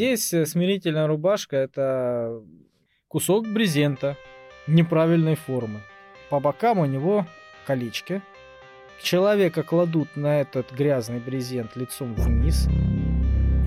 здесь 0.00 0.32
э, 0.32 0.46
смирительная 0.46 1.06
рубашка 1.06 1.56
это 1.56 2.40
кусок 3.06 3.46
брезента 3.46 4.16
неправильной 4.66 5.34
формы. 5.34 5.80
По 6.30 6.40
бокам 6.40 6.78
у 6.78 6.86
него 6.86 7.26
колечки. 7.66 8.22
Человека 9.02 9.62
кладут 9.62 10.16
на 10.16 10.40
этот 10.40 10.72
грязный 10.72 11.18
брезент 11.18 11.76
лицом 11.76 12.14
вниз. 12.14 12.66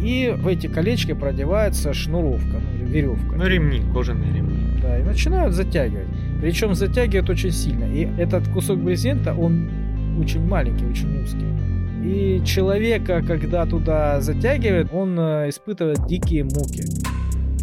И 0.01 0.33
в 0.35 0.47
эти 0.47 0.65
колечки 0.65 1.13
продевается 1.13 1.93
шнуровка, 1.93 2.59
ну 2.59 2.77
или 2.77 2.85
веревка. 2.85 3.35
Ну, 3.35 3.45
ремни, 3.45 3.93
кожаные 3.93 4.33
ремни. 4.33 4.81
Да, 4.81 4.97
и 4.97 5.03
начинают 5.03 5.53
затягивать. 5.53 6.07
Причем 6.41 6.73
затягивают 6.73 7.29
очень 7.29 7.51
сильно. 7.51 7.85
И 7.85 8.09
этот 8.19 8.47
кусок 8.47 8.79
брезента, 8.79 9.35
он 9.35 9.69
очень 10.19 10.43
маленький, 10.43 10.85
очень 10.87 11.21
узкий. 11.21 11.45
И 12.03 12.41
человека, 12.45 13.23
когда 13.25 13.65
туда 13.65 14.19
затягивает, 14.19 14.93
он 14.93 15.17
э, 15.17 15.49
испытывает 15.49 16.05
дикие 16.05 16.43
муки. 16.43 16.83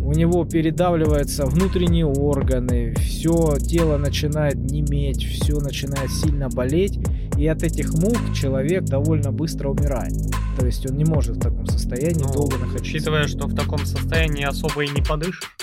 У 0.02 0.12
него 0.12 0.44
передавливаются 0.44 1.44
внутренние 1.44 2.06
органы, 2.06 2.94
все 2.98 3.56
тело 3.58 3.98
начинает 3.98 4.56
неметь, 4.56 5.24
все 5.24 5.60
начинает 5.60 6.10
сильно 6.10 6.48
болеть. 6.48 6.98
И 7.36 7.46
от 7.46 7.62
этих 7.62 7.92
мук 7.92 8.16
человек 8.34 8.84
довольно 8.84 9.30
быстро 9.30 9.68
умирает. 9.68 10.14
То 10.58 10.66
есть 10.66 10.90
он 10.90 10.96
не 10.96 11.04
может 11.04 11.36
в 11.36 11.40
таком 11.40 11.66
состоянии 11.66 12.24
Ну, 12.24 12.32
долго 12.32 12.56
находиться. 12.56 12.96
Учитывая, 12.96 13.26
что 13.26 13.46
в 13.46 13.54
таком 13.54 13.78
состоянии 13.84 14.44
особо 14.44 14.84
и 14.84 14.88
не 14.88 15.02
подышишь. 15.02 15.56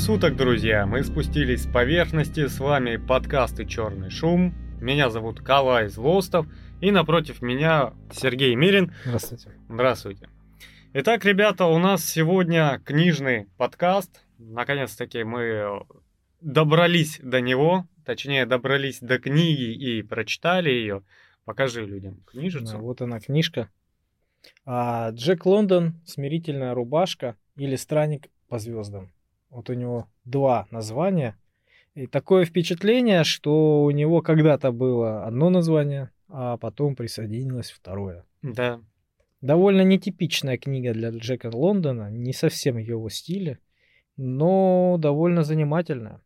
Суток, 0.00 0.34
друзья! 0.34 0.86
Мы 0.86 1.04
спустились 1.04 1.64
с 1.64 1.66
поверхности, 1.66 2.46
с 2.46 2.58
вами 2.58 2.96
подкасты 2.96 3.66
«Черный 3.66 4.08
шум». 4.08 4.54
Меня 4.80 5.10
зовут 5.10 5.42
Калай 5.42 5.88
Злостов, 5.88 6.46
и 6.80 6.90
напротив 6.90 7.42
меня 7.42 7.92
Сергей 8.10 8.54
Мирин. 8.54 8.94
Здравствуйте. 9.04 9.50
Здравствуйте. 9.68 10.28
Итак, 10.94 11.26
ребята, 11.26 11.66
у 11.66 11.78
нас 11.78 12.02
сегодня 12.02 12.80
книжный 12.82 13.48
подкаст. 13.58 14.24
Наконец-таки 14.38 15.22
мы 15.22 15.82
добрались 16.40 17.20
до 17.22 17.42
него, 17.42 17.86
точнее, 18.06 18.46
добрались 18.46 19.00
до 19.00 19.18
книги 19.18 19.70
и 19.74 20.02
прочитали 20.02 20.70
ее. 20.70 21.02
Покажи 21.44 21.84
людям 21.84 22.14
Да, 22.14 22.30
книжицу. 22.32 22.78
вот 22.78 23.02
она 23.02 23.20
книжка. 23.20 23.68
А, 24.64 25.10
Джек 25.10 25.44
Лондон, 25.44 26.00
смирительная 26.06 26.72
рубашка 26.72 27.36
или 27.56 27.76
странник 27.76 28.30
по 28.48 28.58
звездам. 28.58 29.10
Вот 29.50 29.68
у 29.68 29.74
него 29.74 30.08
два 30.24 30.66
названия. 30.70 31.36
И 31.94 32.06
такое 32.06 32.44
впечатление, 32.44 33.24
что 33.24 33.82
у 33.82 33.90
него 33.90 34.22
когда-то 34.22 34.70
было 34.70 35.26
одно 35.26 35.50
название, 35.50 36.10
а 36.28 36.56
потом 36.56 36.94
присоединилось 36.94 37.70
второе. 37.70 38.24
Да. 38.42 38.80
Довольно 39.40 39.82
нетипичная 39.82 40.56
книга 40.56 40.92
для 40.92 41.10
Джека 41.10 41.50
Лондона, 41.52 42.10
не 42.10 42.32
совсем 42.32 42.76
его 42.78 43.08
стиле, 43.08 43.58
но 44.16 44.96
довольно 44.98 45.42
занимательная. 45.42 46.22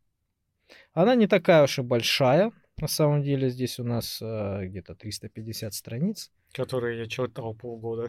Она 0.92 1.14
не 1.14 1.26
такая 1.26 1.64
уж 1.64 1.78
и 1.78 1.82
большая, 1.82 2.52
на 2.76 2.88
самом 2.88 3.22
деле 3.22 3.50
здесь 3.50 3.78
у 3.78 3.84
нас 3.84 4.18
э, 4.20 4.66
где-то 4.66 4.94
350 4.94 5.72
страниц. 5.74 6.32
Который 6.54 6.98
я 6.98 7.06
читал 7.06 7.52
полгода. 7.54 8.08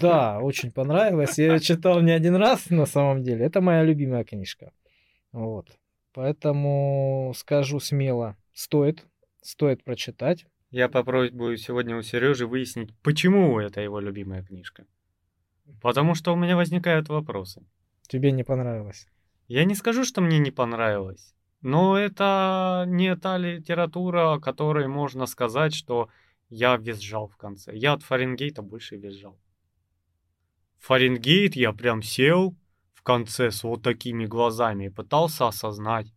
Да, 0.00 0.38
очень 0.42 0.70
понравилось. 0.70 1.36
Я 1.36 1.54
ее 1.54 1.60
читал 1.60 2.00
не 2.00 2.12
один 2.12 2.36
раз 2.36 2.70
на 2.70 2.86
самом 2.86 3.22
деле. 3.22 3.44
Это 3.44 3.60
моя 3.60 3.82
любимая 3.82 4.24
книжка. 4.24 4.72
Вот. 5.32 5.68
Поэтому 6.14 7.32
скажу 7.36 7.80
смело, 7.80 8.36
стоит, 8.54 9.04
стоит 9.42 9.84
прочитать. 9.84 10.46
Я 10.70 10.88
попробую 10.88 11.56
сегодня 11.56 11.96
у 11.96 12.02
Сережи 12.02 12.46
выяснить, 12.46 12.94
почему 13.02 13.58
это 13.58 13.80
его 13.80 14.00
любимая 14.00 14.42
книжка. 14.42 14.86
Потому 15.82 16.14
что 16.14 16.32
у 16.32 16.36
меня 16.36 16.56
возникают 16.56 17.08
вопросы. 17.08 17.62
Тебе 18.08 18.30
не 18.30 18.44
понравилось. 18.44 19.08
Я 19.48 19.64
не 19.64 19.74
скажу, 19.74 20.04
что 20.04 20.20
мне 20.20 20.38
не 20.38 20.50
понравилось, 20.50 21.34
но 21.60 21.98
это 21.98 22.84
не 22.86 23.14
та 23.16 23.38
литература, 23.38 24.34
о 24.34 24.40
которой 24.40 24.86
можно 24.86 25.26
сказать, 25.26 25.74
что 25.74 26.08
я 26.48 26.76
визжал 26.76 27.28
в 27.28 27.36
конце. 27.36 27.76
Я 27.76 27.94
от 27.94 28.02
Фаренгейта 28.02 28.62
больше 28.62 28.96
визжал. 28.96 29.38
Фаренгейт 30.78 31.56
я 31.56 31.72
прям 31.72 32.02
сел 32.02 32.56
в 32.92 33.02
конце 33.02 33.50
с 33.50 33.64
вот 33.64 33.82
такими 33.82 34.26
глазами 34.26 34.86
и 34.86 34.90
пытался 34.90 35.48
осознать. 35.48 36.12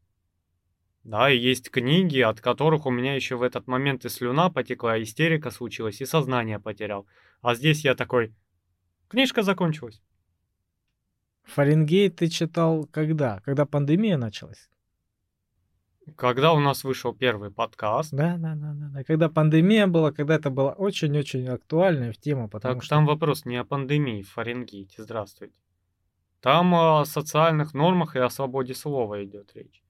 Да, 1.03 1.31
и 1.31 1.37
есть 1.37 1.71
книги, 1.71 2.19
от 2.19 2.41
которых 2.41 2.85
у 2.85 2.91
меня 2.91 3.15
еще 3.15 3.35
в 3.35 3.41
этот 3.41 3.67
момент 3.67 4.05
и 4.05 4.09
слюна 4.09 4.49
потекла, 4.49 4.97
и 4.97 5.03
истерика 5.03 5.49
случилась, 5.49 6.01
и 6.01 6.05
сознание 6.05 6.59
потерял. 6.59 7.07
А 7.41 7.55
здесь 7.55 7.83
я 7.83 7.95
такой, 7.95 8.35
книжка 9.07 9.41
закончилась. 9.41 10.01
Фаренгейт 11.45 12.17
ты 12.17 12.27
читал 12.27 12.85
когда? 12.91 13.39
Когда 13.39 13.65
пандемия 13.65 14.17
началась? 14.17 14.69
Когда 16.15 16.53
у 16.53 16.59
нас 16.59 16.83
вышел 16.83 17.13
первый 17.13 17.51
подкаст, 17.51 18.11
Да, 18.11 18.37
да, 18.37 18.55
да, 18.55 18.73
да, 18.73 18.89
да. 18.93 19.03
Когда 19.03 19.29
пандемия 19.29 19.87
была, 19.87 20.11
когда 20.11 20.35
это 20.35 20.49
было 20.49 20.71
очень-очень 20.71 21.47
актуальная 21.47 22.11
в 22.11 22.17
тему, 22.17 22.49
потому 22.49 22.75
Так 22.75 22.83
что 22.83 22.95
там 22.95 23.05
вопрос 23.05 23.45
не 23.45 23.57
о 23.57 23.63
пандемии 23.63 24.21
в 24.21 24.29
Фаренгейте, 24.31 25.03
здравствуйте. 25.03 25.53
Там 26.41 26.73
о 26.73 27.05
социальных 27.05 27.73
нормах 27.73 28.15
и 28.15 28.19
о 28.19 28.29
свободе 28.29 28.73
слова 28.73 29.23
идет 29.23 29.51
речь. 29.55 29.83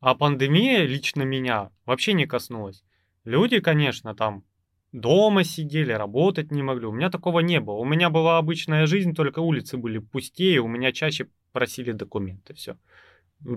А 0.00 0.14
пандемия 0.14 0.84
лично 0.86 1.22
меня 1.22 1.70
вообще 1.84 2.12
не 2.14 2.26
коснулась. 2.26 2.84
Люди, 3.24 3.60
конечно, 3.60 4.14
там 4.14 4.44
дома 4.92 5.44
сидели, 5.44 5.92
работать 5.92 6.50
не 6.50 6.62
могли. 6.62 6.86
У 6.86 6.92
меня 6.92 7.10
такого 7.10 7.40
не 7.40 7.60
было. 7.60 7.76
У 7.76 7.84
меня 7.84 8.10
была 8.10 8.38
обычная 8.38 8.86
жизнь, 8.86 9.14
только 9.14 9.40
улицы 9.40 9.76
были 9.76 9.98
пустее, 9.98 10.60
у 10.60 10.68
меня 10.68 10.92
чаще 10.92 11.28
просили 11.52 11.92
документы, 11.92 12.54
все. 12.54 12.76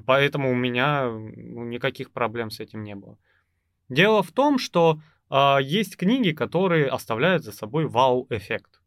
Поэтому 0.05 0.51
у 0.51 0.55
меня 0.55 1.09
ну, 1.09 1.63
никаких 1.65 2.11
проблем 2.11 2.49
с 2.49 2.59
этим 2.59 2.83
не 2.83 2.95
было. 2.95 3.17
Дело 3.89 4.23
в 4.23 4.31
том, 4.31 4.57
что 4.57 4.99
а, 5.29 5.59
есть 5.59 5.97
книги, 5.97 6.31
которые 6.31 6.87
оставляют 6.87 7.43
за 7.43 7.51
собой 7.51 7.87
вау-эффект 7.87 8.81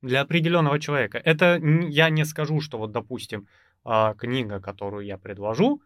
для 0.00 0.22
определенного 0.22 0.80
человека. 0.80 1.18
Это 1.18 1.60
я 1.88 2.10
не 2.10 2.24
скажу, 2.24 2.60
что 2.60 2.78
вот, 2.78 2.92
допустим, 2.92 3.46
а, 3.84 4.14
книга, 4.14 4.60
которую 4.60 5.06
я 5.06 5.18
предложу, 5.18 5.80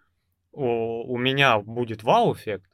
у, 0.53 1.13
у 1.13 1.19
меня 1.19 1.59
будет 1.59 2.03
вау-эффект, 2.03 2.71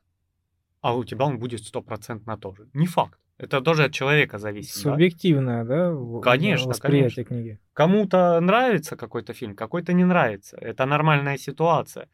а 0.80 0.94
у 0.94 1.04
тебя 1.04 1.24
он 1.24 1.38
будет 1.38 1.64
стопроцентно 1.64 2.36
тоже. 2.36 2.68
Не 2.74 2.86
факт. 2.86 3.18
Это 3.42 3.60
тоже 3.60 3.84
от 3.84 3.92
человека 3.92 4.38
зависит. 4.38 4.74
да. 4.84 4.90
субъективное, 4.92 5.64
да, 5.64 5.90
в- 5.90 6.20
Конечно, 6.20 6.68
восприятие 6.68 7.24
книги. 7.24 7.58
Кому-то 7.74 8.40
нравится 8.40 8.96
какой-то 8.96 9.32
фильм, 9.32 9.56
какой-то 9.56 9.92
не 9.92 10.04
нравится. 10.04 10.56
Это 10.56 10.86
нормальная 10.86 11.36
ситуация. 11.38 12.08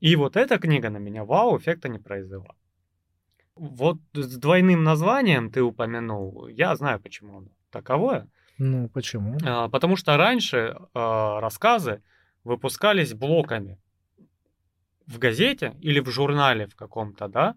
И 0.00 0.16
вот 0.16 0.36
эта 0.36 0.58
книга 0.58 0.90
на 0.90 0.98
меня 0.98 1.24
вау-эффекта 1.24 1.88
не 1.88 1.98
произвела. 1.98 2.54
Вот 3.54 3.96
с 4.12 4.36
двойным 4.36 4.84
названием 4.84 5.50
ты 5.50 5.62
упомянул, 5.62 6.46
я 6.48 6.76
знаю, 6.76 7.00
почему 7.00 7.38
оно 7.38 7.48
таковое. 7.70 8.28
Ну, 8.58 8.88
почему? 8.90 9.38
А, 9.44 9.68
Потому 9.68 9.96
что 9.96 10.16
раньше 10.18 10.76
а, 10.92 11.40
рассказы 11.40 12.02
выпускались 12.44 13.14
блоками 13.14 13.78
в 15.06 15.18
газете 15.18 15.74
или 15.80 16.00
в 16.00 16.10
журнале 16.10 16.66
в 16.66 16.74
каком-то, 16.76 17.28
да, 17.28 17.54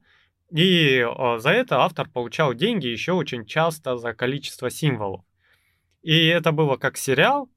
и 0.52 1.00
а, 1.02 1.40
за 1.40 1.52
это 1.52 1.80
автор 1.80 2.10
получал 2.10 2.54
деньги 2.54 2.88
еще 2.88 3.14
очень 3.14 3.46
часто 3.46 3.98
за 3.98 4.14
количество 4.14 4.70
символов. 4.70 5.22
И 6.02 6.28
это 6.28 6.52
было 6.52 6.78
как 6.78 6.98
сериал, 6.98 7.50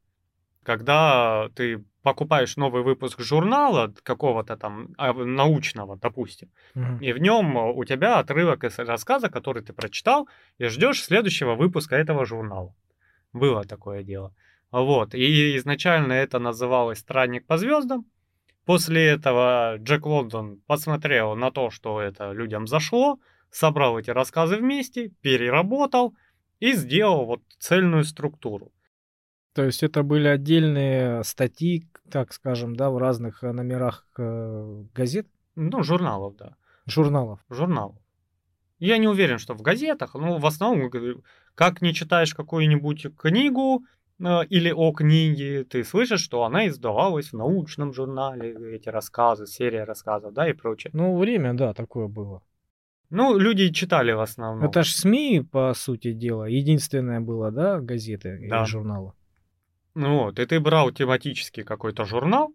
когда 0.63 1.49
ты 1.55 1.85
покупаешь 2.03 2.57
новый 2.57 2.83
выпуск 2.83 3.21
журнала 3.21 3.95
какого-то 4.03 4.57
там 4.57 4.89
а, 4.99 5.13
научного, 5.13 5.97
допустим, 5.97 6.51
Мгм. 6.75 6.99
и 6.99 7.13
в 7.13 7.19
нем 7.19 7.57
у 7.57 7.85
тебя 7.85 8.19
отрывок 8.19 8.65
из 8.65 8.79
рассказа, 8.79 9.29
который 9.29 9.63
ты 9.63 9.73
прочитал, 9.73 10.29
и 10.59 10.67
ждешь 10.67 11.03
следующего 11.03 11.55
выпуска 11.55 11.97
этого 11.97 12.27
журнала. 12.27 12.75
Было 13.33 13.65
такое 13.65 14.03
дело. 14.03 14.35
Вот. 14.73 15.15
И 15.15 15.57
изначально 15.57 16.13
это 16.15 16.39
называлось 16.39 16.99
«Странник 16.99 17.47
по 17.47 17.57
звездам». 17.57 18.05
После 18.65 19.07
этого 19.07 19.77
Джек 19.79 20.07
Лондон 20.07 20.61
посмотрел 20.67 21.35
на 21.35 21.51
то, 21.51 21.71
что 21.71 22.01
это 22.01 22.33
людям 22.33 22.67
зашло, 22.67 23.19
собрал 23.51 23.99
эти 23.99 24.11
рассказы 24.11 24.57
вместе, 24.57 25.09
переработал 25.21 26.15
и 26.61 26.73
сделал 26.73 27.27
вот 27.27 27.43
цельную 27.59 28.05
структуру. 28.05 28.73
То 29.55 29.65
есть 29.65 29.83
это 29.83 30.03
были 30.03 30.29
отдельные 30.29 31.25
статьи, 31.25 31.87
так 32.11 32.33
скажем, 32.33 32.75
да, 32.75 32.91
в 32.91 32.99
разных 32.99 33.43
э, 33.43 33.53
номерах 33.53 34.07
э, 34.17 34.85
газет, 34.95 35.27
Ну, 35.57 35.83
журналов, 35.83 36.37
да. 36.37 36.57
журналов. 36.87 37.41
журналов. 37.51 37.99
Я 38.79 38.97
не 38.99 39.09
уверен, 39.09 39.39
что 39.39 39.55
в 39.55 39.63
газетах, 39.63 40.15
но 40.15 40.39
в 40.39 40.47
основном, 40.47 40.91
Как 41.55 41.83
не 41.83 41.93
читаешь 41.93 42.35
какую-нибудь 42.35 43.15
книгу 43.17 43.85
или 44.19 44.71
о 44.71 44.93
книге, 44.93 45.65
ты 45.65 45.85
слышишь, 45.85 46.21
что 46.21 46.45
она 46.45 46.69
издавалась 46.69 47.33
в 47.33 47.37
научном 47.37 47.93
журнале, 47.93 48.55
эти 48.75 48.89
рассказы, 48.89 49.47
серия 49.47 49.85
рассказов, 49.85 50.33
да, 50.33 50.49
и 50.49 50.53
прочее. 50.53 50.91
Ну, 50.95 51.17
время, 51.19 51.55
да, 51.55 51.75
такое 51.75 52.09
было. 52.09 52.43
Ну, 53.11 53.37
люди 53.39 53.71
читали 53.73 54.13
в 54.13 54.21
основном. 54.21 54.69
Это 54.71 54.83
ж 54.83 54.93
СМИ, 54.93 55.43
по 55.51 55.75
сути 55.75 56.13
дела, 56.13 56.45
единственное 56.45 57.21
было, 57.21 57.51
да, 57.51 57.79
газеты 57.81 58.39
Да. 58.49 58.61
или 58.61 58.65
журналы. 58.65 59.13
Ну 59.95 60.25
вот, 60.25 60.39
и 60.39 60.47
ты 60.47 60.61
брал 60.61 60.91
тематический 60.93 61.65
какой-то 61.65 62.05
журнал, 62.07 62.55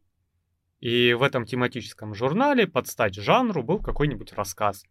и 0.80 1.13
в 1.13 1.21
этом 1.21 1.45
тематическом 1.45 2.15
журнале 2.15 2.65
под 2.65 2.88
стать 2.88 3.15
жанру 3.15 3.62
был 3.62 3.80
какой-нибудь 3.80 4.33
рассказ. 4.33 4.83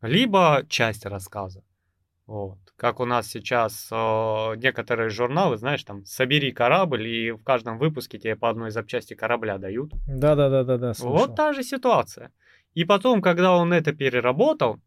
Либо 0.00 0.64
часть 0.68 1.06
рассказа. 1.06 1.62
Вот. 2.32 2.58
Как 2.76 2.98
у 3.00 3.04
нас 3.04 3.26
сейчас 3.26 3.88
э, 3.92 4.56
некоторые 4.56 5.10
журналы, 5.10 5.58
знаешь, 5.58 5.84
там, 5.84 6.06
собери 6.06 6.50
корабль, 6.50 7.06
и 7.06 7.30
в 7.32 7.44
каждом 7.44 7.76
выпуске 7.76 8.18
тебе 8.18 8.36
по 8.36 8.48
одной 8.48 8.70
запчасти 8.70 9.12
корабля 9.12 9.58
дают. 9.58 9.92
Да-да-да-да-да, 10.06 10.94
слышал. 10.94 11.14
Вот 11.14 11.36
та 11.36 11.52
же 11.52 11.62
ситуация. 11.62 12.32
И 12.72 12.84
потом, 12.84 13.20
когда 13.20 13.54
он 13.54 13.74
это 13.74 13.92
переработал, 13.92 14.80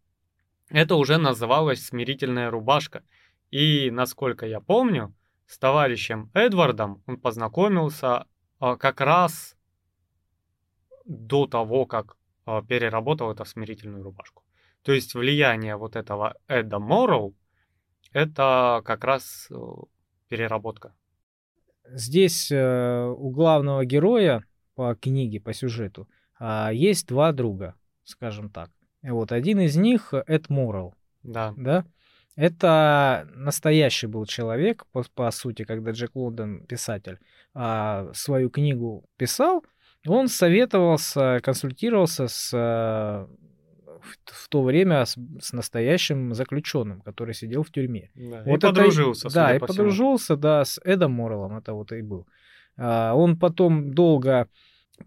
это 0.72 0.96
уже 0.96 1.20
называлось 1.20 1.86
смирительная 1.86 2.50
рубашка. 2.50 3.04
И, 3.52 3.92
насколько 3.92 4.48
я 4.48 4.60
помню, 4.60 5.14
с 5.46 5.60
товарищем 5.60 6.32
Эдвардом 6.34 7.04
он 7.06 7.18
познакомился 7.18 8.26
а, 8.60 8.76
как 8.76 9.02
раз 9.02 9.56
до 11.06 11.46
того, 11.46 11.86
как 11.86 12.18
а, 12.48 12.64
переработал 12.64 13.30
это 13.30 13.44
в 13.44 13.48
смирительную 13.50 14.04
рубашку. 14.04 14.45
То 14.86 14.92
есть 14.94 15.16
влияние 15.16 15.78
вот 15.78 15.96
этого 15.96 16.38
Эда 16.48 16.78
Морроу, 16.78 17.36
это 18.14 18.84
как 18.86 19.04
раз 19.04 19.48
э, 19.50 19.56
переработка. 20.30 20.94
Здесь 21.90 22.52
э, 22.52 23.06
у 23.18 23.32
главного 23.32 23.84
героя 23.84 24.44
по 24.76 24.94
книге, 24.94 25.40
по 25.42 25.54
сюжету, 25.54 26.08
а, 26.38 26.72
есть 26.72 27.08
два 27.08 27.32
друга, 27.32 27.74
скажем 28.04 28.50
так. 28.50 28.70
Вот 29.02 29.32
один 29.32 29.60
из 29.60 29.76
них 29.76 30.14
Эд 30.14 30.50
Моррелл, 30.50 30.94
Да. 31.24 31.54
да? 31.58 31.86
Это 32.36 33.28
настоящий 33.34 34.08
был 34.08 34.26
человек, 34.26 34.86
по, 34.92 35.04
по 35.16 35.32
сути, 35.32 35.64
когда 35.64 35.92
Джек 35.92 36.16
Лондон, 36.16 36.66
писатель, 36.68 37.18
а, 37.56 38.12
свою 38.14 38.52
книгу 38.52 39.06
писал, 39.18 39.64
он 40.06 40.28
советовался, 40.28 41.40
консультировался 41.42 42.28
с, 42.28 42.52
а, 42.54 43.28
в, 44.06 44.18
в 44.26 44.48
то 44.50 44.64
время 44.64 45.04
с, 45.06 45.16
с 45.42 45.54
настоящим 45.54 46.34
заключенным, 46.34 47.02
который 47.02 47.34
сидел 47.34 47.64
в 47.64 47.72
тюрьме. 47.72 48.12
да. 48.16 48.44
Вот 48.46 48.64
и 48.64 48.68
это- 48.68 48.68
подружился, 48.70 49.30
Да, 49.34 49.56
и 49.56 49.60
по 49.60 49.68
подружился, 49.68 50.36
да, 50.38 50.64
с 50.64 50.80
Эдом 50.84 51.12
Морреллом, 51.14 51.58
это 51.58 51.74
вот 51.74 51.92
и 51.92 52.02
был. 52.02 52.28
А, 52.78 53.14
Он 53.16 53.38
потом 53.38 53.94
долго 53.94 54.48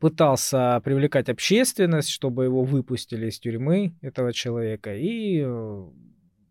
пытался 0.01 0.81
привлекать 0.85 1.29
общественность, 1.29 2.11
чтобы 2.11 2.45
его 2.45 2.63
выпустили 2.63 3.27
из 3.29 3.39
тюрьмы, 3.41 3.95
этого 4.03 4.33
человека, 4.33 4.95
и 4.95 5.43
э, 5.45 5.89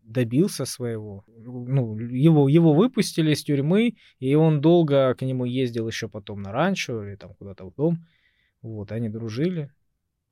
добился 0.02 0.64
своего. 0.64 1.24
Ну, 1.36 1.96
его, 1.98 2.48
его 2.48 2.72
выпустили 2.72 3.32
из 3.32 3.44
тюрьмы, 3.44 3.94
и 4.18 4.34
он 4.34 4.60
долго 4.60 5.14
к 5.14 5.22
нему 5.22 5.44
ездил 5.44 5.86
еще 5.86 6.08
потом 6.08 6.42
на 6.42 6.52
ранчо 6.52 7.04
или 7.04 7.14
там 7.16 7.34
куда-то 7.34 7.64
в 7.66 7.74
дом. 7.74 7.98
Вот, 8.62 8.90
они 8.90 9.08
дружили. 9.08 9.70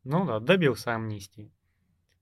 Ну 0.03 0.25
да, 0.27 0.41
добился 0.41 0.95
амнистии. 0.95 1.53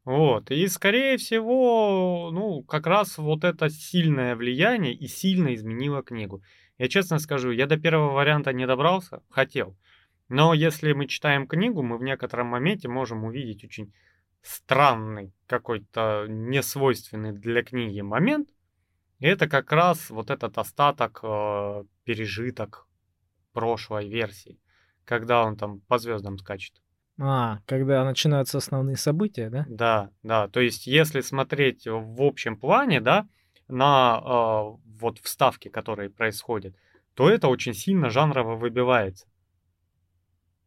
Вот, 0.04 0.50
и 0.50 0.66
скорее 0.68 1.16
всего, 1.16 2.30
ну, 2.30 2.62
как 2.62 2.86
раз 2.86 3.16
вот 3.16 3.42
это 3.42 3.70
сильное 3.70 4.36
влияние 4.36 4.92
и 4.92 5.06
сильно 5.06 5.54
изменило 5.54 6.02
книгу. 6.02 6.42
Я 6.76 6.88
честно 6.88 7.18
скажу, 7.18 7.50
я 7.50 7.66
до 7.66 7.78
первого 7.78 8.12
варианта 8.12 8.52
не 8.52 8.66
добрался, 8.66 9.22
хотел. 9.30 9.78
Но 10.28 10.52
если 10.52 10.92
мы 10.92 11.06
читаем 11.06 11.46
книгу, 11.46 11.82
мы 11.82 11.96
в 11.96 12.02
некотором 12.02 12.48
моменте 12.48 12.88
можем 12.88 13.24
увидеть 13.24 13.64
очень 13.64 13.94
странный, 14.42 15.32
какой-то 15.46 16.26
несвойственный 16.28 17.32
для 17.32 17.62
книги 17.62 18.02
момент. 18.02 18.50
И 19.20 19.26
это 19.26 19.48
как 19.48 19.72
раз 19.72 20.10
вот 20.10 20.30
этот 20.30 20.58
остаток, 20.58 21.20
э, 21.22 21.84
пережиток 22.04 22.86
прошлой 23.54 24.08
версии, 24.08 24.60
когда 25.06 25.44
он 25.44 25.56
там 25.56 25.80
по 25.80 25.98
звездам 25.98 26.36
скачет. 26.36 26.83
А, 27.18 27.58
когда 27.66 28.04
начинаются 28.04 28.58
основные 28.58 28.96
события, 28.96 29.48
да? 29.50 29.66
Да, 29.68 30.10
да. 30.22 30.48
То 30.48 30.60
есть, 30.60 30.86
если 30.86 31.20
смотреть 31.20 31.86
в 31.86 32.22
общем 32.22 32.56
плане, 32.56 33.00
да, 33.00 33.28
на 33.68 34.20
э, 34.20 34.76
вот 34.98 35.18
вставки, 35.20 35.68
которые 35.68 36.10
происходят, 36.10 36.74
то 37.14 37.30
это 37.30 37.48
очень 37.48 37.74
сильно 37.74 38.10
жанрово 38.10 38.56
выбивается. 38.56 39.26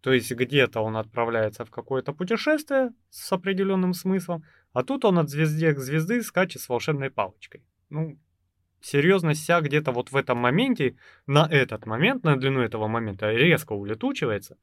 То 0.02 0.14
есть 0.14 0.32
где-то 0.32 0.80
он 0.80 0.96
отправляется 0.96 1.66
в 1.66 1.70
какое-то 1.70 2.14
путешествие 2.14 2.92
с 3.10 3.32
определенным 3.32 3.94
смыслом, 3.94 4.44
а 4.72 4.84
тут 4.84 5.04
он 5.04 5.20
от 5.20 5.30
звезды 5.30 5.74
к 5.74 5.80
звезды 5.80 6.22
скачет 6.22 6.62
с 6.62 6.70
волшебной 6.70 7.10
палочкой. 7.10 7.64
Ну, 7.90 8.18
серьезность 8.80 9.42
вся 9.42 9.60
где-то 9.60 9.92
вот 9.92 10.12
в 10.12 10.16
этом 10.16 10.38
моменте, 10.38 10.96
на 11.26 11.46
этот 11.50 11.86
момент, 11.86 12.24
на 12.24 12.38
длину 12.38 12.62
этого 12.62 12.88
момента 12.88 13.32
резко 13.32 13.74
улетучивается, 13.74 14.58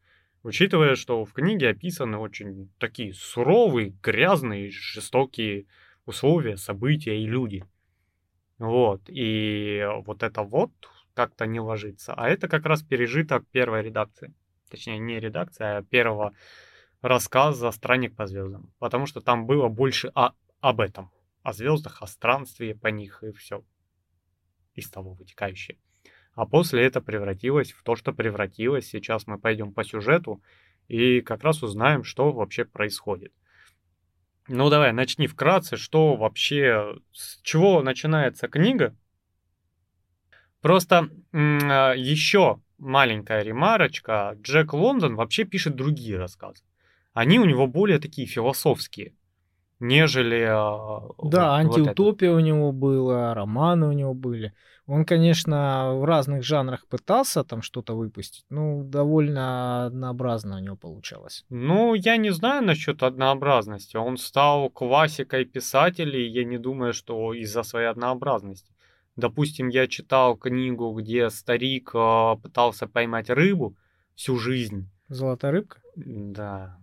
учитывая, 0.44 0.94
что 0.94 1.24
в 1.24 1.32
книге 1.32 1.70
описаны 1.70 2.18
очень 2.18 2.70
такие 2.78 3.12
суровые, 3.12 3.94
грязные, 4.02 4.70
жестокие 4.70 5.66
условия, 6.06 6.56
события 6.56 7.18
и 7.20 7.26
люди. 7.26 7.64
Вот, 8.58 9.02
и 9.08 9.84
вот 10.06 10.22
это 10.22 10.42
вот 10.42 10.70
как-то 11.14 11.46
не 11.46 11.58
ложится. 11.58 12.14
А 12.14 12.28
это 12.28 12.46
как 12.46 12.66
раз 12.66 12.82
пережиток 12.82 13.46
первой 13.48 13.82
редакции. 13.82 14.32
Точнее, 14.70 14.98
не 14.98 15.18
редакции, 15.18 15.64
а 15.64 15.82
первого 15.82 16.34
рассказа 17.00 17.70
«Странник 17.70 18.14
по 18.14 18.26
звездам». 18.26 18.72
Потому 18.78 19.06
что 19.06 19.20
там 19.20 19.46
было 19.46 19.68
больше 19.68 20.08
о, 20.14 20.32
об 20.60 20.80
этом. 20.80 21.10
О 21.42 21.52
звездах, 21.52 22.02
о 22.02 22.06
странстве 22.06 22.74
по 22.74 22.88
них 22.88 23.22
и 23.22 23.32
все. 23.32 23.64
Из 24.74 24.90
того 24.90 25.14
вытекающее. 25.14 25.78
А 26.34 26.46
после 26.46 26.84
это 26.84 27.00
превратилось 27.00 27.72
в 27.72 27.82
то, 27.82 27.96
что 27.96 28.12
превратилось. 28.12 28.88
Сейчас 28.88 29.26
мы 29.26 29.38
пойдем 29.38 29.72
по 29.72 29.84
сюжету 29.84 30.42
и 30.88 31.20
как 31.20 31.44
раз 31.44 31.62
узнаем, 31.62 32.04
что 32.04 32.32
вообще 32.32 32.64
происходит. 32.64 33.32
Ну 34.48 34.68
давай, 34.68 34.92
начни 34.92 35.26
вкратце, 35.26 35.76
что 35.76 36.16
вообще, 36.16 36.96
с 37.12 37.40
чего 37.42 37.82
начинается 37.82 38.48
книга. 38.48 38.94
Просто 40.60 41.08
еще 41.32 42.60
маленькая 42.78 43.42
ремарочка. 43.42 44.36
Джек 44.42 44.72
Лондон 44.72 45.14
вообще 45.16 45.44
пишет 45.44 45.76
другие 45.76 46.18
рассказы. 46.18 46.62
Они 47.12 47.38
у 47.38 47.44
него 47.44 47.66
более 47.66 47.98
такие 47.98 48.26
философские, 48.26 49.14
нежели... 49.78 50.44
а, 50.48 51.00
Да, 51.22 51.62
вот- 51.62 51.76
вот 51.76 51.78
антиутопия 51.78 52.32
у 52.32 52.40
него 52.40 52.72
была, 52.72 53.34
романы 53.34 53.88
у 53.88 53.92
него 53.92 54.14
были. 54.14 54.52
Он, 54.86 55.06
конечно, 55.06 55.94
в 55.94 56.04
разных 56.04 56.44
жанрах 56.44 56.86
пытался 56.86 57.42
там 57.42 57.62
что-то 57.62 57.94
выпустить, 57.94 58.44
но 58.50 58.82
довольно 58.82 59.86
однообразно 59.86 60.56
у 60.56 60.58
него 60.58 60.76
получалось. 60.76 61.44
Ну, 61.48 61.94
я 61.94 62.18
не 62.18 62.30
знаю 62.30 62.62
насчет 62.62 63.02
однообразности. 63.02 63.96
Он 63.96 64.18
стал 64.18 64.68
классикой 64.68 65.46
писателей, 65.46 66.28
я 66.28 66.44
не 66.44 66.58
думаю, 66.58 66.92
что 66.92 67.32
из-за 67.32 67.62
своей 67.62 67.88
однообразности. 67.88 68.74
Допустим, 69.16 69.68
я 69.68 69.86
читал 69.86 70.36
книгу, 70.36 70.92
где 70.92 71.30
старик 71.30 71.92
э, 71.94 72.36
пытался 72.42 72.86
поймать 72.86 73.30
рыбу 73.30 73.76
всю 74.14 74.36
жизнь. 74.36 74.90
Золотая 75.08 75.52
рыбка? 75.52 75.80
Да. 75.96 76.76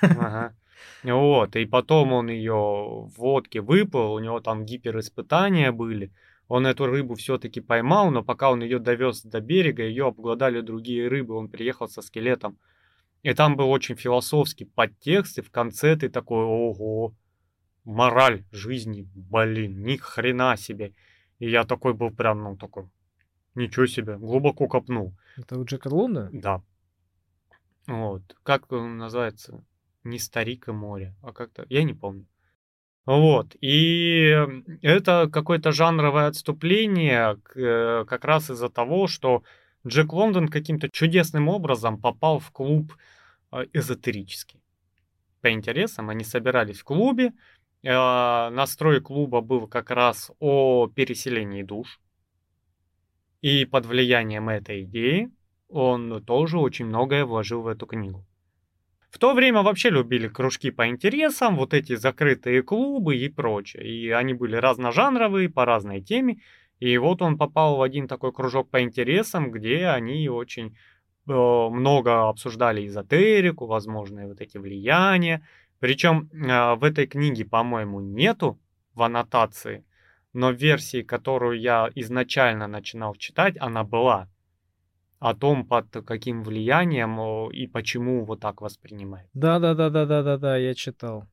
Ага. 0.00 0.54
Вот, 1.02 1.56
и 1.56 1.66
потом 1.66 2.12
он 2.12 2.28
ее 2.28 2.54
в 2.54 3.10
водке 3.16 3.60
выпал, 3.60 4.12
у 4.12 4.20
него 4.20 4.38
там 4.40 4.64
гипериспытания 4.64 5.72
были. 5.72 6.12
Он 6.48 6.66
эту 6.66 6.86
рыбу 6.86 7.14
все-таки 7.14 7.60
поймал, 7.60 8.10
но 8.10 8.24
пока 8.24 8.50
он 8.50 8.62
ее 8.62 8.78
довез 8.78 9.22
до 9.22 9.40
берега, 9.40 9.82
ее 9.82 10.06
обглодали 10.06 10.62
другие 10.62 11.06
рыбы, 11.06 11.34
он 11.34 11.48
приехал 11.48 11.88
со 11.88 12.00
скелетом. 12.00 12.58
И 13.22 13.34
там 13.34 13.56
был 13.56 13.70
очень 13.70 13.96
философский 13.96 14.64
подтекст, 14.64 15.38
и 15.38 15.42
в 15.42 15.50
конце 15.50 15.94
ты 15.96 16.08
такой, 16.08 16.44
ого, 16.44 17.14
мораль 17.84 18.44
жизни, 18.50 19.06
блин, 19.14 19.82
ни 19.82 19.96
хрена 19.96 20.56
себе. 20.56 20.94
И 21.38 21.50
я 21.50 21.64
такой 21.64 21.92
был 21.92 22.10
прям, 22.10 22.42
ну, 22.42 22.56
такой, 22.56 22.88
ничего 23.54 23.86
себе, 23.86 24.16
глубоко 24.16 24.68
копнул. 24.68 25.14
Это 25.36 25.58
у 25.58 25.64
Джека 25.64 25.88
Лондона? 25.88 26.30
Да. 26.32 26.62
Вот. 27.86 28.22
Как 28.42 28.72
он 28.72 28.96
называется? 28.96 29.64
Не 30.04 30.18
старик 30.18 30.68
и 30.68 30.72
море, 30.72 31.14
а 31.22 31.32
как-то. 31.32 31.66
Я 31.68 31.82
не 31.82 31.92
помню. 31.92 32.26
Вот. 33.08 33.56
И 33.60 34.36
это 34.82 35.30
какое-то 35.32 35.72
жанровое 35.72 36.26
отступление 36.26 37.38
э, 37.54 38.04
как 38.06 38.24
раз 38.24 38.50
из-за 38.50 38.68
того, 38.68 39.06
что 39.06 39.42
Джек 39.86 40.12
Лондон 40.12 40.48
каким-то 40.48 40.90
чудесным 40.90 41.48
образом 41.48 41.98
попал 41.98 42.38
в 42.38 42.50
клуб 42.50 42.92
э, 43.52 43.64
эзотерический. 43.72 44.60
По 45.40 45.50
интересам 45.50 46.10
они 46.10 46.24
собирались 46.24 46.80
в 46.80 46.84
клубе, 46.84 47.32
Э, 47.82 48.50
настрой 48.50 49.00
клуба 49.00 49.40
был 49.40 49.68
как 49.68 49.90
раз 49.90 50.32
о 50.40 50.88
переселении 50.88 51.62
душ. 51.62 52.00
И 53.40 53.64
под 53.64 53.86
влиянием 53.86 54.48
этой 54.48 54.82
идеи 54.82 55.30
он 55.68 56.24
тоже 56.24 56.58
очень 56.58 56.86
многое 56.86 57.24
вложил 57.24 57.62
в 57.62 57.68
эту 57.68 57.86
книгу. 57.86 58.26
В 59.18 59.20
то 59.20 59.34
время 59.34 59.62
вообще 59.62 59.90
любили 59.90 60.28
кружки 60.28 60.70
по 60.70 60.86
интересам, 60.86 61.56
вот 61.56 61.74
эти 61.74 61.96
закрытые 61.96 62.62
клубы 62.62 63.16
и 63.16 63.28
прочее. 63.28 63.84
И 63.84 64.10
они 64.10 64.32
были 64.32 64.54
разножанровые, 64.54 65.48
по 65.48 65.64
разной 65.64 66.00
теме. 66.00 66.38
И 66.78 66.96
вот 66.98 67.20
он 67.20 67.36
попал 67.36 67.78
в 67.78 67.82
один 67.82 68.06
такой 68.06 68.32
кружок 68.32 68.70
по 68.70 68.80
интересам, 68.80 69.50
где 69.50 69.88
они 69.88 70.28
очень 70.28 70.68
э, 71.26 71.32
много 71.32 72.28
обсуждали 72.28 72.86
эзотерику, 72.86 73.66
возможные 73.66 74.28
вот 74.28 74.40
эти 74.40 74.56
влияния. 74.56 75.44
Причем 75.80 76.30
э, 76.32 76.74
в 76.76 76.84
этой 76.84 77.08
книге, 77.08 77.44
по-моему, 77.44 77.98
нету 77.98 78.56
в 78.94 79.02
аннотации, 79.02 79.84
но 80.32 80.52
версии, 80.52 81.02
которую 81.02 81.58
я 81.58 81.90
изначально 81.96 82.68
начинал 82.68 83.16
читать, 83.16 83.56
она 83.58 83.82
была 83.82 84.28
о 85.18 85.34
том, 85.34 85.66
под 85.66 85.90
каким 86.06 86.42
влиянием 86.42 87.50
и 87.50 87.66
почему 87.66 88.24
вот 88.24 88.40
так 88.40 88.60
воспринимает. 88.60 89.28
Да, 89.34 89.58
да, 89.58 89.74
да, 89.74 89.90
да, 89.90 90.06
да, 90.06 90.22
да, 90.22 90.38
да, 90.38 90.56
я 90.56 90.74
читал. 90.74 91.26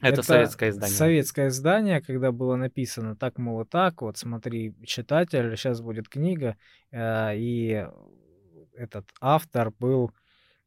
Это, 0.00 0.14
это 0.14 0.22
советское 0.22 0.70
издание. 0.70 0.96
Советское 0.96 1.48
издание, 1.48 2.00
когда 2.00 2.32
было 2.32 2.56
написано 2.56 3.16
так, 3.16 3.38
мол, 3.38 3.64
так, 3.66 4.00
вот 4.00 4.16
смотри, 4.16 4.74
читатель, 4.84 5.56
сейчас 5.56 5.82
будет 5.82 6.08
книга, 6.08 6.56
э, 6.90 7.36
и 7.36 7.86
этот 8.74 9.06
автор 9.20 9.72
был 9.78 10.10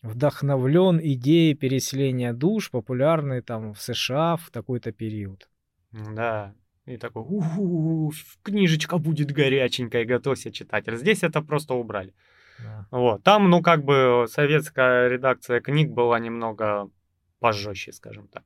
вдохновлен 0.03 0.99
идеей 1.01 1.55
переселения 1.55 2.33
душ, 2.33 2.69
популярной 2.69 3.41
там 3.41 3.73
в 3.73 3.81
США 3.81 4.35
в 4.35 4.51
такой-то 4.51 4.91
период. 4.91 5.49
Да, 5.91 6.53
и 6.85 6.97
такой, 6.97 7.23
у-у-у, 7.23 8.11
книжечка 8.43 8.97
будет 8.99 9.31
горяченькая, 9.31 10.05
готовься, 10.05 10.51
читатель. 10.51 10.95
Здесь 10.95 11.23
это 11.23 11.41
просто 11.41 11.73
убрали. 11.73 12.13
Да. 12.63 12.87
Вот. 12.91 13.23
Там, 13.23 13.49
ну, 13.49 13.61
как 13.61 13.83
бы 13.83 14.25
советская 14.29 15.07
редакция 15.09 15.61
книг 15.61 15.91
была 15.91 16.19
немного 16.19 16.89
пожестче, 17.39 17.91
скажем 17.91 18.27
так. 18.29 18.43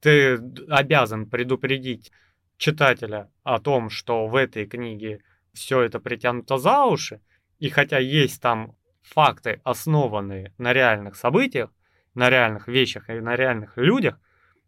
Ты 0.00 0.40
обязан 0.68 1.28
предупредить 1.28 2.10
читателя 2.56 3.30
о 3.44 3.60
том, 3.60 3.90
что 3.90 4.26
в 4.26 4.34
этой 4.34 4.66
книге 4.66 5.22
все 5.52 5.82
это 5.82 6.00
притянуто 6.00 6.58
за 6.58 6.84
уши, 6.84 7.20
и 7.58 7.68
хотя 7.68 7.98
есть 7.98 8.40
там 8.40 8.74
факты, 9.02 9.60
основанные 9.64 10.52
на 10.58 10.72
реальных 10.72 11.16
событиях, 11.16 11.70
на 12.14 12.30
реальных 12.30 12.68
вещах 12.68 13.08
и 13.10 13.20
на 13.20 13.36
реальных 13.36 13.76
людях, 13.76 14.18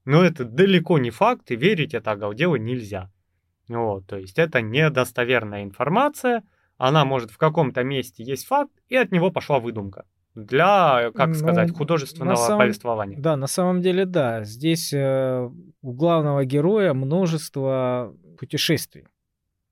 но 0.05 0.23
это 0.23 0.45
далеко 0.45 0.99
не 0.99 1.11
факт, 1.11 1.51
и 1.51 1.57
верить 1.57 1.95
это 1.95 2.13
оголдело 2.13 2.57
нельзя. 2.57 3.11
Вот, 3.69 4.07
то 4.07 4.19
есть 4.19 4.39
это 4.39 4.61
недостоверная 4.61 5.65
информация, 5.65 6.43
она 6.77 7.05
может 7.05 7.31
в 7.31 7.39
каком-то 7.39 7.83
месте 7.85 8.25
есть 8.25 8.47
факт, 8.47 8.73
и 8.89 8.97
от 8.97 9.13
него 9.13 9.31
пошла 9.31 9.59
выдумка 9.59 10.05
для, 10.35 11.13
как 11.15 11.29
ну, 11.29 11.35
сказать, 11.35 11.73
художественного 11.73 12.37
самом, 12.37 12.59
повествования. 12.59 13.19
Да, 13.19 13.37
на 13.37 13.47
самом 13.47 13.83
деле, 13.83 14.05
да. 14.05 14.43
Здесь 14.45 14.93
э, 14.93 15.49
у 15.83 15.93
главного 15.93 16.45
героя 16.45 16.93
множество 16.93 18.15
путешествий, 18.39 19.07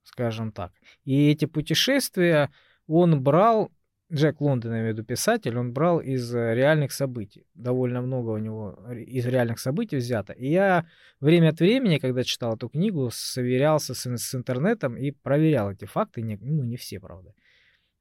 скажем 0.05 0.53
так. 0.53 0.73
И 1.05 1.31
эти 1.31 1.47
путешествия 1.47 2.51
он 2.87 3.23
брал 3.23 3.73
Джек 4.13 4.41
Лондон, 4.41 4.73
я 4.73 4.81
имею 4.81 4.95
в 4.95 4.99
виду 4.99 5.07
писатель, 5.07 5.57
он 5.57 5.73
брал 5.73 5.99
из 6.01 6.35
э, 6.35 6.55
реальных 6.55 6.93
событий. 6.93 7.47
Довольно 7.55 8.03
много 8.03 8.31
у 8.31 8.39
него 8.39 8.79
из 8.95 9.27
реальных 9.27 9.59
событий 9.59 9.97
взято. 9.97 10.35
И 10.35 10.51
я 10.51 10.87
время 11.21 11.49
от 11.49 11.61
времени, 11.61 11.99
когда 11.99 12.23
читал 12.23 12.57
эту 12.57 12.69
книгу, 12.69 13.09
сверялся 13.11 13.95
с, 13.95 14.07
с 14.07 14.35
интернетом 14.35 14.97
и 14.97 15.13
проверял 15.13 15.71
эти 15.71 15.87
факты. 15.87 16.21
Не, 16.21 16.37
ну, 16.37 16.63
не 16.63 16.77
все, 16.77 17.01
правда. 17.01 17.33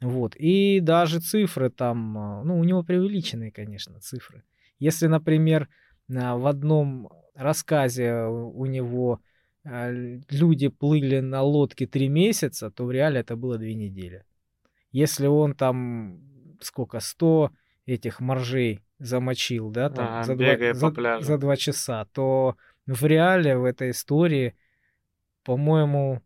Вот. 0.01 0.35
И 0.35 0.81
даже 0.81 1.21
цифры 1.21 1.69
там, 1.69 2.17
э, 2.17 2.43
ну, 2.43 2.59
у 2.59 2.63
него 2.65 2.83
преувеличенные, 2.83 3.51
конечно, 3.51 3.99
цифры. 4.01 4.43
Если, 4.79 5.07
например, 5.07 5.69
в 6.09 6.47
одном 6.47 7.09
рассказе 7.35 8.23
у 8.23 8.65
него 8.65 9.21
э, 9.63 10.19
люди 10.29 10.67
плыли 10.67 11.21
на 11.21 11.41
лодке 11.41 11.87
три 11.87 12.09
месяца, 12.09 12.69
то 12.69 12.83
в 12.83 12.91
реале 12.91 13.21
это 13.21 13.37
было 13.37 13.57
две 13.57 13.75
недели. 13.75 14.25
Если 14.91 15.27
он 15.27 15.55
там 15.55 16.31
сколько, 16.63 16.99
100 16.99 17.51
этих 17.85 18.19
моржей 18.19 18.81
замочил, 18.99 19.69
да, 19.71 19.89
там 19.89 20.07
а, 20.09 20.23
за, 20.23 20.35
два, 20.35 20.73
за, 20.73 21.21
за 21.21 21.37
два 21.37 21.57
часа, 21.57 22.05
то 22.13 22.55
в 22.85 23.03
реале 23.05 23.57
в 23.57 23.65
этой 23.65 23.91
истории, 23.91 24.55
по-моему, 25.43 26.21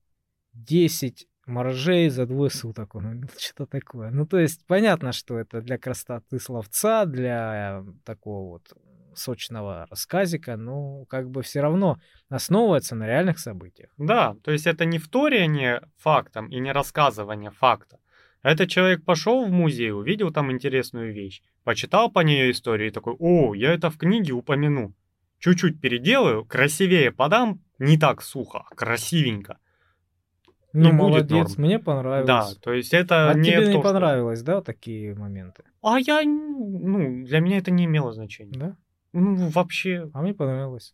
10 0.53 1.27
моржей 1.45 2.09
за 2.09 2.25
двое 2.25 2.49
суток 2.49 2.95
он 2.95 3.05
убил, 3.05 3.29
что-то 3.37 3.79
такое. 3.79 4.09
Ну, 4.09 4.25
то 4.25 4.39
есть, 4.39 4.65
понятно, 4.65 5.11
что 5.11 5.37
это 5.37 5.61
для 5.61 5.77
красоты 5.77 6.39
словца, 6.39 7.05
для 7.05 7.83
такого 8.03 8.51
вот 8.51 8.73
сочного 9.15 9.87
рассказика, 9.89 10.57
но 10.57 11.05
как 11.05 11.29
бы 11.29 11.41
все 11.41 11.61
равно 11.61 11.97
основывается 12.27 12.95
на 12.95 13.07
реальных 13.07 13.39
событиях. 13.39 13.89
Да, 13.97 14.35
то 14.43 14.51
есть 14.51 14.67
это 14.67 14.83
не 14.83 14.99
вторение 14.99 15.81
фактам 15.97 16.47
и 16.47 16.59
не 16.59 16.73
рассказывание 16.73 17.51
факта, 17.51 17.99
этот 18.51 18.69
человек 18.69 19.03
пошел 19.03 19.43
в 19.43 19.49
музей, 19.49 19.91
увидел 19.91 20.31
там 20.31 20.51
интересную 20.51 21.11
вещь, 21.11 21.41
почитал 21.63 22.11
по 22.11 22.19
ней 22.19 22.51
историю 22.51 22.89
и 22.89 22.91
такой, 22.91 23.15
о, 23.17 23.55
я 23.55 23.73
это 23.73 23.89
в 23.89 23.97
книге 23.97 24.33
упомяну. 24.33 24.93
Чуть-чуть 25.39 25.81
переделаю, 25.81 26.45
красивее 26.45 27.11
подам, 27.11 27.61
не 27.79 27.97
так 27.97 28.21
сухо, 28.21 28.65
а 28.69 28.75
красивенько. 28.75 29.57
Ну, 30.73 30.91
молодец, 30.91 31.49
норм. 31.49 31.65
мне 31.65 31.79
понравилось. 31.79 32.27
Да, 32.27 32.47
то 32.61 32.73
есть 32.73 32.93
это 32.93 33.31
а 33.31 33.33
не 33.33 33.49
тебе 33.49 33.65
то, 33.65 33.73
не 33.73 33.81
понравилось, 33.81 34.39
что... 34.39 34.47
да, 34.47 34.61
такие 34.61 35.15
моменты? 35.15 35.63
А 35.81 35.97
я, 35.97 36.21
ну, 36.23 37.25
для 37.25 37.39
меня 37.39 37.57
это 37.57 37.71
не 37.71 37.85
имело 37.85 38.11
значения. 38.13 38.59
Да? 38.59 38.77
Ну, 39.13 39.49
вообще. 39.49 40.09
А 40.13 40.21
мне 40.21 40.33
понравилось. 40.33 40.93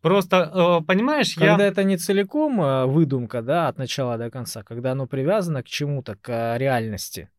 Просто, 0.00 0.80
э, 0.80 0.84
понимаешь, 0.86 1.34
когда 1.34 1.46
я... 1.46 1.52
Когда 1.52 1.66
это 1.66 1.84
не 1.84 1.96
целиком 1.96 2.60
э, 2.60 2.86
выдумка, 2.86 3.42
да, 3.42 3.68
от 3.68 3.78
начала 3.78 4.16
до 4.16 4.30
конца, 4.30 4.62
когда 4.62 4.92
оно 4.92 5.06
привязано 5.06 5.62
к 5.62 5.66
чему-то, 5.66 6.14
к 6.14 6.28
э, 6.28 6.58
реальности. 6.58 7.30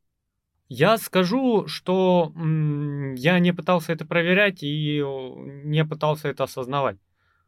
Я 0.67 0.97
скажу, 0.97 1.67
что 1.67 2.31
я 2.35 3.39
не 3.39 3.53
пытался 3.53 3.91
это 3.91 4.05
проверять 4.05 4.61
и 4.61 5.01
не 5.63 5.83
пытался 5.83 6.27
это 6.27 6.43
осознавать. 6.43 6.97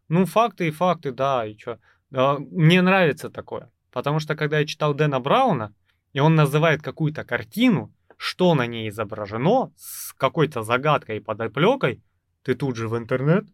Ну, 0.07 0.25
факты 0.25 0.67
и 0.67 0.71
факты, 0.71 1.11
да, 1.11 1.45
и 1.45 1.55
что. 1.55 1.77
Мне 2.09 2.81
нравится 2.81 3.29
такое. 3.29 3.69
Потому 3.91 4.19
что, 4.19 4.35
когда 4.35 4.57
я 4.57 4.65
читал 4.65 4.95
Дэна 4.95 5.19
Брауна, 5.19 5.75
и 6.13 6.19
он 6.19 6.33
называет 6.33 6.81
какую-то 6.81 7.23
картину, 7.23 7.93
что 8.17 8.55
на 8.55 8.65
ней 8.65 8.89
изображено, 8.89 9.71
с 9.77 10.13
какой-то 10.13 10.63
загадкой 10.63 11.17
и 11.17 11.21
подоплекой, 11.21 12.01
ты 12.41 12.55
тут 12.55 12.75
же 12.75 12.87
в 12.87 12.97
интернет 12.97 13.45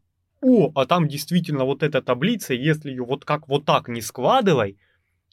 о, 0.41 0.71
а 0.75 0.85
там 0.85 1.07
действительно 1.07 1.65
вот 1.65 1.83
эта 1.83 2.01
таблица, 2.01 2.53
если 2.53 2.89
ее 2.89 3.03
вот 3.03 3.25
как 3.25 3.47
вот 3.47 3.65
так 3.65 3.87
не 3.87 4.01
складывай, 4.01 4.77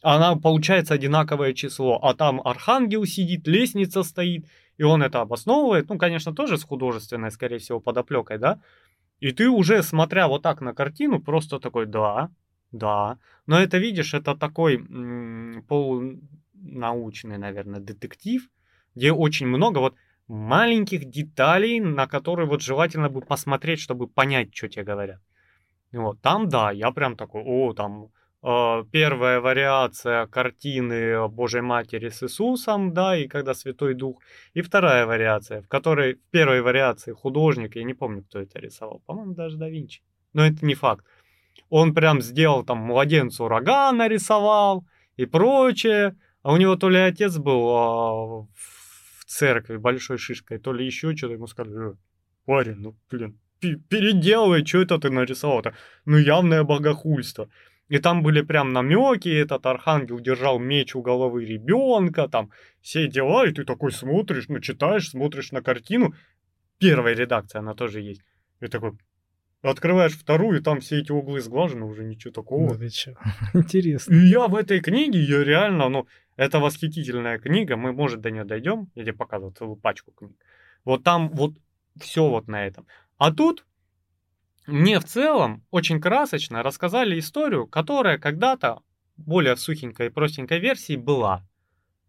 она 0.02 0.36
получается 0.36 0.94
одинаковое 0.94 1.54
число, 1.54 1.98
а 2.02 2.14
там 2.14 2.40
архангел 2.46 3.06
сидит, 3.06 3.46
лестница 3.48 4.02
стоит, 4.02 4.46
и 4.78 4.82
он 4.82 5.02
это 5.02 5.20
обосновывает, 5.22 5.88
ну, 5.88 5.98
конечно, 5.98 6.34
тоже 6.34 6.58
с 6.58 6.64
художественной, 6.64 7.30
скорее 7.30 7.58
всего, 7.58 7.80
подоплекой, 7.80 8.38
да, 8.38 8.60
и 9.20 9.32
ты 9.32 9.48
уже, 9.48 9.82
смотря 9.82 10.28
вот 10.28 10.42
так 10.42 10.60
на 10.60 10.74
картину, 10.74 11.20
просто 11.20 11.58
такой, 11.60 11.86
да, 11.86 12.30
да, 12.72 13.18
но 13.46 13.58
это, 13.58 13.78
видишь, 13.78 14.14
это 14.14 14.36
такой 14.36 14.76
м- 14.76 15.64
полунаучный, 15.68 17.38
наверное, 17.38 17.80
детектив, 17.80 18.48
где 18.94 19.12
очень 19.12 19.46
много, 19.46 19.78
вот 19.78 19.94
маленьких 20.28 21.04
деталей, 21.04 21.80
на 21.80 22.06
которые 22.06 22.46
вот 22.48 22.62
желательно 22.62 23.08
бы 23.08 23.20
посмотреть, 23.20 23.80
чтобы 23.80 24.08
понять, 24.08 24.54
что 24.54 24.68
тебе 24.68 24.84
говорят. 24.84 25.20
Вот, 25.92 26.20
там, 26.20 26.48
да, 26.48 26.70
я 26.72 26.90
прям 26.90 27.16
такой, 27.16 27.42
о, 27.44 27.72
там, 27.72 28.08
э, 28.42 28.84
первая 28.90 29.40
вариация 29.40 30.26
картины 30.26 31.28
Божьей 31.28 31.60
Матери 31.60 32.08
с 32.08 32.22
Иисусом, 32.22 32.92
да, 32.92 33.16
и 33.16 33.28
когда 33.28 33.54
Святой 33.54 33.94
Дух, 33.94 34.20
и 34.54 34.62
вторая 34.62 35.06
вариация, 35.06 35.62
в 35.62 35.68
которой, 35.68 36.14
в 36.14 36.30
первой 36.30 36.62
вариации 36.62 37.12
художник, 37.12 37.76
я 37.76 37.84
не 37.84 37.94
помню, 37.94 38.24
кто 38.24 38.40
это 38.40 38.58
рисовал, 38.58 39.02
по-моему, 39.06 39.34
даже 39.34 39.56
да 39.56 39.68
Винчи, 39.68 40.02
но 40.32 40.44
это 40.44 40.64
не 40.66 40.74
факт. 40.74 41.04
Он 41.70 41.94
прям 41.94 42.20
сделал 42.20 42.64
там 42.64 42.78
младенца 42.78 43.44
ураган 43.44 43.96
нарисовал 43.96 44.84
и 45.16 45.26
прочее, 45.26 46.16
а 46.42 46.52
у 46.52 46.56
него 46.56 46.76
то 46.76 46.88
ли 46.88 46.98
отец 46.98 47.38
был 47.38 48.48
э, 48.48 48.54
церкви 49.34 49.76
большой 49.76 50.18
шишкой, 50.18 50.58
то 50.58 50.72
ли 50.72 50.86
еще 50.86 51.16
что-то, 51.16 51.34
ему 51.34 51.46
сказали, 51.46 51.92
«Э, 51.92 51.94
парень, 52.44 52.76
ну, 52.76 52.96
блин, 53.10 53.38
переделывай, 53.60 54.64
что 54.64 54.82
это 54.82 54.98
ты 54.98 55.10
нарисовал-то? 55.10 55.74
Ну, 56.04 56.18
явное 56.18 56.62
богохульство. 56.62 57.48
И 57.88 57.98
там 57.98 58.22
были 58.22 58.42
прям 58.42 58.72
намеки, 58.72 59.28
этот 59.28 59.66
архангел 59.66 60.20
держал 60.20 60.58
меч 60.58 60.94
у 60.94 61.02
головы 61.02 61.44
ребенка, 61.44 62.28
там 62.28 62.50
все 62.80 63.08
дела, 63.08 63.46
и 63.46 63.52
ты 63.52 63.64
такой 63.64 63.92
смотришь, 63.92 64.48
ну, 64.48 64.60
читаешь, 64.60 65.10
смотришь 65.10 65.52
на 65.52 65.62
картину. 65.62 66.14
Первая 66.78 67.14
редакция, 67.14 67.58
она 67.60 67.74
тоже 67.74 68.00
есть. 68.00 68.22
И 68.60 68.68
такой, 68.68 68.92
Открываешь 69.64 70.12
вторую, 70.12 70.62
там 70.62 70.80
все 70.80 71.00
эти 71.00 71.10
углы 71.10 71.40
сглажены, 71.40 71.86
уже 71.86 72.04
ничего 72.04 72.32
такого. 72.34 72.74
Ну 72.74 72.78
ты 72.78 72.90
чё? 72.90 73.14
Интересно. 73.54 74.12
И 74.14 74.18
я 74.26 74.46
в 74.46 74.54
этой 74.54 74.80
книге, 74.80 75.20
я 75.20 75.42
реально, 75.42 75.88
ну, 75.88 76.06
это 76.36 76.58
восхитительная 76.58 77.38
книга, 77.38 77.76
мы, 77.76 77.92
может, 77.92 78.20
до 78.20 78.30
нее 78.30 78.44
дойдем, 78.44 78.90
я 78.94 79.02
тебе 79.02 79.12
показывал 79.12 79.52
целую 79.52 79.76
пачку 79.76 80.12
книг. 80.12 80.36
Вот 80.84 81.04
там 81.04 81.28
вот 81.30 81.54
все 82.00 82.28
вот 82.28 82.48
на 82.48 82.66
этом. 82.66 82.86
А 83.18 83.32
тут 83.32 83.64
мне 84.66 84.98
в 84.98 85.04
целом 85.04 85.64
очень 85.70 86.00
красочно 86.00 86.62
рассказали 86.62 87.18
историю, 87.18 87.66
которая 87.66 88.18
когда-то 88.18 88.82
более 89.16 89.56
сухенькой 89.56 90.06
и 90.06 90.10
простенькой 90.10 90.58
версии 90.58 90.96
была. 90.96 91.46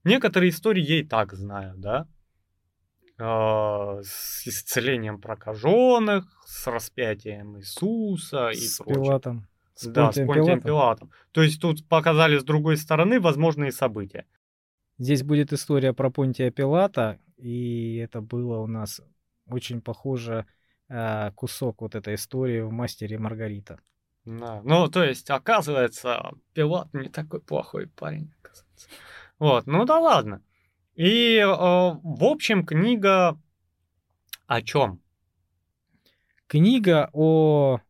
Некоторые 0.03 0.49
истории 0.49 0.81
я 0.81 0.99
и 0.99 1.03
так 1.03 1.33
знаю, 1.33 1.75
да. 1.77 2.07
А, 3.17 3.99
с 4.03 4.45
исцелением 4.47 5.21
прокаженных, 5.21 6.25
с 6.45 6.67
распятием 6.67 7.57
Иисуса 7.59 8.49
и 8.49 8.55
С 8.55 8.77
прочее. 8.77 9.03
Пилатом. 9.03 9.47
С 9.75 9.87
да, 9.87 10.11
с 10.11 10.15
Понтием 10.15 10.61
Пилатом. 10.61 10.61
Пилатом. 10.61 11.11
То 11.31 11.43
есть 11.43 11.61
тут 11.61 11.87
показали 11.87 12.37
с 12.37 12.43
другой 12.43 12.77
стороны 12.77 13.19
возможные 13.19 13.71
события. 13.71 14.25
Здесь 14.97 15.23
будет 15.23 15.51
история 15.51 15.93
про 15.93 16.09
Понтия 16.09 16.49
Пилата, 16.49 17.19
и 17.37 17.97
это 17.97 18.21
было 18.21 18.59
у 18.59 18.67
нас 18.67 19.01
очень 19.47 19.81
похоже 19.81 20.45
э, 20.87 21.31
кусок 21.35 21.81
вот 21.81 21.95
этой 21.95 22.15
истории 22.15 22.61
в 22.61 22.71
«Мастере 22.71 23.19
Маргарита». 23.19 23.79
Да. 24.23 24.61
Ну, 24.63 24.87
то 24.87 25.03
есть, 25.03 25.29
оказывается, 25.29 26.31
Пилат 26.53 26.93
не 26.93 27.09
такой 27.09 27.41
плохой 27.41 27.87
парень, 27.87 28.33
оказывается. 28.41 28.87
Вот, 29.37 29.67
ну 29.67 29.85
да 29.85 29.99
ладно. 29.99 30.41
И, 30.95 31.35
э, 31.35 31.45
в 31.45 32.23
общем, 32.23 32.65
книга 32.65 33.37
о 34.47 34.61
чем? 34.61 35.01
Книга 36.47 37.09
о 37.11 37.81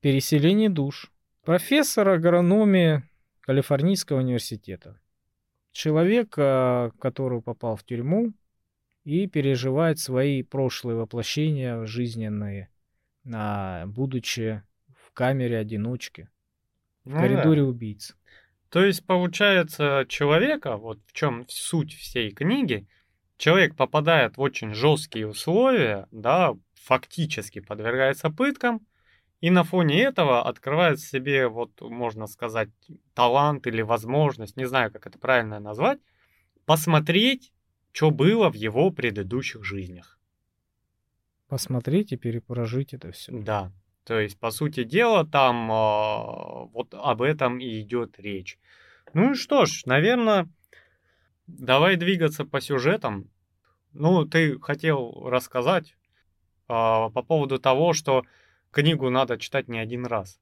переселении 0.00 0.68
душ. 0.68 1.12
Профессор 1.48 2.10
агрономии 2.10 3.04
Калифорнийского 3.40 4.18
университета. 4.18 5.00
Человек, 5.72 6.34
э, 6.36 6.90
который 7.00 7.40
попал 7.40 7.74
в 7.74 7.84
тюрьму 7.84 8.34
и 9.04 9.26
переживает 9.26 9.98
свои 9.98 10.42
прошлые 10.42 10.98
воплощения 10.98 11.86
жизненные, 11.86 12.68
а, 13.32 13.86
будучи 13.86 14.62
в 14.88 15.10
камере 15.14 15.56
одиночки, 15.56 16.28
в 17.04 17.12
Ну 17.12 17.14
да. 17.14 17.22
коридоре 17.22 17.62
убийц. 17.62 18.14
То 18.68 18.84
есть, 18.84 19.06
получается, 19.06 20.04
человека, 20.06 20.76
вот 20.76 20.98
в 21.06 21.14
чем 21.14 21.46
суть 21.48 21.94
всей 21.94 22.30
книги, 22.30 22.86
человек 23.38 23.74
попадает 23.74 24.36
в 24.36 24.42
очень 24.42 24.74
жесткие 24.74 25.26
условия, 25.26 26.08
да, 26.10 26.54
фактически 26.74 27.60
подвергается 27.60 28.28
пыткам, 28.28 28.86
и 29.40 29.50
на 29.50 29.62
фоне 29.62 30.02
этого 30.02 30.42
открывает 30.42 30.98
в 30.98 31.08
себе, 31.08 31.48
вот, 31.48 31.80
можно 31.80 32.26
сказать, 32.26 32.70
талант 33.14 33.66
или 33.66 33.82
возможность, 33.82 34.56
не 34.56 34.64
знаю, 34.64 34.92
как 34.92 35.06
это 35.06 35.18
правильно 35.18 35.60
назвать, 35.60 36.00
посмотреть, 36.64 37.52
что 37.92 38.10
было 38.10 38.50
в 38.50 38.54
его 38.54 38.90
предыдущих 38.90 39.64
жизнях. 39.64 40.18
Посмотреть 41.48 42.12
и 42.12 42.16
перепрожить 42.16 42.92
это 42.92 43.10
все. 43.12 43.32
Да. 43.32 43.72
То 44.04 44.18
есть, 44.18 44.38
по 44.38 44.50
сути 44.50 44.84
дела, 44.84 45.26
там 45.26 45.70
а, 45.70 46.64
вот 46.72 46.94
об 46.94 47.22
этом 47.22 47.58
и 47.58 47.80
идет 47.80 48.18
речь. 48.18 48.58
Ну 49.14 49.32
и 49.32 49.34
что 49.34 49.66
ж, 49.66 49.82
наверное, 49.86 50.48
давай 51.46 51.96
двигаться 51.96 52.44
по 52.44 52.60
сюжетам. 52.60 53.30
Ну, 53.92 54.24
ты 54.26 54.58
хотел 54.60 55.28
рассказать 55.28 55.96
а, 56.68 57.08
по 57.10 57.22
поводу 57.22 57.58
того, 57.58 57.92
что 57.92 58.24
книгу 58.70 59.10
надо 59.10 59.38
читать 59.38 59.68
не 59.68 59.78
один 59.78 60.06
раз. 60.06 60.40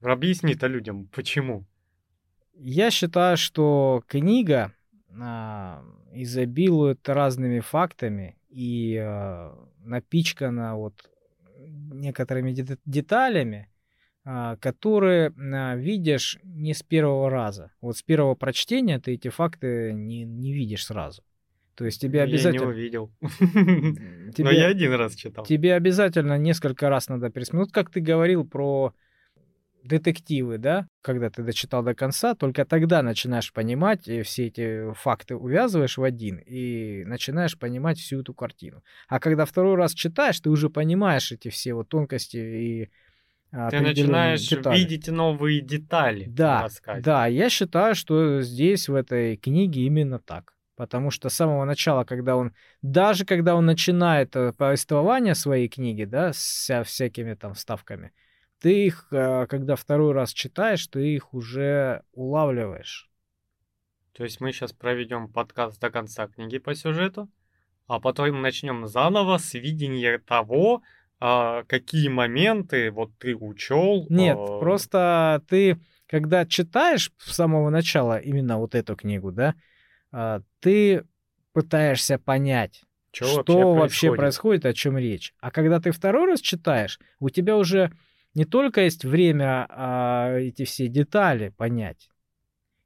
Объясни-то 0.00 0.66
людям, 0.66 1.06
почему. 1.08 1.64
Я 2.54 2.90
считаю, 2.90 3.36
что 3.36 4.02
книга 4.06 4.72
а, 5.20 5.84
изобилует 6.12 7.08
разными 7.08 7.60
фактами 7.60 8.36
и 8.48 8.96
а, 8.96 9.56
напичкана 9.78 10.76
вот 10.76 10.94
некоторыми 11.66 12.52
де- 12.52 12.78
деталями, 12.84 13.68
а, 14.24 14.56
которые 14.56 15.30
а, 15.30 15.76
видишь 15.76 16.38
не 16.42 16.74
с 16.74 16.82
первого 16.82 17.30
раза. 17.30 17.72
Вот 17.80 17.96
с 17.96 18.02
первого 18.02 18.34
прочтения 18.34 18.98
ты 18.98 19.14
эти 19.14 19.28
факты 19.28 19.92
не, 19.92 20.24
не 20.24 20.52
видишь 20.52 20.86
сразу. 20.86 21.22
То 21.74 21.84
есть 21.84 22.00
тебе 22.00 22.20
Я 22.20 22.26
не 22.26 22.32
обязательно... 22.32 22.66
увидел. 22.66 23.12
тебе- 23.40 24.44
Но 24.44 24.50
я 24.50 24.66
один 24.66 24.92
раз 24.94 25.14
читал. 25.14 25.44
Тебе 25.44 25.74
обязательно 25.74 26.36
несколько 26.38 26.88
раз 26.88 27.08
надо 27.08 27.30
пересмотреть. 27.30 27.68
Вот 27.68 27.72
как 27.72 27.90
ты 27.90 28.00
говорил 28.00 28.46
про 28.46 28.92
детективы, 29.84 30.58
да, 30.58 30.86
когда 31.00 31.30
ты 31.30 31.42
дочитал 31.42 31.82
до 31.82 31.94
конца, 31.94 32.34
только 32.34 32.64
тогда 32.64 33.02
начинаешь 33.02 33.52
понимать, 33.52 34.06
и 34.06 34.22
все 34.22 34.46
эти 34.46 34.92
факты 34.94 35.34
увязываешь 35.34 35.98
в 35.98 36.02
один 36.04 36.38
и 36.38 37.04
начинаешь 37.04 37.58
понимать 37.58 37.98
всю 37.98 38.20
эту 38.20 38.34
картину. 38.34 38.82
А 39.08 39.18
когда 39.18 39.44
второй 39.44 39.74
раз 39.76 39.92
читаешь, 39.92 40.40
ты 40.40 40.50
уже 40.50 40.70
понимаешь 40.70 41.32
эти 41.32 41.48
все 41.48 41.74
вот 41.74 41.88
тонкости 41.88 42.36
и 42.36 42.90
Ты 43.70 43.80
начинаешь 43.80 44.48
детали. 44.48 44.78
видеть 44.78 45.08
новые 45.08 45.60
детали 45.60 46.26
Да, 46.28 46.68
да, 47.00 47.26
я 47.26 47.48
считаю, 47.50 47.94
что 47.94 48.40
здесь, 48.42 48.88
в 48.88 48.94
этой 48.94 49.36
книге, 49.36 49.82
именно 49.82 50.18
так. 50.18 50.54
Потому 50.76 51.10
что 51.10 51.28
с 51.28 51.34
самого 51.34 51.64
начала, 51.64 52.04
когда 52.04 52.36
он, 52.36 52.54
даже 52.80 53.24
когда 53.24 53.54
он 53.54 53.66
начинает 53.66 54.34
э, 54.36 54.52
повествование 54.52 55.34
своей 55.34 55.68
книги, 55.68 56.04
да, 56.04 56.32
с 56.32 56.38
вся- 56.38 56.84
всякими 56.84 57.34
там 57.34 57.54
вставками, 57.54 58.12
ты 58.58 58.86
их, 58.86 59.08
э, 59.10 59.46
когда 59.48 59.76
второй 59.76 60.12
раз 60.12 60.32
читаешь, 60.32 60.86
ты 60.86 61.14
их 61.14 61.34
уже 61.34 62.02
улавливаешь. 62.12 63.10
То 64.12 64.24
есть 64.24 64.40
мы 64.40 64.52
сейчас 64.52 64.72
проведем 64.72 65.28
подкаст 65.28 65.80
до 65.80 65.90
конца 65.90 66.26
книги 66.26 66.58
по 66.58 66.74
сюжету, 66.74 67.30
а 67.86 67.98
потом 68.00 68.40
начнем 68.40 68.86
заново 68.86 69.38
с 69.38 69.54
видения 69.54 70.18
того, 70.18 70.82
а, 71.18 71.62
какие 71.64 72.08
моменты 72.08 72.90
вот 72.90 73.16
ты 73.18 73.34
учел. 73.34 74.06
Нет, 74.10 74.36
а, 74.38 74.58
просто 74.58 75.42
ты, 75.48 75.80
когда 76.06 76.44
читаешь 76.44 77.12
с 77.18 77.34
самого 77.34 77.70
начала 77.70 78.18
именно 78.18 78.58
вот 78.58 78.74
эту 78.74 78.96
книгу, 78.96 79.32
да, 79.32 79.54
ты 80.60 81.04
пытаешься 81.52 82.18
понять, 82.18 82.82
чё 83.10 83.26
что 83.26 83.74
вообще 83.74 84.14
происходит, 84.14 84.66
о 84.66 84.72
чем 84.72 84.98
речь. 84.98 85.34
А 85.40 85.50
когда 85.50 85.80
ты 85.80 85.90
второй 85.90 86.26
раз 86.26 86.40
читаешь, 86.40 86.98
у 87.18 87.30
тебя 87.30 87.56
уже 87.56 87.92
не 88.34 88.44
только 88.44 88.82
есть 88.82 89.04
время 89.04 89.66
а, 89.68 90.36
эти 90.36 90.64
все 90.64 90.88
детали 90.88 91.50
понять, 91.50 92.08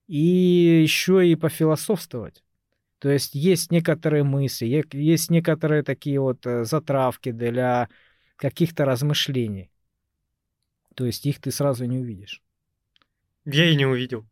и 0.07 0.83
еще 0.83 1.27
и 1.27 1.35
пофилософствовать. 1.35 2.43
То 2.99 3.11
есть 3.11 3.35
есть 3.35 3.71
некоторые 3.71 4.25
мысли, 4.25 4.85
есть 4.93 5.31
некоторые 5.31 5.83
такие 5.83 6.19
вот 6.19 6.47
э, 6.47 6.65
затравки 6.65 7.31
для 7.31 7.89
каких-то 8.37 8.85
размышлений. 8.85 9.71
То 10.95 11.05
есть 11.05 11.27
их 11.27 11.41
ты 11.41 11.51
сразу 11.51 11.85
не 11.85 11.99
увидишь. 11.99 12.43
Я 13.45 13.71
и 13.71 13.77
не 13.77 13.85
увидел. 13.85 14.27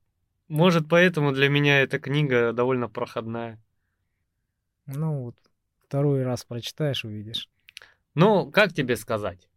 Может, 0.48 0.88
поэтому 0.88 1.32
для 1.32 1.48
меня 1.48 1.80
эта 1.80 1.98
книга 1.98 2.52
довольно 2.52 2.88
проходная. 2.88 3.60
Ну 4.86 5.22
вот, 5.22 5.36
второй 5.86 6.22
раз 6.22 6.44
прочитаешь, 6.44 7.04
увидишь. 7.04 7.48
Ну, 8.14 8.50
как 8.50 8.72
тебе 8.72 8.96
сказать? 8.96 9.48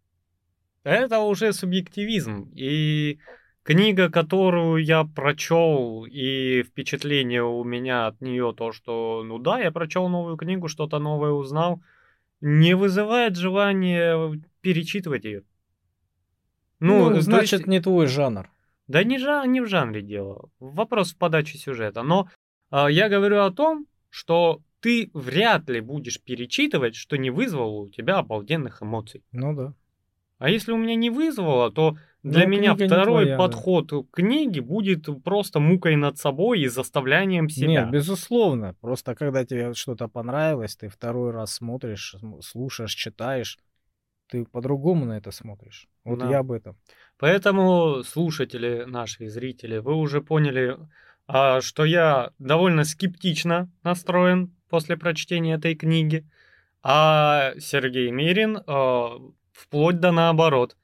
Это 0.83 1.19
уже 1.19 1.51
субъективизм. 1.51 2.49
И 2.55 3.19
книга, 3.63 4.09
которую 4.09 4.83
я 4.83 5.03
прочел, 5.03 6.05
и 6.05 6.63
впечатление 6.63 7.43
у 7.43 7.63
меня 7.65 8.07
от 8.07 8.21
нее 8.21 8.53
то, 8.55 8.71
что, 8.71 9.23
ну 9.25 9.37
да, 9.37 9.59
я 9.59 9.71
прочел 9.71 10.07
новую 10.07 10.37
книгу, 10.37 10.69
что-то 10.69 10.99
новое 10.99 11.31
узнал, 11.31 11.81
не 12.39 12.73
вызывает 12.75 13.35
желания 13.35 14.41
перечитывать 14.61 15.25
ее. 15.25 15.43
Ну, 16.79 17.09
то 17.09 17.21
значит, 17.21 17.59
есть- 17.59 17.67
не 17.67 17.81
твой 17.81 18.07
жанр. 18.07 18.49
Да 18.87 19.03
не, 19.03 19.17
жа- 19.17 19.45
не 19.47 19.61
в 19.61 19.67
жанре 19.67 20.01
дело. 20.01 20.49
Вопрос 20.59 21.13
в 21.13 21.17
подаче 21.17 21.57
сюжета. 21.57 22.03
Но 22.03 22.27
а, 22.69 22.87
я 22.89 23.09
говорю 23.09 23.41
о 23.43 23.51
том, 23.51 23.85
что 24.09 24.61
ты 24.79 25.09
вряд 25.13 25.69
ли 25.69 25.81
будешь 25.81 26.21
перечитывать, 26.21 26.95
что 26.95 27.17
не 27.17 27.29
вызвало 27.29 27.81
у 27.81 27.89
тебя 27.89 28.17
обалденных 28.17 28.81
эмоций. 28.81 29.23
Ну 29.31 29.53
да. 29.55 29.73
А 30.39 30.49
если 30.49 30.71
у 30.71 30.77
меня 30.77 30.95
не 30.95 31.09
вызвало, 31.09 31.71
то 31.71 31.97
для 32.21 32.43
Ну, 32.43 32.49
меня 32.49 32.75
второй 32.75 33.23
твоя, 33.23 33.37
да. 33.37 33.43
подход 33.43 33.89
к 33.91 34.15
книге 34.15 34.61
будет 34.61 35.07
просто 35.23 35.59
мукой 35.59 35.95
над 35.95 36.17
собой 36.19 36.59
и 36.61 36.67
заставлянием 36.67 37.49
себя. 37.49 37.67
Нет, 37.67 37.89
безусловно. 37.91 38.75
Просто 38.81 39.15
когда 39.15 39.45
тебе 39.45 39.73
что-то 39.73 40.07
понравилось, 40.07 40.75
ты 40.75 40.89
второй 40.89 41.31
раз 41.31 41.53
смотришь, 41.53 42.15
см- 42.19 42.41
слушаешь, 42.43 42.93
читаешь, 42.93 43.57
ты 44.29 44.45
по-другому 44.45 45.05
на 45.05 45.17
это 45.17 45.31
смотришь. 45.31 45.87
Вот 46.03 46.19
Да. 46.19 46.29
я 46.29 46.39
об 46.39 46.51
этом. 46.51 46.75
Поэтому, 47.19 48.03
слушатели 48.03 48.83
наши, 48.85 49.25
и 49.25 49.27
зрители, 49.27 49.77
вы 49.77 49.95
уже 49.95 50.21
поняли, 50.21 50.77
а, 51.25 51.61
что 51.61 51.83
я 51.83 52.31
довольно 52.37 52.83
скептично 52.83 53.71
настроен 53.83 54.55
после 54.69 54.97
прочтения 54.97 55.55
этой 55.55 55.75
книги. 55.75 56.25
А 56.83 57.53
Сергей 57.59 58.11
Мирин 58.11 58.59
а, 58.67 59.17
вплоть 59.51 59.99
до 59.99 60.11
наоборот. 60.11 60.77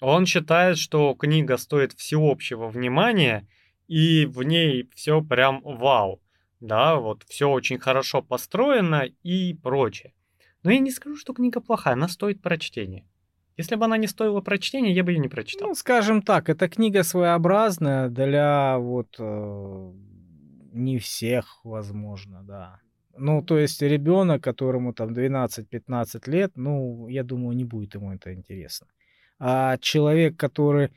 Он 0.00 0.26
считает, 0.26 0.78
что 0.78 1.14
книга 1.14 1.56
стоит 1.58 1.92
всеобщего 1.92 2.68
внимания, 2.68 3.46
и 3.86 4.26
в 4.26 4.42
ней 4.42 4.88
все 4.94 5.22
прям 5.22 5.60
вау. 5.62 6.20
Да, 6.60 6.96
вот 6.96 7.24
все 7.28 7.50
очень 7.50 7.78
хорошо 7.78 8.22
построено 8.22 9.04
и 9.22 9.54
прочее. 9.54 10.14
Но 10.62 10.70
я 10.70 10.78
не 10.78 10.90
скажу, 10.90 11.16
что 11.16 11.34
книга 11.34 11.60
плохая, 11.60 11.92
она 11.92 12.08
стоит 12.08 12.40
прочтения. 12.40 13.06
Если 13.56 13.76
бы 13.76 13.84
она 13.84 13.96
не 13.96 14.08
стоила 14.08 14.40
прочтения, 14.40 14.92
я 14.92 15.04
бы 15.04 15.12
ее 15.12 15.18
не 15.18 15.28
прочитал. 15.28 15.68
Ну, 15.68 15.74
скажем 15.74 16.22
так, 16.22 16.48
эта 16.48 16.68
книга 16.68 17.04
своеобразная 17.04 18.08
для 18.08 18.78
вот 18.78 19.14
э, 19.18 19.92
не 20.72 20.98
всех, 20.98 21.60
возможно, 21.64 22.42
да. 22.42 22.80
Ну, 23.16 23.42
то 23.42 23.58
есть 23.58 23.80
ребенок, 23.80 24.42
которому 24.42 24.92
там 24.92 25.12
12-15 25.12 26.30
лет, 26.30 26.52
ну, 26.56 27.06
я 27.08 27.22
думаю, 27.22 27.56
не 27.56 27.64
будет 27.64 27.94
ему 27.94 28.12
это 28.12 28.34
интересно. 28.34 28.88
А 29.38 29.76
человек, 29.78 30.36
который 30.36 30.90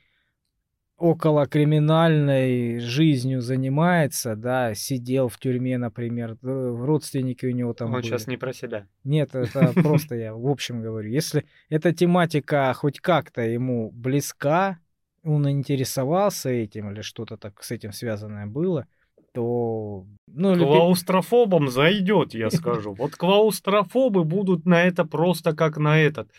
около 0.98 1.46
криминальной 1.46 2.80
жизнью 2.80 3.42
занимается, 3.42 4.36
да, 4.36 4.74
сидел 4.74 5.28
в 5.30 5.38
тюрьме, 5.38 5.78
например, 5.78 6.38
родственники 6.42 7.46
у 7.46 7.52
него 7.52 7.74
там 7.74 7.90
Он 7.90 7.94
были. 7.96 8.04
сейчас 8.04 8.28
не 8.28 8.38
про 8.38 8.52
себя. 8.54 8.88
Нет, 9.04 9.36
это 9.36 9.74
просто 9.82 10.16
я 10.16 10.34
в 10.34 10.48
общем 10.48 10.82
говорю. 10.82 11.10
Если 11.10 11.46
эта 11.70 11.94
тематика 11.94 12.74
хоть 12.74 13.00
как-то 13.00 13.42
ему 13.42 13.92
близка, 13.92 14.80
он 15.24 15.50
интересовался 15.50 16.50
этим 16.50 16.92
или 16.92 17.02
что-то 17.02 17.38
так 17.38 17.62
с 17.64 17.72
этим 17.72 17.92
связанное 17.92 18.48
было, 18.48 18.88
то... 19.34 20.06
Ну, 20.28 20.56
Клаустрофобам 20.56 21.70
зайдет, 21.70 22.34
я 22.34 22.50
скажу. 22.52 22.94
Вот 22.94 23.16
клаустрофобы 23.16 24.24
будут 24.24 24.66
на 24.66 24.84
это 24.84 25.06
просто 25.06 25.56
как 25.56 25.78
на 25.78 26.00
этот. 26.00 26.32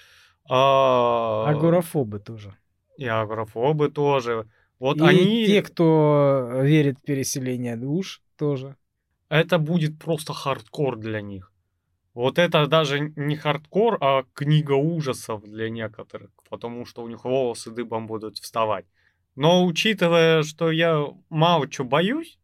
А... 0.51 1.49
Агорафобы 1.49 2.18
тоже. 2.18 2.57
И 2.99 3.07
агорафобы 3.07 3.91
тоже. 3.91 4.47
Вот 4.79 4.99
и 4.99 5.05
они... 5.05 5.47
те, 5.47 5.63
кто 5.63 6.61
верит 6.63 6.99
в 6.99 7.03
переселение 7.03 7.77
душ, 7.77 8.23
тоже. 8.37 8.77
Это 9.31 9.59
будет 9.59 9.99
просто 9.99 10.33
хардкор 10.33 10.97
для 10.97 11.21
них. 11.21 11.53
Вот 12.15 12.39
это 12.39 12.67
даже 12.67 13.13
не 13.15 13.37
хардкор, 13.37 13.99
а 14.01 14.25
книга 14.35 14.73
ужасов 14.73 15.45
для 15.45 15.71
некоторых, 15.71 16.31
потому 16.51 16.85
что 16.85 17.03
у 17.03 17.09
них 17.09 17.25
волосы 17.25 17.71
дыбом 17.71 18.09
будут 18.09 18.39
вставать. 18.39 18.87
Но 19.37 19.65
учитывая, 19.65 20.43
что 20.43 20.73
я 20.73 21.07
мало 21.29 21.69
чего 21.69 21.87
боюсь, 21.87 22.39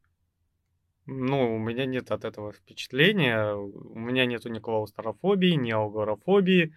ну, 1.06 1.56
у 1.56 1.58
меня 1.58 1.86
нет 1.86 2.12
от 2.12 2.24
этого 2.24 2.52
впечатления, 2.52 3.52
у 3.54 3.98
меня 3.98 4.26
нету 4.26 4.48
ни 4.48 4.60
клаустрофобии, 4.60 5.54
ни 5.54 5.72
алгорофобии, 5.72 6.72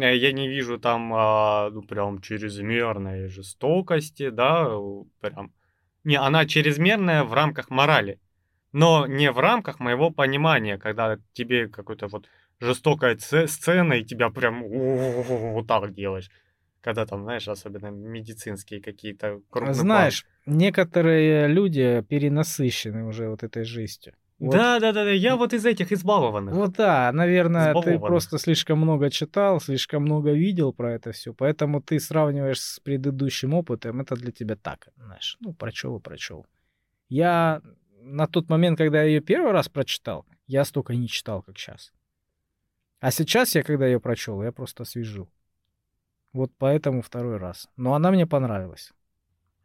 я 0.00 0.32
не 0.32 0.48
вижу 0.48 0.78
там, 0.78 1.12
а, 1.14 1.70
ну, 1.70 1.82
прям 1.82 2.20
чрезмерной 2.20 3.28
жестокости, 3.28 4.30
да, 4.30 4.70
прям. 5.20 5.52
Не, 6.04 6.16
она 6.16 6.46
чрезмерная 6.46 7.24
в 7.24 7.32
рамках 7.32 7.70
морали, 7.70 8.18
но 8.72 9.06
не 9.06 9.30
в 9.30 9.38
рамках 9.38 9.80
моего 9.80 10.10
понимания, 10.10 10.78
когда 10.78 11.18
тебе 11.32 11.68
какой-то 11.68 12.08
вот 12.08 12.28
жестокая 12.60 13.16
сцена, 13.18 13.94
и 13.94 14.04
тебя 14.04 14.30
прям 14.30 14.64
вот 14.66 15.66
так 15.66 15.94
делаешь. 15.94 16.30
Когда 16.80 17.06
там, 17.06 17.22
знаешь, 17.22 17.46
особенно 17.46 17.88
медицинские 17.88 18.80
какие-то 18.80 19.40
Знаешь, 19.52 20.26
некоторые 20.46 21.46
люди 21.46 22.04
перенасыщены 22.08 23.04
уже 23.04 23.28
вот 23.28 23.44
этой 23.44 23.64
жизнью. 23.64 24.14
Вот. 24.42 24.54
Да, 24.54 24.80
да, 24.80 24.92
да, 24.92 25.04
да. 25.04 25.10
Я 25.12 25.36
вот 25.36 25.52
из 25.52 25.64
этих 25.64 25.92
избалованных. 25.92 26.52
Вот 26.52 26.72
да, 26.72 27.12
наверное, 27.12 27.72
ты 27.80 27.96
просто 28.00 28.38
слишком 28.38 28.80
много 28.80 29.08
читал, 29.08 29.60
слишком 29.60 30.02
много 30.02 30.32
видел 30.32 30.72
про 30.72 30.94
это 30.94 31.12
все, 31.12 31.32
поэтому 31.32 31.80
ты 31.80 32.00
сравниваешь 32.00 32.60
с 32.60 32.80
предыдущим 32.80 33.54
опытом, 33.54 34.00
это 34.00 34.16
для 34.16 34.32
тебя 34.32 34.56
так, 34.56 34.88
знаешь, 34.96 35.36
ну, 35.38 35.52
прочел 35.52 35.96
и 35.96 36.00
прочел. 36.00 36.44
Я 37.08 37.62
на 38.00 38.26
тот 38.26 38.48
момент, 38.48 38.78
когда 38.78 39.02
я 39.02 39.10
ее 39.10 39.20
первый 39.20 39.52
раз 39.52 39.68
прочитал, 39.68 40.26
я 40.48 40.64
столько 40.64 40.96
не 40.96 41.06
читал, 41.06 41.42
как 41.42 41.56
сейчас. 41.56 41.92
А 42.98 43.12
сейчас 43.12 43.54
я, 43.54 43.62
когда 43.62 43.86
ее 43.86 44.00
прочел, 44.00 44.42
я 44.42 44.50
просто 44.50 44.82
освежил. 44.82 45.30
Вот 46.32 46.50
поэтому 46.58 47.00
второй 47.00 47.36
раз. 47.36 47.68
Но 47.76 47.94
она 47.94 48.10
мне 48.10 48.26
понравилась. 48.26 48.92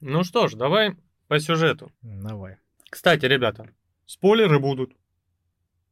Ну 0.02 0.24
что 0.24 0.48
ж, 0.48 0.54
давай 0.54 0.96
по 1.28 1.40
сюжету. 1.40 1.92
Давай. 2.04 2.58
Кстати, 2.92 3.26
ребята, 3.26 3.72
Спойлеры 4.08 4.60
будут. 4.60 4.96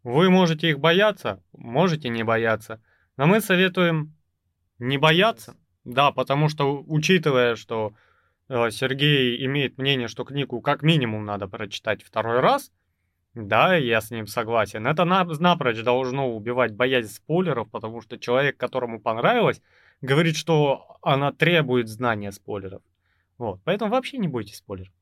Вы 0.03 0.29
можете 0.29 0.69
их 0.69 0.79
бояться, 0.79 1.43
можете 1.51 2.07
не 2.07 2.23
бояться. 2.23 2.81
Но 3.17 3.27
мы 3.27 3.41
советуем 3.41 4.15
не 4.79 4.97
бояться. 4.97 5.57
Да, 5.83 6.11
потому 6.11 6.47
что, 6.47 6.81
учитывая, 6.87 7.57
что 7.57 7.93
э, 8.47 8.71
Сергей 8.71 9.45
имеет 9.45 9.77
мнение, 9.77 10.07
что 10.07 10.23
книгу 10.23 10.61
как 10.61 10.81
минимум 10.81 11.25
надо 11.25 11.49
прочитать 11.49 12.03
второй 12.03 12.39
раз, 12.39 12.71
да, 13.33 13.75
я 13.75 13.99
с 13.99 14.11
ним 14.11 14.27
согласен. 14.27 14.87
Это 14.87 15.03
напрочь 15.03 15.83
должно 15.83 16.33
убивать 16.33 16.73
боязнь 16.73 17.11
спойлеров, 17.11 17.69
потому 17.69 17.99
что 17.99 18.17
человек, 18.17 18.55
которому 18.55 19.01
понравилось, 19.01 19.61
говорит, 19.99 20.37
что 20.37 20.97
она 21.01 21.33
требует 21.33 21.89
знания 21.89 22.31
спойлеров. 22.31 22.81
Вот, 23.37 23.59
поэтому 23.65 23.91
вообще 23.91 24.19
не 24.19 24.29
бойтесь 24.29 24.59
спойлеров. 24.59 24.93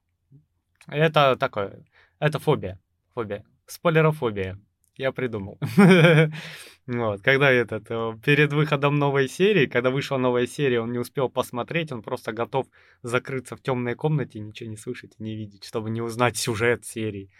Это 0.87 1.35
такое, 1.35 1.85
это 2.17 2.39
фобия 2.39 2.79
фобия. 3.13 3.45
Спойлерофобия. 3.65 4.59
Я 4.95 5.11
придумал. 5.11 5.57
вот, 6.87 7.21
когда 7.21 7.51
этот, 7.51 7.89
э, 7.89 8.13
перед 8.23 8.53
выходом 8.53 8.99
новой 8.99 9.27
серии, 9.27 9.65
когда 9.65 9.89
вышла 9.89 10.17
новая 10.17 10.45
серия, 10.45 10.81
он 10.81 10.91
не 10.91 10.99
успел 10.99 11.29
посмотреть, 11.29 11.91
он 11.91 12.03
просто 12.03 12.31
готов 12.31 12.67
закрыться 13.01 13.55
в 13.55 13.61
темной 13.61 13.95
комнате, 13.95 14.39
ничего 14.39 14.69
не 14.69 14.77
слышать 14.77 15.13
и 15.17 15.23
не 15.23 15.35
видеть, 15.35 15.63
чтобы 15.63 15.89
не 15.89 16.01
узнать 16.01 16.37
сюжет 16.37 16.85
серии 16.85 17.31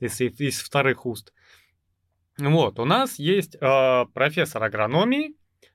из, 0.00 0.18
из 0.20 0.60
вторых 0.60 1.04
уст. 1.04 1.34
Вот, 2.38 2.78
у 2.78 2.84
нас 2.84 3.18
есть 3.18 3.56
э, 3.60 4.06
профессор 4.14 4.62
агрономии, 4.62 5.34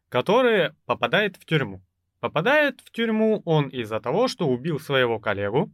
который 0.09 0.71
попадает 0.85 1.35
в 1.35 1.45
тюрьму. 1.45 1.83
Попадает 2.21 2.79
в 2.81 2.91
тюрьму 2.91 3.41
он 3.45 3.67
из-за 3.67 3.99
того, 3.99 4.27
что 4.27 4.47
убил 4.47 4.79
своего 4.79 5.19
коллегу, 5.19 5.71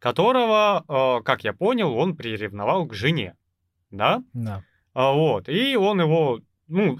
которого, 0.00 0.84
э, 0.88 1.22
как 1.22 1.44
я 1.44 1.52
понял, 1.52 1.94
он 1.96 2.16
приревновал 2.16 2.86
к 2.86 2.94
жене. 2.94 3.36
Да? 3.90 4.24
Да. 4.32 4.64
А, 4.94 5.12
вот. 5.12 5.48
И 5.48 5.76
он 5.76 6.00
его, 6.00 6.40
ну, 6.66 6.98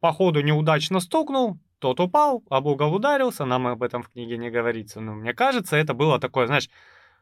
по 0.00 0.12
ходу 0.12 0.42
неудачно 0.42 1.00
стукнул, 1.00 1.58
тот 1.78 2.00
упал, 2.00 2.42
об 2.50 2.66
угол 2.66 2.94
ударился, 2.94 3.44
нам 3.44 3.66
об 3.66 3.82
этом 3.82 4.02
в 4.02 4.10
книге 4.10 4.36
не 4.36 4.50
говорится. 4.50 5.00
Но 5.00 5.14
мне 5.14 5.32
кажется, 5.32 5.76
это 5.76 5.94
было 5.94 6.18
такое, 6.18 6.46
знаешь, 6.46 6.68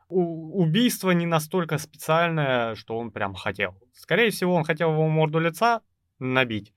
убийство 0.08 1.10
не 1.10 1.26
настолько 1.26 1.78
специальное, 1.78 2.74
что 2.74 2.98
он 2.98 3.10
прям 3.10 3.34
хотел. 3.34 3.78
Скорее 3.92 4.30
всего, 4.30 4.54
он 4.54 4.64
хотел 4.64 4.92
его 4.92 5.08
морду 5.08 5.38
лица 5.38 5.82
набить, 6.18 6.72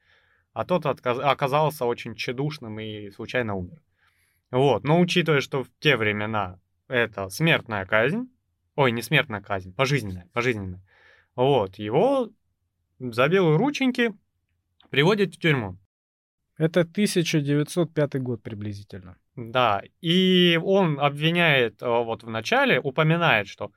а 0.54 0.66
тот 0.66 0.86
отказ... 0.86 1.20
оказался 1.20 1.86
очень 1.86 2.16
тщедушным 2.16 2.80
и 2.80 3.10
случайно 3.12 3.56
умер. 3.56 3.82
Вот, 4.52 4.84
но 4.84 5.00
учитывая, 5.00 5.42
что 5.42 5.64
в 5.64 5.68
те 5.80 5.98
времена 5.98 6.60
это 6.88 7.30
смертная 7.30 7.86
казнь. 7.86 8.30
Ой, 8.76 8.92
не 8.92 9.02
смертная 9.02 9.42
казнь, 9.42 9.74
пожизненная, 9.74 10.30
пожизненная. 10.34 10.84
Вот, 11.36 11.76
его 11.76 12.30
за 13.00 13.28
белые 13.28 13.58
рученьки 13.58 14.14
приводят 14.90 15.36
в 15.36 15.40
тюрьму. 15.40 15.78
Это 16.58 16.82
1905 16.82 18.22
год 18.22 18.42
приблизительно. 18.42 19.18
Да, 19.36 19.82
и 20.00 20.60
он 20.64 21.00
обвиняет, 21.00 21.82
э, 21.82 21.86
вот 21.86 22.24
в 22.24 22.30
начале, 22.30 22.80
упоминает, 22.80 23.48
что 23.48 23.72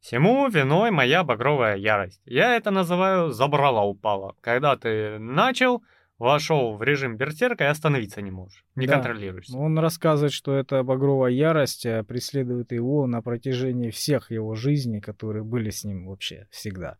«Всему 0.00 0.48
виной 0.48 0.90
моя 0.90 1.22
багровая 1.22 1.76
ярость. 1.76 2.22
Я 2.24 2.56
это 2.56 2.70
называю 2.70 3.30
«забрала 3.30 3.84
упала». 3.84 4.34
Когда 4.40 4.76
ты 4.76 5.18
начал, 5.18 5.82
вошел 6.22 6.76
в 6.76 6.82
режим 6.84 7.16
берсерка 7.16 7.64
и 7.64 7.66
остановиться 7.66 8.22
не 8.22 8.30
можешь, 8.30 8.64
не 8.76 8.86
да. 8.86 8.94
контролируешь. 8.94 9.50
Он 9.52 9.76
рассказывает, 9.76 10.32
что 10.32 10.54
эта 10.54 10.84
багровая 10.84 11.32
ярость 11.32 11.84
э, 11.84 12.04
преследует 12.04 12.70
его 12.70 13.08
на 13.08 13.22
протяжении 13.22 13.90
всех 13.90 14.30
его 14.30 14.54
жизней, 14.54 15.00
которые 15.00 15.42
были 15.42 15.70
с 15.70 15.82
ним 15.82 16.06
вообще 16.06 16.46
всегда. 16.52 16.96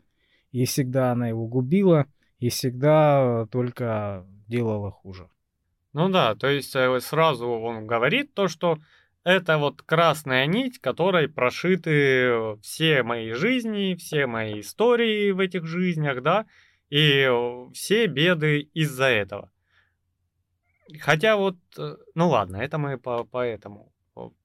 И 0.51 0.65
всегда 0.65 1.13
она 1.13 1.29
его 1.29 1.47
губила, 1.47 2.07
и 2.41 2.49
всегда 2.49 3.47
только 3.53 4.27
делала 4.49 4.91
хуже. 4.91 5.29
Ну 5.93 6.09
да, 6.09 6.35
то 6.35 6.49
есть 6.49 6.75
э, 6.75 6.99
сразу 7.01 7.47
он 7.47 7.87
говорит 7.87 8.35
то, 8.35 8.49
что 8.49 8.79
это 9.23 9.57
вот 9.57 9.83
красная 9.83 10.47
нить, 10.47 10.81
которой 10.81 11.29
прошиты 11.29 12.57
все 12.61 13.05
мои 13.05 13.31
жизни, 13.35 13.95
все 13.95 14.27
мои 14.27 14.59
истории 14.59 15.31
в 15.31 15.39
этих 15.39 15.65
жизнях, 15.65 16.23
да, 16.23 16.45
и 16.93 17.27
все 17.73 18.07
беды 18.07 18.69
из-за 18.75 19.07
этого. 19.07 19.51
Хотя 21.01 21.37
вот, 21.37 21.57
э, 21.79 21.97
ну 22.15 22.29
ладно, 22.29 22.59
это 22.59 22.77
мы 22.77 22.99
по, 22.99 23.25
по 23.25 23.39
этому, 23.39 23.91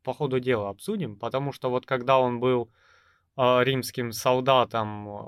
по 0.03 0.13
ходу 0.13 0.39
дела 0.39 0.69
обсудим, 0.69 1.17
потому 1.17 1.51
что 1.51 1.69
вот 1.69 1.85
когда 1.85 2.19
он 2.19 2.39
был 2.39 2.69
э, 3.35 3.63
римским 3.63 4.13
солдатом 4.13 5.27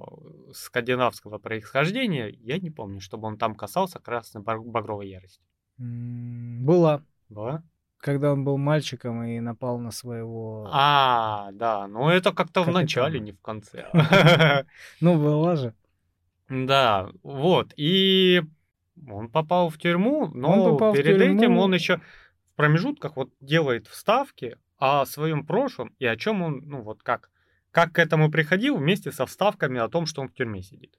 скандинавского 0.54 1.40
происхождения, 1.40 2.30
я 2.30 2.58
не 2.58 2.70
помню, 2.70 3.02
чтобы 3.02 3.28
он 3.28 3.38
там 3.38 3.54
касался 3.54 4.00
красной 4.00 4.42
багровой 4.42 5.10
ярости. 5.10 5.42
Было. 5.78 7.04
Была? 7.28 7.64
Когда 7.98 8.32
он 8.32 8.46
был 8.46 8.58
мальчиком 8.58 9.24
и 9.24 9.42
напал 9.42 9.78
на 9.78 9.92
своего... 9.92 10.70
А, 10.72 11.50
да, 11.52 11.86
ну 11.88 12.08
это 12.08 12.32
как-то 12.32 12.64
в 12.64 12.70
начале, 12.70 13.20
не 13.20 13.34
в 13.34 13.42
конце. 13.42 13.90
Ну, 15.02 15.22
была 15.22 15.58
же. 15.58 15.74
Да, 16.50 17.10
вот, 17.22 17.74
и 17.78 18.42
он 19.08 19.30
попал 19.30 19.70
в 19.70 19.78
тюрьму, 19.78 20.28
но 20.34 20.76
в 20.78 20.94
перед 20.94 21.22
этим 21.22 21.40
тюрьму. 21.40 21.62
он 21.62 21.74
еще 21.74 22.02
в 22.52 22.56
промежутках 22.56 23.16
вот 23.16 23.32
делает 23.40 23.88
вставки 23.88 24.58
о 24.78 25.06
своем 25.06 25.46
прошлом 25.46 25.94
и 26.00 26.06
о 26.06 26.18
чем 26.18 26.42
он, 26.42 26.64
ну 26.66 26.82
вот 26.82 27.04
как, 27.04 27.30
как 27.72 27.94
к 27.94 28.00
этому 28.00 28.32
приходил 28.32 28.78
вместе 28.78 29.12
со 29.12 29.26
вставками 29.26 29.80
о 29.80 29.90
том, 29.90 30.06
что 30.06 30.22
он 30.22 30.30
в 30.30 30.34
тюрьме 30.34 30.64
сидит. 30.64 30.98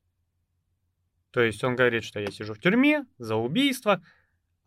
То 1.32 1.40
есть 1.42 1.62
он 1.64 1.76
говорит, 1.76 2.04
что 2.04 2.20
я 2.20 2.26
сижу 2.28 2.54
в 2.54 2.60
тюрьме 2.60 3.06
за 3.18 3.36
убийство, 3.36 4.02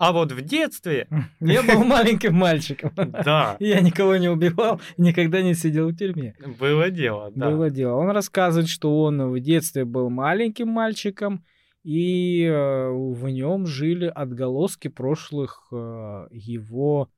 а 0.08 0.12
вот 0.12 0.32
в 0.32 0.42
детстве, 0.42 1.08
Я 1.40 1.64
был 1.64 1.84
маленьким 1.84 2.34
мальчиком. 2.36 2.92
да, 2.96 3.56
Я 3.60 3.80
никого 3.82 4.18
не 4.18 4.30
убивал, 4.30 4.82
никогда 4.98 5.42
не 5.42 5.54
сидел 5.54 5.90
в 5.90 5.96
тюрьме. 5.96 6.36
было 6.60 6.90
дело, 6.90 7.32
да. 7.36 7.50
Было 7.50 7.70
дело. 7.70 7.96
Он 7.96 8.10
рассказывает, 8.10 8.70
что 8.70 9.04
он 9.04 9.32
в 9.32 9.40
детстве 9.40 9.86
был 9.86 10.10
маленьким 10.10 10.68
мальчиком, 10.68 11.44
и 11.84 12.44
э, 12.44 12.90
в 12.90 13.28
нем 13.30 13.66
жили 13.66 14.06
отголоски 14.06 14.88
прошлых 14.88 15.68
э, 15.72 16.28
его 16.32 17.10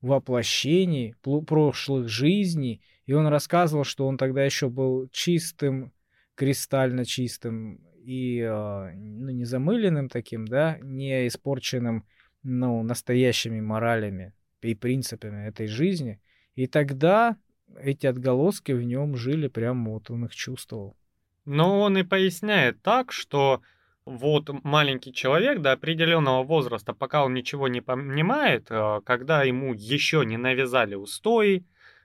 воплощений, 0.00 1.14
пло- 1.24 1.44
прошлых 1.44 2.08
жизней. 2.08 2.82
И 3.06 3.12
он 3.12 3.26
рассказывал, 3.26 3.84
что 3.84 4.06
он 4.06 4.16
тогда 4.18 4.44
еще 4.44 4.68
был 4.68 5.08
чистым, 5.12 5.92
кристально 6.34 7.04
чистым 7.04 7.80
и 8.04 8.38
э, 8.40 8.90
ну, 8.94 9.30
не 9.30 9.44
замыленным 9.44 10.08
таким, 10.08 10.46
да, 10.46 10.78
не 10.82 11.26
испорченным 11.28 12.04
ну, 12.42 12.82
настоящими 12.82 13.60
моралями 13.60 14.32
и 14.60 14.74
принципами 14.74 15.48
этой 15.48 15.66
жизни. 15.66 16.20
И 16.54 16.66
тогда 16.66 17.36
эти 17.80 18.06
отголоски 18.06 18.72
в 18.72 18.82
нем 18.82 19.16
жили, 19.16 19.48
прямо 19.48 19.92
вот 19.92 20.10
он 20.10 20.26
их 20.26 20.34
чувствовал. 20.34 20.96
Но 21.44 21.80
он 21.80 21.98
и 21.98 22.02
поясняет 22.02 22.82
так, 22.82 23.12
что 23.12 23.62
вот 24.04 24.50
маленький 24.64 25.12
человек 25.12 25.60
до 25.60 25.72
определенного 25.72 26.42
возраста, 26.42 26.92
пока 26.92 27.24
он 27.24 27.34
ничего 27.34 27.68
не 27.68 27.80
понимает, 27.80 28.66
э, 28.70 29.00
когда 29.04 29.42
ему 29.42 29.74
еще 29.74 30.24
не 30.24 30.36
навязали 30.36 30.94
устои, 30.94 31.64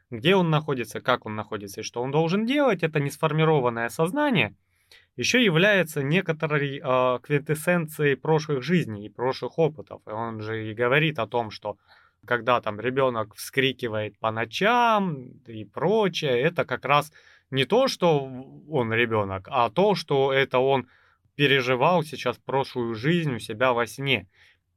где 0.10 0.36
он 0.36 0.50
находится, 0.50 1.02
как 1.02 1.26
он 1.26 1.36
находится 1.36 1.82
и 1.82 1.84
что 1.84 2.02
он 2.02 2.12
должен 2.12 2.46
делать, 2.46 2.84
это 2.84 3.00
не 3.00 3.10
сформированное 3.10 3.90
сознание, 3.90 4.56
еще 5.18 5.44
является 5.44 6.04
некоторой 6.04 6.78
э, 6.78 7.20
квинтэссенцией 7.24 8.16
прошлых 8.16 8.64
жизней 8.64 9.08
и 9.08 9.10
прошлых 9.10 9.58
опытов. 9.58 10.02
И 10.08 10.12
он 10.12 10.42
же 10.42 10.70
и 10.70 10.76
говорит 10.76 11.18
о 11.18 11.28
том, 11.28 11.50
что 11.50 11.78
когда 12.26 12.62
там 12.62 12.80
ребенок 12.80 13.36
вскрикивает 13.36 14.18
по 14.20 14.32
ночам 14.32 15.32
и 15.48 15.66
прочее, 15.66 16.40
это 16.40 16.66
как 16.66 16.86
раз 16.86 17.12
не 17.50 17.66
то, 17.66 17.88
что 17.88 18.30
он 18.70 18.94
ребенок, 18.94 19.48
а 19.50 19.70
то, 19.70 19.96
что 19.96 20.32
это 20.32 20.60
он 20.60 20.88
переживал 21.36 22.04
сейчас 22.04 22.38
прошлую 22.38 22.94
жизнь 22.94 23.34
у 23.36 23.40
себя 23.40 23.74
во 23.74 23.88
сне. 23.88 24.28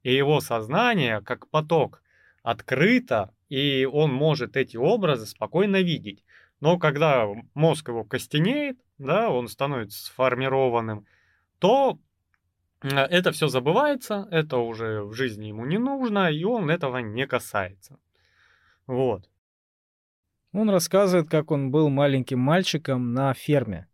И 0.01 0.13
его 0.13 0.41
сознание, 0.41 1.21
как 1.21 1.49
поток, 1.49 2.01
открыто, 2.41 3.31
и 3.49 3.87
он 3.91 4.11
может 4.11 4.57
эти 4.57 4.77
образы 4.77 5.27
спокойно 5.27 5.81
видеть. 5.81 6.23
Но 6.61 6.79
когда 6.79 7.27
мозг 7.53 7.89
его 7.89 8.03
костенеет, 8.03 8.77
да, 9.01 9.29
он 9.29 9.47
становится 9.47 10.05
сформированным, 10.05 11.05
то 11.59 11.97
э, 12.83 12.87
это 12.89 13.31
все 13.31 13.47
забывается, 13.47 14.27
это 14.31 14.57
уже 14.57 15.03
в 15.03 15.13
жизни 15.13 15.47
ему 15.47 15.65
не 15.65 15.77
нужно, 15.77 16.31
и 16.31 16.43
он 16.43 16.69
этого 16.69 16.99
не 16.99 17.27
касается. 17.27 17.99
Вот. 18.87 19.29
Он 20.53 20.69
рассказывает, 20.69 21.29
как 21.29 21.51
он 21.51 21.71
был 21.71 21.89
маленьким 21.89 22.39
мальчиком 22.39 23.13
на 23.13 23.33
ферме. 23.33 23.87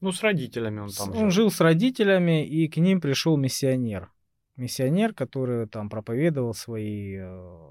Ну, 0.00 0.12
с 0.12 0.22
родителями 0.22 0.80
он 0.80 0.90
там 0.90 1.10
Он 1.10 1.14
жил. 1.14 1.30
жил 1.30 1.50
с 1.50 1.60
родителями, 1.60 2.46
и 2.46 2.68
к 2.68 2.76
ним 2.76 3.00
пришел 3.00 3.36
миссионер. 3.36 4.10
Миссионер, 4.56 5.14
который 5.14 5.66
там 5.66 5.88
проповедовал 5.88 6.54
свои 6.54 7.16
э, 7.18 7.70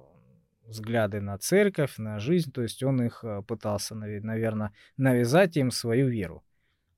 взгляды 0.70 1.20
на 1.22 1.38
церковь, 1.38 1.98
на 1.98 2.20
жизнь. 2.20 2.52
То 2.52 2.62
есть 2.62 2.84
он 2.84 3.02
их 3.02 3.24
э, 3.24 3.42
пытался, 3.48 3.96
наверное, 3.96 4.72
навязать 4.98 5.58
им 5.58 5.72
свою 5.72 6.08
веру. 6.08 6.44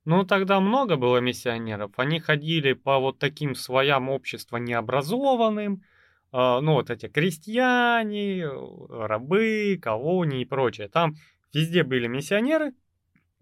Ну, 0.04 0.24
тогда 0.24 0.60
много 0.60 0.96
было 0.96 1.18
миссионеров. 1.18 1.92
Они 1.96 2.18
ходили 2.18 2.72
по 2.72 2.98
вот 2.98 3.18
таким 3.18 3.54
слоям 3.54 4.08
общества 4.08 4.56
необразованным. 4.56 5.82
а, 6.32 6.60
Ну, 6.60 6.74
вот 6.74 6.90
эти 6.90 7.08
крестьяне, 7.08 8.48
рабы, 8.88 9.78
колонии 9.80 10.42
и 10.42 10.44
прочее. 10.44 10.88
Там 10.88 11.14
везде 11.54 11.84
были 11.84 12.08
миссионеры, 12.08 12.72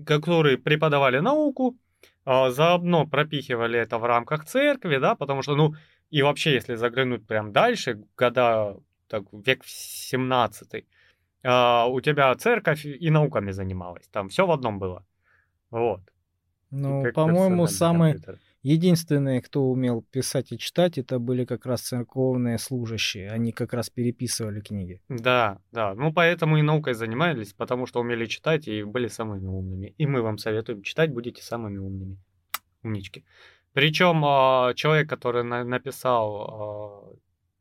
которые 0.05 0.59
преподавали 0.59 1.21
науку, 1.21 1.79
а, 2.25 2.51
заодно 2.51 3.07
пропихивали 3.07 3.79
это 3.79 3.99
в 3.99 4.05
рамках 4.05 4.45
церкви, 4.45 4.99
да, 4.99 5.14
потому 5.14 5.43
что, 5.43 5.57
ну, 5.57 5.75
и 6.11 6.23
вообще, 6.23 6.55
если 6.55 6.75
заглянуть 6.75 7.27
прям 7.27 7.53
дальше, 7.53 8.03
года, 8.16 8.77
так, 9.11 9.25
век 9.33 9.62
17 9.64 10.85
а, 11.42 11.87
у 11.87 12.01
тебя 12.01 12.35
церковь 12.35 12.85
и 12.85 13.11
науками 13.11 13.51
занималась, 13.51 14.07
там 14.09 14.29
все 14.29 14.46
в 14.46 14.51
одном 14.51 14.79
было. 14.79 15.05
Вот. 15.70 16.01
Ну, 16.70 17.05
по-моему, 17.12 17.66
самые 17.66 18.14
компьютер. 18.14 18.38
единственные, 18.62 19.42
кто 19.42 19.64
умел 19.64 20.03
писать 20.03 20.53
и 20.53 20.59
читать, 20.59 20.99
это 20.99 21.18
были 21.18 21.44
как 21.44 21.66
раз 21.66 21.81
церковные 21.81 22.59
служащие. 22.59 23.31
Они 23.31 23.51
как 23.51 23.73
раз 23.73 23.90
переписывали 23.90 24.61
книги. 24.61 25.01
Да, 25.09 25.59
да. 25.73 25.94
Ну, 25.94 26.12
поэтому 26.12 26.59
и 26.59 26.62
наукой 26.62 26.94
занимались, 26.94 27.55
потому 27.55 27.87
что 27.87 28.01
умели 28.01 28.27
читать 28.27 28.68
и 28.68 28.85
были 28.85 29.09
самыми 29.09 29.46
умными. 29.46 29.94
И 29.99 30.07
мы 30.07 30.23
вам 30.23 30.38
советуем 30.38 30.83
читать, 30.83 31.12
будете 31.12 31.42
самыми 31.42 31.79
умными. 31.79 32.18
Умнички. 32.85 33.25
Причем 33.73 34.25
а, 34.25 34.73
человек, 34.75 35.09
который 35.09 35.42
на- 35.42 35.64
написал 35.64 36.37
а, 36.37 37.16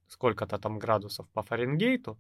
сколько-то 0.10 0.58
там 0.58 0.80
градусов 0.80 1.30
по 1.30 1.44
Фаренгейту, 1.44 2.18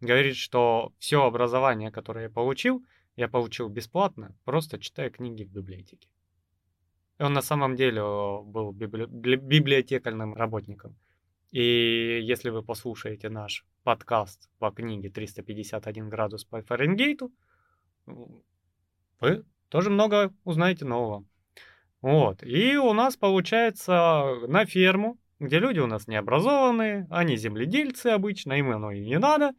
говорит, 0.00 0.36
что 0.36 0.92
все 0.98 1.24
образование, 1.24 1.90
которое 1.90 2.24
я 2.24 2.30
получил, 2.30 2.84
я 3.16 3.28
получил 3.28 3.68
бесплатно, 3.68 4.34
просто 4.44 4.78
читая 4.78 5.10
книги 5.10 5.44
в 5.44 5.50
библиотеке. 5.50 6.08
И 7.18 7.22
он 7.22 7.32
на 7.32 7.42
самом 7.42 7.76
деле 7.76 8.02
был 8.02 8.72
библи- 8.72 9.06
бли- 9.06 9.36
библиотекарным 9.36 10.34
работником. 10.34 10.96
И 11.50 12.20
если 12.22 12.50
вы 12.50 12.62
послушаете 12.62 13.28
наш 13.28 13.66
подкаст 13.82 14.48
по 14.58 14.70
книге 14.70 15.10
351 15.10 16.08
градус 16.08 16.44
по 16.44 16.62
Фаренгейту, 16.62 17.30
вы 19.20 19.44
тоже 19.68 19.90
много 19.90 20.32
узнаете 20.44 20.84
нового. 20.84 21.24
Вот. 22.00 22.42
И 22.42 22.76
у 22.76 22.92
нас 22.92 23.16
получается 23.16 24.36
на 24.48 24.64
ферму, 24.64 25.18
где 25.40 25.58
люди 25.58 25.78
у 25.80 25.86
нас 25.86 26.06
необразованные, 26.06 27.06
они 27.10 27.36
земледельцы 27.36 28.08
обычно, 28.08 28.52
им 28.54 28.70
оно 28.70 28.92
и 28.92 29.00
не 29.04 29.18
надо. 29.18 29.52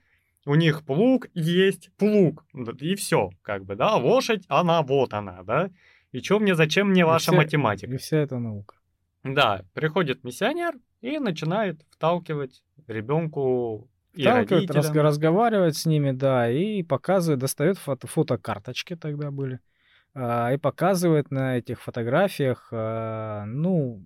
У 0.45 0.55
них 0.55 0.83
плуг 0.85 1.27
есть 1.33 1.91
плуг. 1.97 2.45
И 2.79 2.95
все, 2.95 3.29
как 3.41 3.63
бы, 3.65 3.75
да. 3.75 3.95
Лошадь, 3.95 4.43
она 4.47 4.81
вот 4.81 5.13
она, 5.13 5.43
да. 5.43 5.69
И 6.11 6.21
чё 6.21 6.39
мне, 6.39 6.55
зачем 6.55 6.89
мне 6.89 7.01
И 7.01 7.03
ваша 7.03 7.31
вся- 7.31 7.37
математика? 7.37 7.93
И 7.93 7.97
вся 7.97 8.17
эта 8.17 8.39
наука. 8.39 8.75
Да, 9.23 9.61
приходит 9.73 10.23
миссионер 10.23 10.73
и 11.01 11.19
начинает 11.19 11.81
вталкивать 11.91 12.63
ребенку 12.87 13.87
и 14.13 14.21
Сталкивает, 14.23 14.69
родителям. 14.71 14.81
разг- 14.83 15.01
разговаривает 15.01 15.77
с 15.77 15.85
ними, 15.85 16.11
да, 16.11 16.49
и 16.49 16.81
показывает, 16.83 17.39
достает 17.39 17.77
фото, 17.77 18.07
фотокарточки 18.07 18.95
тогда 18.95 19.29
были, 19.31 19.59
а, 20.15 20.51
и 20.51 20.57
показывает 20.57 21.29
на 21.31 21.57
этих 21.59 21.79
фотографиях, 21.81 22.67
а, 22.71 23.45
ну, 23.45 24.01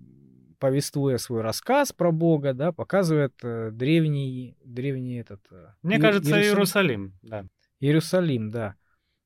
повествуя 0.66 1.20
свой 1.20 1.42
рассказ 1.42 1.94
про 1.94 2.12
Бога, 2.12 2.54
да, 2.54 2.72
показывает 2.72 3.36
э, 3.44 3.70
древний, 3.72 4.58
древний 4.66 5.20
этот... 5.20 5.42
э, 5.52 5.68
Мне 5.84 5.98
Иер- 5.98 6.02
кажется, 6.02 6.42
Иерусалим. 6.42 7.14
Иерусалим, 7.14 7.14
да. 7.22 7.46
Иерусалим, 7.80 8.50
да. 8.50 8.76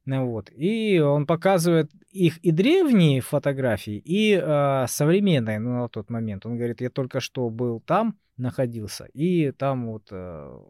Ну 0.03 0.25
вот. 0.25 0.51
И 0.51 0.99
он 0.99 1.25
показывает 1.25 1.91
их 2.11 2.39
и 2.39 2.51
древние 2.51 3.21
фотографии, 3.21 3.97
и 3.97 4.33
а, 4.33 4.85
современные 4.87 5.59
ну, 5.59 5.79
на 5.79 5.87
тот 5.87 6.09
момент. 6.09 6.45
Он 6.45 6.57
говорит, 6.57 6.81
я 6.81 6.89
только 6.89 7.21
что 7.21 7.49
был 7.49 7.79
там, 7.79 8.17
находился, 8.35 9.05
и 9.13 9.51
там 9.51 9.87
вот 9.91 10.09
а, 10.11 10.61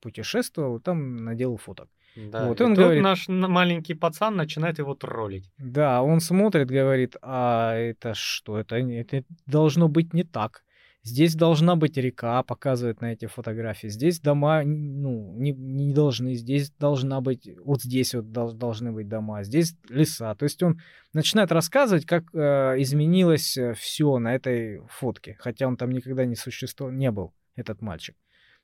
путешествовал, 0.00 0.78
и 0.78 0.82
там 0.82 1.16
наделал 1.24 1.58
фоток. 1.58 1.88
Да. 2.16 2.48
Вот, 2.48 2.60
и 2.60 2.64
он 2.64 2.74
говорит- 2.74 3.02
наш 3.02 3.28
маленький 3.28 3.94
пацан 3.94 4.36
начинает 4.36 4.78
его 4.78 4.94
троллить. 4.94 5.50
Да, 5.58 6.02
он 6.02 6.20
смотрит, 6.20 6.68
говорит, 6.68 7.16
а 7.22 7.74
это 7.74 8.14
что? 8.14 8.58
Это, 8.58 8.76
это 8.76 9.24
должно 9.46 9.88
быть 9.88 10.14
не 10.14 10.24
так. 10.24 10.62
Здесь 11.04 11.34
должна 11.34 11.74
быть 11.74 11.96
река, 11.96 12.44
показывает 12.44 13.00
на 13.00 13.12
эти 13.12 13.26
фотографии. 13.26 13.88
Здесь 13.88 14.20
дома, 14.20 14.62
ну, 14.62 15.34
не, 15.36 15.50
не 15.50 15.92
должны. 15.92 16.34
Здесь 16.34 16.70
должна 16.70 17.20
быть, 17.20 17.48
вот 17.64 17.82
здесь 17.82 18.14
вот 18.14 18.30
дол- 18.30 18.52
должны 18.52 18.92
быть 18.92 19.08
дома, 19.08 19.42
здесь 19.42 19.74
леса. 19.88 20.32
То 20.36 20.44
есть 20.44 20.62
он 20.62 20.80
начинает 21.12 21.50
рассказывать, 21.50 22.06
как 22.06 22.32
э, 22.32 22.74
изменилось 22.78 23.58
все 23.76 24.18
на 24.18 24.32
этой 24.36 24.80
фотке, 24.90 25.34
хотя 25.40 25.66
он 25.66 25.76
там 25.76 25.90
никогда 25.90 26.24
не 26.24 26.36
существовал, 26.36 26.94
не 26.94 27.10
был 27.10 27.32
этот 27.56 27.82
мальчик. 27.82 28.14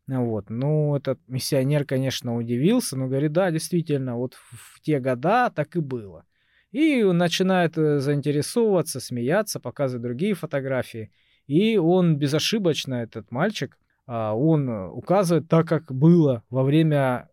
Вот. 0.08 0.48
Ну, 0.48 0.96
этот 0.96 1.20
миссионер, 1.28 1.84
конечно, 1.84 2.34
удивился, 2.34 2.96
но 2.96 3.08
говорит, 3.08 3.32
да, 3.32 3.50
действительно, 3.50 4.16
вот 4.16 4.34
в 4.34 4.80
те 4.80 5.00
года 5.00 5.50
так 5.54 5.76
и 5.76 5.80
было. 5.80 6.24
И 6.72 7.02
начинает 7.04 7.76
э, 7.76 7.98
заинтересовываться, 7.98 9.00
смеяться, 9.00 9.60
показывать 9.60 10.02
другие 10.02 10.34
фотографии. 10.34 11.12
И 11.46 11.76
он 11.76 12.16
безошибочно, 12.16 12.94
этот 12.94 13.30
мальчик, 13.30 13.78
а, 14.06 14.34
он 14.34 14.68
указывает 14.68 15.48
так, 15.48 15.68
как 15.68 15.92
было 15.92 16.42
во 16.50 16.62
время 16.62 17.30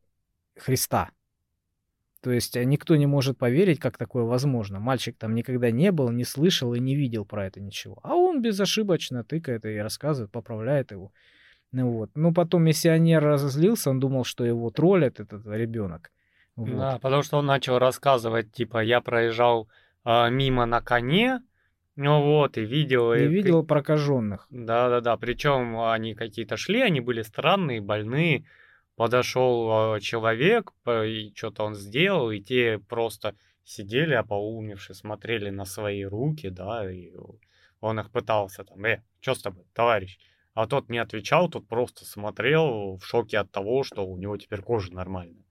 Христа. 0.57 1.11
То 2.21 2.31
есть 2.31 2.55
э, 2.57 2.63
никто 2.63 2.95
не 2.95 3.05
может 3.05 3.38
поверить, 3.38 3.79
как 3.79 3.97
такое 3.97 4.23
возможно. 4.23 4.79
Мальчик 4.79 5.15
там 5.17 5.35
никогда 5.35 5.71
не 5.71 5.91
был, 5.91 6.09
не 6.11 6.23
слышал 6.23 6.73
и 6.73 6.79
не 6.79 6.95
видел 6.95 7.23
про 7.23 7.45
это 7.45 7.61
ничего. 7.61 7.99
А 8.03 8.15
он 8.15 8.41
безошибочно 8.41 9.23
тыкает 9.23 9.63
и 9.65 9.77
рассказывает, 9.77 10.31
поправляет 10.31 10.91
его. 10.91 11.13
Ну 11.75 11.91
вот. 11.91 12.09
Ну, 12.15 12.33
потом 12.33 12.63
миссионер 12.63 13.21
разозлился, 13.21 13.89
он 13.89 13.99
думал, 13.99 14.23
что 14.23 14.45
его 14.45 14.69
троллят 14.69 15.19
этот 15.19 15.45
ребенок. 15.45 16.09
Вот. 16.55 16.69
Да, 16.69 16.99
потому 16.99 17.21
что 17.21 17.38
он 17.38 17.45
начал 17.45 17.79
рассказывать, 17.79 18.53
типа, 18.53 18.81
я 18.81 19.01
проезжал 19.01 19.67
э, 20.05 20.29
мимо 20.29 20.65
на 20.65 20.79
коне, 20.79 21.41
ну 21.97 22.21
вот, 22.23 22.57
и 22.57 22.61
видел... 22.61 23.11
И, 23.11 23.25
и 23.25 23.27
видел 23.27 23.65
прокаженных. 23.65 24.47
Да-да-да, 24.49 25.17
причем 25.17 25.81
они 25.81 26.15
какие-то 26.15 26.55
шли, 26.55 26.79
они 26.79 27.01
были 27.01 27.23
странные, 27.23 27.81
больные, 27.81 28.45
подошел 28.95 29.99
человек, 29.99 30.71
и 30.88 31.33
что-то 31.35 31.65
он 31.65 31.75
сделал, 31.75 32.31
и 32.31 32.39
те 32.39 32.79
просто 32.79 33.35
сидели, 33.65 34.13
опоумевшие, 34.13 34.95
смотрели 34.95 35.49
на 35.49 35.65
свои 35.65 36.05
руки, 36.05 36.47
да, 36.47 36.89
и 36.89 37.11
он 37.81 37.99
их 37.99 38.11
пытался 38.11 38.63
там, 38.63 38.85
э, 38.85 39.01
что 39.19 39.35
с 39.35 39.41
тобой, 39.41 39.65
товарищ? 39.73 40.17
А 40.55 40.67
тот 40.67 40.89
не 40.89 40.97
отвечал, 40.97 41.49
тот 41.49 41.67
просто 41.67 42.05
смотрел 42.05 42.95
в 42.95 43.05
шоке 43.05 43.39
от 43.39 43.51
того, 43.51 43.83
что 43.83 44.05
у 44.07 44.17
него 44.17 44.37
теперь 44.37 44.61
кожа 44.61 44.93
нормальная. 44.93 45.43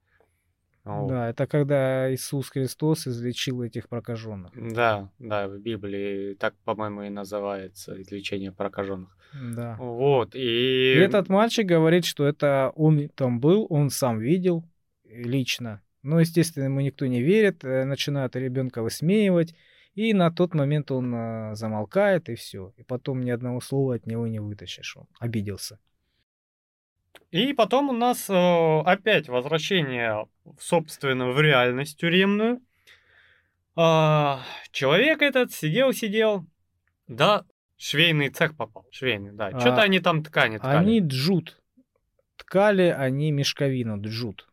Вот. 0.85 1.09
Да, 1.09 1.29
это 1.29 1.47
когда 1.47 2.13
Иисус 2.13 2.49
Христос 2.49 3.07
излечил 3.07 3.63
этих 3.63 3.89
прокаженных. 3.89 4.53
Да, 4.55 5.11
да, 5.19 5.47
в 5.47 5.59
Библии 5.59 6.35
так, 6.35 6.55
по-моему, 6.65 7.03
и 7.03 7.11
называется 7.11 8.01
излечение 8.01 8.51
прокаженных. 8.51 9.17
Да. 9.35 9.77
Вот, 9.79 10.35
и... 10.35 10.95
и 10.95 10.99
этот 10.99 11.29
мальчик 11.29 11.67
говорит, 11.67 12.07
что 12.07 12.27
это 12.27 12.73
он 12.75 13.09
там 13.11 13.41
был, 13.41 13.67
он 13.69 13.91
сам 13.91 14.19
видел 14.19 14.65
лично. 15.05 15.83
Но, 16.03 16.21
естественно, 16.21 16.65
ему 16.65 16.81
никто 16.81 17.07
не 17.07 17.23
верит, 17.23 17.65
э, 17.65 17.85
начинают 17.85 18.37
ребенка 18.37 18.83
высмеивать, 18.83 19.55
и 19.95 20.13
на 20.13 20.31
тот 20.31 20.55
момент 20.55 20.91
он 20.91 21.15
э, 21.15 21.55
замолкает, 21.55 22.29
и 22.29 22.35
все. 22.35 22.73
И 22.77 22.83
потом 22.83 23.23
ни 23.23 23.31
одного 23.31 23.61
слова 23.61 23.95
от 23.95 24.07
него 24.07 24.27
не 24.27 24.41
вытащишь. 24.41 24.97
Он 24.97 25.07
обиделся. 25.21 25.79
И 27.31 27.53
потом 27.53 27.91
у 27.91 27.93
нас 27.93 28.29
э, 28.29 28.81
опять 28.81 29.29
возвращение, 29.29 30.27
собственно, 30.59 31.31
в 31.31 31.41
реальность 31.41 31.99
тюремную. 31.99 32.61
Э, 33.77 34.39
человек 34.73 35.23
этот 35.23 35.53
сидел-сидел, 35.53 36.45
да, 37.07 37.45
швейный 37.77 38.31
цех 38.31 38.57
попал, 38.57 38.87
швейный, 38.91 39.33
да. 39.33 39.49
А, 39.49 39.61
Что-то 39.61 39.83
они 39.83 40.01
там 40.01 40.25
ткани 40.25 40.59
ткали. 40.59 40.77
Они 40.77 41.01
джут. 41.01 41.61
Ткали 42.37 42.95
они 42.97 43.31
мешковину, 43.31 44.01
джут. 44.01 44.49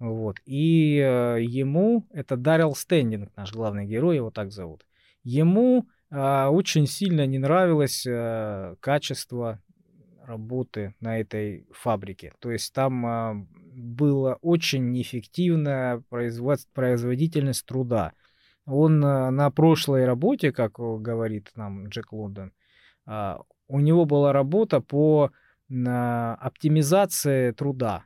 Вот. 0.00 0.38
И 0.44 0.98
э, 0.98 1.38
ему, 1.42 2.06
это 2.10 2.36
Даррел 2.36 2.74
Стендинг, 2.74 3.30
наш 3.36 3.52
главный 3.52 3.86
герой, 3.86 4.16
его 4.16 4.30
так 4.30 4.50
зовут. 4.50 4.84
Ему 5.22 5.86
э, 6.10 6.46
очень 6.46 6.86
сильно 6.86 7.26
не 7.26 7.38
нравилось 7.38 8.04
э, 8.06 8.74
качество 8.80 9.60
работы 10.30 10.94
на 11.00 11.18
этой 11.18 11.66
фабрике. 11.72 12.32
То 12.38 12.50
есть 12.52 12.72
там 12.72 13.04
а, 13.06 13.34
была 13.74 14.34
очень 14.40 14.90
неэффективная 14.92 16.02
производительность 16.08 17.66
труда. 17.66 18.12
Он 18.64 19.04
а, 19.04 19.30
на 19.30 19.50
прошлой 19.50 20.04
работе, 20.06 20.52
как 20.52 20.74
говорит 20.78 21.50
нам 21.56 21.88
Джек 21.88 22.12
Лондон, 22.12 22.52
а, 23.06 23.40
у 23.68 23.80
него 23.80 24.04
была 24.04 24.32
работа 24.32 24.80
по 24.80 25.30
оптимизации 25.68 27.52
труда. 27.52 28.04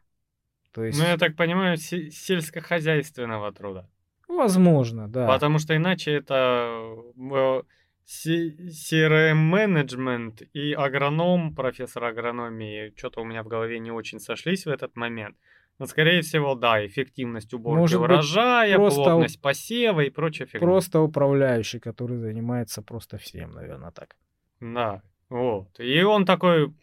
То 0.75 0.85
есть... 0.85 0.99
Ну, 0.99 1.07
я 1.07 1.17
так 1.17 1.37
понимаю, 1.37 1.77
сельскохозяйственного 1.77 3.53
труда. 3.53 3.89
Возможно, 4.27 5.07
да. 5.09 5.29
Потому 5.29 5.61
что 5.61 5.77
иначе 5.77 6.11
это 6.13 6.97
э, 7.17 7.63
CRM-менеджмент 8.07 10.43
и 10.53 10.73
агроном, 10.73 11.55
профессор 11.55 12.03
агрономии, 12.05 12.93
что-то 12.97 13.21
у 13.21 13.25
меня 13.25 13.45
в 13.45 13.49
голове 13.49 13.79
не 13.79 13.93
очень 13.93 14.19
сошлись 14.19 14.67
в 14.67 14.69
этот 14.69 14.97
момент. 14.97 15.37
Но, 15.79 15.87
скорее 15.87 16.23
всего, 16.23 16.57
да, 16.57 16.85
эффективность 16.85 17.55
уборки 17.55 17.81
Может 17.81 18.01
урожая, 18.01 18.75
просто 18.77 19.03
плотность 19.03 19.41
посева 19.41 20.01
и 20.01 20.11
прочее 20.11 20.47
фигня. 20.47 20.67
Просто 20.67 21.01
управляющий, 21.01 21.79
который 21.79 22.19
занимается 22.19 22.83
просто 22.83 23.17
всем, 23.19 23.53
наверное, 23.53 23.93
так. 23.93 24.17
Да, 24.61 25.03
вот. 25.29 25.79
И 25.79 26.03
он 26.03 26.27
такой 26.27 26.75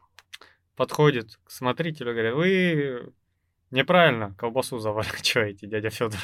подходит 0.76 1.38
к 1.44 1.52
смотрителю, 1.52 2.14
говорит, 2.14 2.34
вы 2.34 3.12
неправильно 3.72 4.34
колбасу 4.38 4.80
заворачиваете, 4.80 5.68
дядя 5.72 5.90
Федор. 5.90 6.20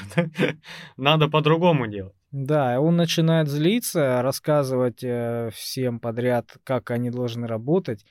Надо 0.97 1.27
по-другому 1.27 1.87
делать. 1.87 2.13
Да, 2.31 2.79
он 2.79 2.97
начинает 2.97 3.47
злиться, 3.47 4.21
рассказывать 4.21 5.03
э, 5.03 5.49
всем 5.53 5.99
подряд, 5.99 6.57
как 6.63 6.91
они 6.91 7.09
должны 7.09 7.47
работать 7.47 8.05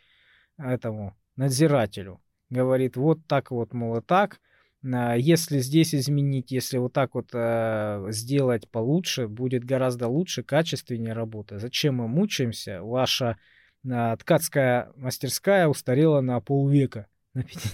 этому 0.58 1.14
надзирателю. 1.36 2.20
Говорит, 2.48 2.96
вот 2.96 3.26
так 3.26 3.50
вот, 3.50 3.74
мол, 3.74 3.98
и 3.98 4.00
так. 4.00 4.40
А, 4.84 5.14
если 5.16 5.58
здесь 5.58 5.94
изменить, 5.94 6.50
если 6.50 6.78
вот 6.78 6.92
так 6.92 7.14
вот 7.14 7.28
э, 7.32 8.06
сделать 8.08 8.70
получше, 8.70 9.28
будет 9.28 9.64
гораздо 9.64 10.08
лучше, 10.08 10.42
качественнее 10.42 11.12
работа. 11.12 11.58
Зачем 11.58 11.96
мы 11.96 12.08
мучаемся? 12.08 12.82
Ваша 12.82 13.36
э, 13.84 14.16
ткацкая 14.18 14.92
мастерская 14.96 15.68
устарела 15.68 16.20
на 16.20 16.40
полвека 16.40 17.06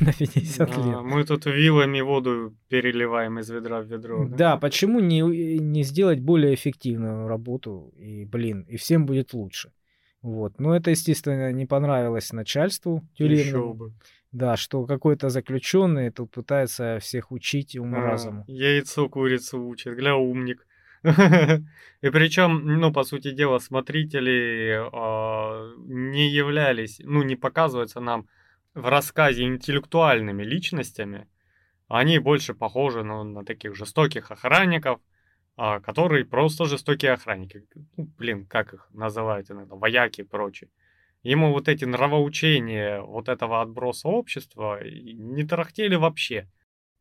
на 0.00 0.12
50 0.12 0.60
а, 0.60 0.86
лет. 0.86 1.02
Мы 1.02 1.24
тут 1.24 1.46
вилами 1.46 2.00
воду 2.00 2.54
переливаем 2.68 3.38
из 3.38 3.50
ведра 3.50 3.80
в 3.80 3.86
ведро. 3.86 4.26
Да, 4.28 4.36
да 4.36 4.56
почему 4.56 5.00
не, 5.00 5.20
не 5.58 5.82
сделать 5.84 6.20
более 6.20 6.54
эффективную 6.54 7.28
работу, 7.28 7.92
и, 7.96 8.24
блин, 8.24 8.66
и 8.68 8.76
всем 8.76 9.06
будет 9.06 9.34
лучше. 9.34 9.72
Вот. 10.22 10.60
Но 10.60 10.74
это, 10.74 10.90
естественно, 10.90 11.52
не 11.52 11.66
понравилось 11.66 12.32
начальству 12.32 13.02
тюремному. 13.14 13.74
бы. 13.74 13.92
Да, 14.32 14.56
что 14.56 14.86
какой-то 14.86 15.28
заключенный 15.28 16.10
тут 16.10 16.30
пытается 16.30 16.98
всех 17.00 17.32
учить 17.32 17.76
уму-разуму. 17.76 18.44
А, 18.48 18.50
яйцо 18.50 19.08
курицу 19.08 19.62
учит, 19.66 19.94
гля 19.94 20.16
умник. 20.16 20.66
И 21.04 22.10
причем, 22.10 22.64
ну, 22.64 22.92
по 22.92 23.04
сути 23.04 23.32
дела, 23.32 23.58
смотрители 23.58 24.78
э, 24.78 25.74
не 25.86 26.30
являлись, 26.30 27.00
ну, 27.04 27.22
не 27.22 27.36
показываются 27.36 28.00
нам 28.00 28.26
в 28.74 28.88
рассказе 28.88 29.44
интеллектуальными 29.44 30.42
личностями, 30.42 31.28
они 31.88 32.18
больше 32.18 32.54
похожи 32.54 33.02
ну, 33.02 33.22
на 33.24 33.44
таких 33.44 33.76
жестоких 33.76 34.30
охранников, 34.30 35.00
а, 35.56 35.80
которые 35.80 36.24
просто 36.24 36.64
жестокие 36.64 37.12
охранники. 37.12 37.66
Ну, 37.96 38.08
блин, 38.18 38.46
как 38.46 38.72
их 38.74 38.88
называют 38.92 39.50
иногда, 39.50 39.76
вояки 39.76 40.22
и 40.22 40.24
прочее. 40.24 40.70
Ему 41.22 41.52
вот 41.52 41.68
эти 41.68 41.84
нравоучения 41.84 43.00
вот 43.00 43.28
этого 43.28 43.60
отброса 43.60 44.08
общества 44.08 44.82
не 44.82 45.44
тарахтели 45.44 45.94
вообще. 45.94 46.48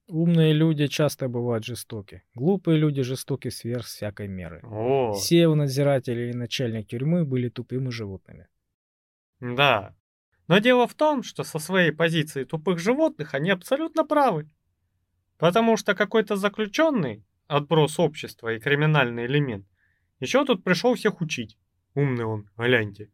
Умные 0.08 0.54
люди 0.54 0.88
часто 0.88 1.30
бывают 1.30 1.64
жестоки. 1.64 2.22
Глупые 2.36 2.78
люди 2.78 3.02
жестоки 3.02 3.50
сверх 3.50 3.86
всякой 3.86 4.28
меры. 4.28 4.60
О. 4.64 5.14
Все 5.14 5.48
надзиратели 5.56 6.32
и 6.32 6.36
начальник 6.36 6.88
тюрьмы 6.88 7.24
были 7.24 7.50
тупыми 7.50 7.90
животными. 7.90 8.48
Да, 9.40 9.96
но 10.52 10.58
дело 10.58 10.86
в 10.86 10.96
том, 10.96 11.24
что 11.24 11.46
со 11.46 11.60
своей 11.60 11.94
позиции 11.94 12.44
тупых 12.44 12.78
животных 12.78 13.34
они 13.36 13.52
абсолютно 13.52 14.04
правы. 14.04 14.50
Потому 15.38 15.78
что 15.78 15.96
какой-то 15.96 16.36
заключенный, 16.36 17.24
отброс 17.48 17.98
общества 18.02 18.54
и 18.54 18.60
криминальный 18.60 19.28
элемент, 19.28 19.66
еще 20.20 20.44
тут 20.44 20.62
пришел 20.62 20.96
всех 20.96 21.22
учить. 21.22 21.58
Умный 21.96 22.26
он, 22.26 22.50
гляньте. 22.58 23.10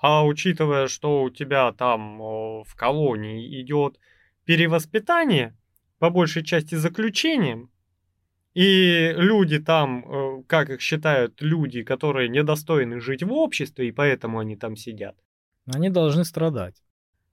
А 0.00 0.24
учитывая, 0.24 0.86
что 0.86 1.24
у 1.24 1.30
тебя 1.30 1.72
там 1.72 2.20
о, 2.20 2.62
в 2.62 2.76
колонии 2.76 3.60
идет 3.60 3.98
перевоспитание, 4.44 5.58
по 5.98 6.10
большей 6.10 6.44
части 6.44 6.76
заключением, 6.76 7.72
и 8.54 9.12
люди 9.16 9.58
там, 9.58 10.04
э, 10.04 10.42
как 10.46 10.70
их 10.70 10.80
считают, 10.80 11.42
люди, 11.42 11.82
которые 11.82 12.28
недостойны 12.28 13.00
жить 13.00 13.24
в 13.24 13.32
обществе, 13.32 13.88
и 13.88 13.90
поэтому 13.90 14.38
они 14.38 14.54
там 14.54 14.76
сидят, 14.76 15.16
они 15.66 15.90
должны 15.90 16.24
страдать. 16.24 16.82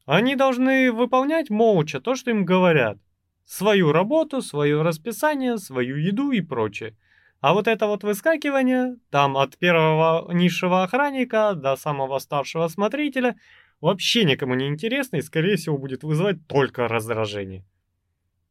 Они 0.05 0.35
должны 0.35 0.91
выполнять 0.91 1.49
молча 1.49 1.99
то, 1.99 2.15
что 2.15 2.31
им 2.31 2.45
говорят. 2.45 2.97
Свою 3.45 3.91
работу, 3.91 4.41
свое 4.41 4.81
расписание, 4.81 5.57
свою 5.57 5.97
еду 5.97 6.31
и 6.31 6.41
прочее. 6.41 6.95
А 7.41 7.53
вот 7.53 7.67
это 7.67 7.87
вот 7.87 8.03
выскакивание, 8.03 8.97
там 9.11 9.37
от 9.37 9.57
первого 9.57 10.31
низшего 10.33 10.83
охранника 10.83 11.53
до 11.55 11.75
самого 11.75 12.19
старшего 12.19 12.67
смотрителя, 12.67 13.37
вообще 13.81 14.25
никому 14.25 14.55
не 14.55 14.67
интересно 14.67 15.17
и, 15.17 15.21
скорее 15.21 15.55
всего, 15.55 15.77
будет 15.77 16.03
вызывать 16.03 16.45
только 16.47 16.87
раздражение. 16.87 17.65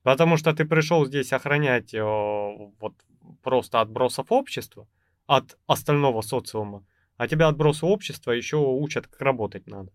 Потому 0.02 0.36
что 0.36 0.54
ты 0.54 0.64
пришел 0.64 1.04
здесь 1.04 1.32
охранять 1.32 1.92
э, 1.92 2.00
вот 2.00 2.94
просто 3.42 3.80
отбросов 3.80 4.32
общества 4.32 4.88
от 5.26 5.58
остального 5.66 6.22
социума, 6.22 6.84
а 7.18 7.28
тебя 7.28 7.48
отбросы 7.48 7.84
общества 7.84 8.30
еще 8.30 8.56
учат, 8.56 9.08
как 9.08 9.20
работать 9.20 9.66
надо. 9.66 9.92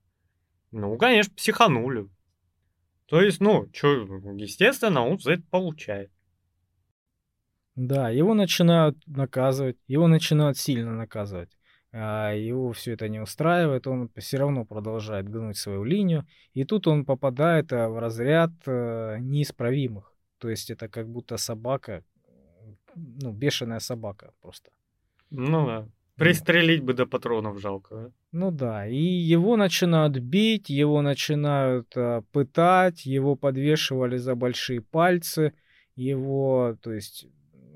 Ну, 0.71 0.95
конечно, 0.97 1.33
психанули. 1.33 2.09
То 3.07 3.21
есть, 3.21 3.39
ну, 3.39 3.69
что, 3.73 3.87
естественно, 4.35 5.05
он 5.07 5.19
за 5.19 5.33
это 5.33 5.43
получает. 5.49 6.11
Да, 7.75 8.09
его 8.09 8.33
начинают 8.33 8.97
наказывать, 9.07 9.77
его 9.87 10.07
начинают 10.07 10.57
сильно 10.57 10.91
наказывать. 10.95 11.49
А 11.91 12.33
его 12.33 12.73
все 12.73 12.93
это 12.93 13.07
не 13.07 13.19
устраивает, 13.19 13.87
он 13.87 14.09
все 14.17 14.37
равно 14.37 14.65
продолжает 14.65 15.29
гнуть 15.29 15.57
свою 15.57 15.83
линию, 15.83 16.25
и 16.53 16.65
тут 16.65 16.87
он 16.87 17.05
попадает 17.05 17.71
э, 17.71 17.87
в 17.87 17.99
разряд 17.99 18.51
э, 18.65 19.17
неисправимых. 19.19 20.11
То 20.39 20.49
есть 20.49 20.71
это 20.71 20.89
как 20.89 21.07
будто 21.07 21.37
собака, 21.37 22.03
ну, 22.95 23.31
бешеная 23.31 23.79
собака 23.79 24.33
просто. 24.41 24.71
Ну 25.29 25.65
да. 25.67 25.87
Пристрелить 26.15 26.83
бы 26.83 26.93
до 26.93 27.07
патронов 27.07 27.59
жалко? 27.59 28.11
Ну 28.31 28.51
да, 28.51 28.87
и 28.87 28.95
его 28.95 29.57
начинают 29.57 30.17
бить, 30.19 30.69
его 30.69 31.01
начинают 31.01 31.97
э, 31.97 32.21
пытать, 32.31 33.05
его 33.05 33.35
подвешивали 33.35 34.17
за 34.17 34.35
большие 34.35 34.81
пальцы, 34.81 35.53
его, 35.95 36.77
то 36.81 36.93
есть, 36.93 37.25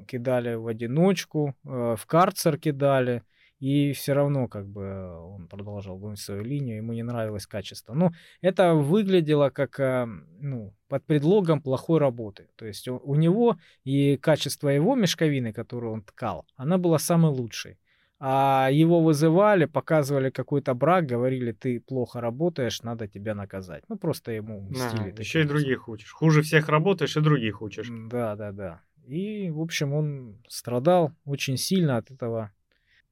кидали 0.07 0.53
в 0.53 0.67
одиночку, 0.67 1.55
э, 1.65 1.95
в 1.97 2.05
карцер 2.05 2.59
кидали, 2.59 3.23
и 3.59 3.91
все 3.93 4.13
равно 4.13 4.47
как 4.47 4.67
бы 4.67 5.17
он 5.19 5.47
продолжал 5.47 5.97
гнуть 5.97 6.19
свою 6.19 6.43
линию, 6.43 6.77
ему 6.77 6.93
не 6.93 7.01
нравилось 7.01 7.47
качество. 7.47 7.95
Но 7.95 8.11
это 8.41 8.75
выглядело 8.75 9.49
как 9.49 9.79
э, 9.79 10.05
ну, 10.39 10.75
под 10.89 11.03
предлогом 11.05 11.59
плохой 11.59 11.99
работы. 11.99 12.49
То 12.55 12.67
есть 12.67 12.87
у, 12.87 12.99
у 13.03 13.15
него 13.15 13.57
и 13.83 14.15
качество 14.17 14.69
его 14.69 14.93
мешковины, 14.93 15.53
которую 15.53 15.93
он 15.93 16.03
ткал, 16.03 16.45
она 16.55 16.77
была 16.77 16.99
самой 16.99 17.31
лучшей 17.31 17.79
а 18.19 18.69
его 18.71 19.01
вызывали, 19.01 19.65
показывали 19.65 20.31
какой-то 20.31 20.73
брак, 20.73 21.05
говорили, 21.05 21.51
ты 21.51 21.79
плохо 21.79 22.19
работаешь, 22.19 22.81
надо 22.81 23.07
тебя 23.07 23.35
наказать. 23.35 23.83
Ну, 23.87 23.97
просто 23.97 24.31
ему 24.31 24.61
мстили. 24.61 25.11
Да, 25.11 25.21
еще 25.21 25.41
и 25.41 25.45
других 25.45 25.87
учишь. 25.87 26.11
Хуже 26.11 26.41
всех 26.41 26.67
работаешь 26.67 27.15
и 27.15 27.21
других 27.21 27.61
учишь. 27.61 27.89
Да, 28.09 28.35
да, 28.35 28.51
да. 28.51 28.81
И, 29.05 29.51
в 29.51 29.61
общем, 29.61 29.93
он 29.93 30.41
страдал 30.47 31.13
очень 31.25 31.57
сильно 31.57 31.97
от 31.97 32.09
этого 32.09 32.51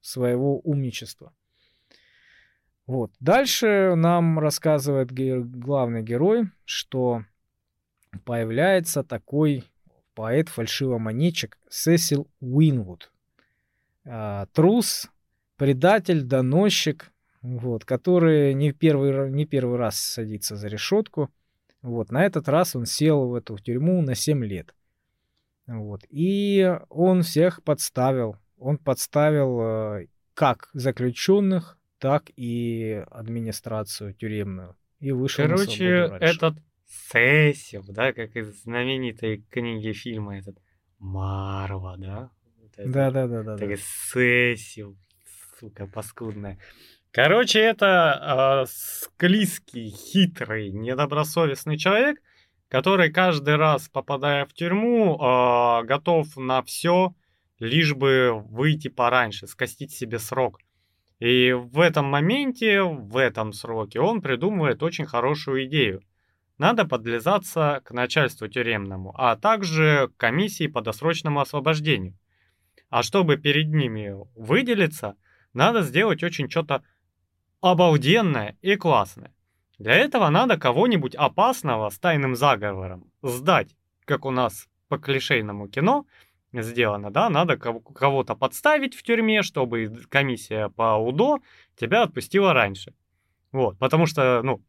своего 0.00 0.58
умничества. 0.60 1.32
Вот. 2.86 3.12
Дальше 3.20 3.94
нам 3.96 4.38
рассказывает 4.38 5.12
главный 5.12 6.02
герой, 6.02 6.50
что 6.64 7.24
появляется 8.24 9.04
такой 9.04 9.64
поэт-фальшивомонетчик 10.14 11.58
Сесил 11.68 12.28
Уинвуд– 12.40 13.12
а, 14.06 14.46
трус, 14.52 15.10
предатель, 15.56 16.22
доносчик, 16.22 17.12
вот, 17.42 17.84
который 17.84 18.54
не 18.54 18.72
первый, 18.72 19.30
не 19.30 19.46
первый 19.46 19.78
раз 19.78 19.98
садится 19.98 20.56
за 20.56 20.68
решетку. 20.68 21.30
Вот, 21.82 22.10
на 22.10 22.24
этот 22.24 22.48
раз 22.48 22.74
он 22.74 22.86
сел 22.86 23.28
в 23.28 23.34
эту 23.34 23.58
тюрьму 23.58 24.02
на 24.02 24.14
7 24.14 24.44
лет. 24.44 24.74
Вот, 25.66 26.02
и 26.08 26.78
он 26.88 27.22
всех 27.22 27.62
подставил. 27.62 28.36
Он 28.58 28.78
подставил 28.78 29.60
э, 29.60 30.06
как 30.34 30.70
заключенных, 30.72 31.78
так 31.98 32.30
и 32.36 33.04
администрацию 33.10 34.14
тюремную. 34.14 34.76
И 35.00 35.12
вышел 35.12 35.44
Короче, 35.44 36.10
этот 36.20 36.56
Сесил, 36.86 37.84
да, 37.88 38.12
как 38.12 38.36
из 38.36 38.62
знаменитой 38.62 39.44
книги 39.50 39.92
фильма 39.92 40.38
этот 40.38 40.56
Марва, 40.98 41.96
да? 41.98 42.30
Да, 42.76 43.10
да, 43.10 43.26
да, 43.26 43.42
да. 43.42 43.56
Так 43.56 43.78
сессию, 43.78 44.96
сука, 45.58 45.86
паскудная. 45.86 46.58
Короче, 47.10 47.60
это 47.60 48.66
э, 48.66 48.70
склизкий, 48.70 49.88
хитрый, 49.88 50.70
недобросовестный 50.70 51.78
человек, 51.78 52.18
который 52.68 53.10
каждый 53.10 53.56
раз, 53.56 53.88
попадая 53.88 54.44
в 54.44 54.52
тюрьму, 54.52 55.14
э, 55.16 55.84
готов 55.84 56.36
на 56.36 56.62
все, 56.62 57.14
лишь 57.58 57.94
бы 57.94 58.32
выйти 58.50 58.88
пораньше, 58.88 59.46
скостить 59.46 59.92
себе 59.92 60.18
срок. 60.18 60.58
И 61.18 61.52
в 61.52 61.80
этом 61.80 62.04
моменте, 62.04 62.82
в 62.82 63.16
этом 63.16 63.54
сроке 63.54 64.00
он 64.00 64.20
придумывает 64.20 64.82
очень 64.82 65.06
хорошую 65.06 65.64
идею. 65.64 66.02
Надо 66.58 66.84
подлизаться 66.84 67.80
к 67.84 67.92
начальству 67.92 68.48
тюремному, 68.48 69.14
а 69.16 69.36
также 69.36 70.10
к 70.14 70.20
комиссии 70.20 70.66
по 70.66 70.82
досрочному 70.82 71.40
освобождению. 71.40 72.14
А 72.96 73.02
чтобы 73.02 73.36
перед 73.36 73.74
ними 73.74 74.14
выделиться, 74.34 75.16
надо 75.52 75.82
сделать 75.82 76.22
очень 76.22 76.48
что-то 76.48 76.82
обалденное 77.60 78.56
и 78.62 78.74
классное. 78.76 79.34
Для 79.78 79.92
этого 79.96 80.30
надо 80.30 80.56
кого-нибудь 80.56 81.14
опасного 81.14 81.90
с 81.90 81.98
тайным 81.98 82.36
заговором 82.36 83.12
сдать, 83.20 83.76
как 84.06 84.24
у 84.24 84.30
нас 84.30 84.66
по 84.88 84.96
клишейному 84.96 85.68
кино 85.68 86.06
сделано, 86.54 87.10
да, 87.10 87.28
надо 87.28 87.58
кого-то 87.58 88.34
подставить 88.34 88.94
в 88.94 89.02
тюрьме, 89.02 89.42
чтобы 89.42 89.94
комиссия 90.08 90.70
по 90.70 90.96
УДО 90.96 91.40
тебя 91.78 92.04
отпустила 92.04 92.54
раньше. 92.54 92.94
Вот, 93.52 93.78
потому 93.78 94.06
что, 94.06 94.40
ну, 94.42 94.62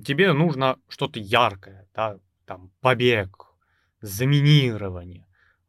тебе 0.00 0.32
нужно 0.32 0.80
что-то 0.88 1.20
яркое, 1.20 1.86
да, 1.94 2.18
там, 2.46 2.72
побег, 2.80 3.46
заминирование, 4.00 5.25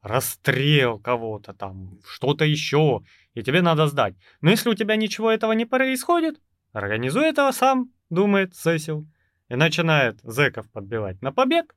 расстрел 0.07 0.99
кого-то 0.99 1.53
там, 1.53 1.99
что-то 2.07 2.45
еще, 2.45 3.03
и 3.33 3.43
тебе 3.43 3.61
надо 3.61 3.87
сдать. 3.87 4.15
Но 4.41 4.49
если 4.49 4.69
у 4.69 4.73
тебя 4.73 4.95
ничего 4.95 5.31
этого 5.31 5.51
не 5.51 5.65
происходит, 5.65 6.39
организуй 6.71 7.25
этого 7.25 7.51
сам, 7.51 7.91
думает 8.09 8.55
Сесил, 8.55 9.07
и 9.49 9.55
начинает 9.55 10.19
зэков 10.23 10.69
подбивать 10.71 11.21
на 11.21 11.31
побег. 11.31 11.75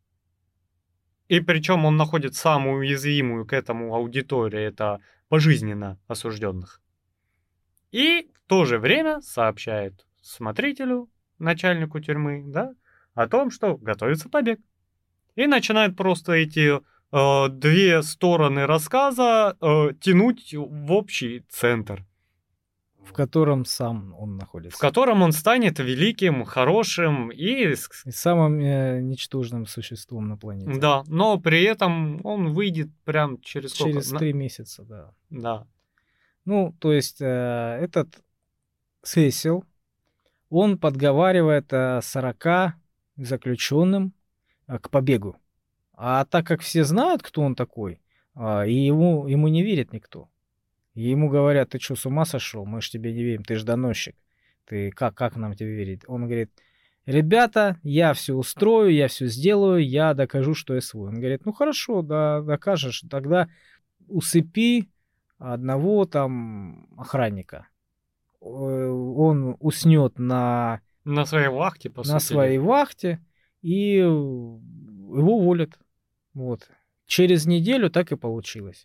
И 1.29 1.41
причем 1.41 1.85
он 1.85 1.97
находит 1.97 2.35
самую 2.35 2.79
уязвимую 2.79 3.47
к 3.47 3.53
этому 3.53 3.95
аудиторию, 3.95 4.63
это 4.63 5.01
пожизненно 5.29 5.99
осужденных. 6.09 6.81
И 7.93 8.31
в 8.35 8.49
то 8.49 8.65
же 8.65 8.79
время 8.79 9.21
сообщает 9.21 10.07
смотрителю, 10.23 11.09
начальнику 11.39 12.01
тюрьмы, 12.01 12.45
да, 12.47 12.75
о 13.15 13.29
том, 13.29 13.51
что 13.51 13.77
готовится 13.77 14.29
побег. 14.29 14.61
И 15.37 15.47
начинает 15.47 15.97
просто 15.97 16.33
эти 16.33 16.81
две 17.13 18.03
стороны 18.03 18.67
рассказа 18.67 19.57
э, 19.61 19.93
тянуть 20.01 20.55
в 20.55 20.93
общий 20.93 21.45
центр. 21.49 22.05
В 23.03 23.13
котором 23.13 23.65
сам 23.65 24.15
он 24.17 24.37
находится. 24.37 24.79
В 24.79 24.81
котором 24.81 25.23
он 25.23 25.33
станет 25.33 25.81
великим, 25.81 26.45
хорошим 26.45 27.33
и... 27.33 27.73
и 27.73 28.11
самым 28.11 28.61
э, 28.61 29.01
ничтожным 29.01 29.67
существом 29.67 30.29
на 30.29 30.37
планете. 30.37 30.79
Да, 30.79 31.03
но 31.09 31.37
при 31.41 31.65
этом 31.65 32.25
он 32.25 32.53
выйдет 32.53 32.89
прям 33.05 33.41
через 33.41 33.73
Через 33.73 34.11
три 34.11 34.33
месяца, 34.33 34.85
да. 34.85 35.11
Да. 35.31 35.67
Ну, 36.45 36.75
то 36.79 36.93
есть 36.93 37.21
э, 37.21 37.79
этот 37.81 38.23
Сесил, 39.03 39.65
он 40.49 40.79
подговаривает 40.79 41.73
э, 41.73 42.01
40 42.03 42.75
заключенным 43.17 44.13
э, 44.69 44.79
к 44.79 44.91
побегу. 44.91 45.37
А 46.03 46.25
так 46.25 46.47
как 46.47 46.63
все 46.63 46.83
знают, 46.85 47.23
кто 47.23 47.43
он 47.43 47.55
такой, 47.55 48.01
а, 48.35 48.65
и 48.65 48.73
ему, 48.73 49.27
ему 49.27 49.49
не 49.49 49.63
верит 49.63 49.93
никто. 49.93 50.31
И 50.95 51.03
ему 51.03 51.29
говорят, 51.29 51.69
ты 51.69 51.79
что, 51.79 51.95
с 51.95 52.07
ума 52.07 52.25
сошел? 52.25 52.65
Мы 52.65 52.81
же 52.81 52.91
тебе 52.91 53.13
не 53.13 53.23
верим, 53.23 53.45
ты 53.45 53.57
же 53.57 53.67
доносчик. 53.67 54.17
Ты 54.65 54.93
как, 54.93 55.15
как 55.15 55.37
нам 55.37 55.53
тебе 55.53 55.75
верить? 55.75 56.01
Он 56.07 56.23
говорит, 56.23 56.51
ребята, 57.05 57.79
я 57.83 58.15
все 58.15 58.33
устрою, 58.33 58.91
я 58.95 59.09
все 59.09 59.27
сделаю, 59.27 59.87
я 59.87 60.15
докажу, 60.15 60.55
что 60.55 60.75
я 60.75 60.81
свой. 60.81 61.11
Он 61.11 61.17
говорит, 61.17 61.45
ну 61.45 61.53
хорошо, 61.53 62.01
да, 62.01 62.41
докажешь, 62.41 63.05
тогда 63.11 63.51
усыпи 64.09 64.89
одного 65.37 66.07
там 66.07 66.89
охранника. 66.97 67.69
Э, 68.41 68.47
он 68.47 69.55
уснет 69.61 70.19
на... 70.19 70.81
На 71.05 71.27
своей 71.27 71.49
вахте, 71.49 71.91
по 71.91 71.99
На 71.99 72.21
сути. 72.21 72.33
своей 72.33 72.57
вахте, 72.57 73.21
и 73.61 73.97
его 73.97 74.61
уволят. 75.11 75.79
Вот. 76.35 76.69
Через 77.07 77.47
неделю 77.47 77.91
так 77.91 78.13
и 78.13 78.17
получилось. 78.17 78.85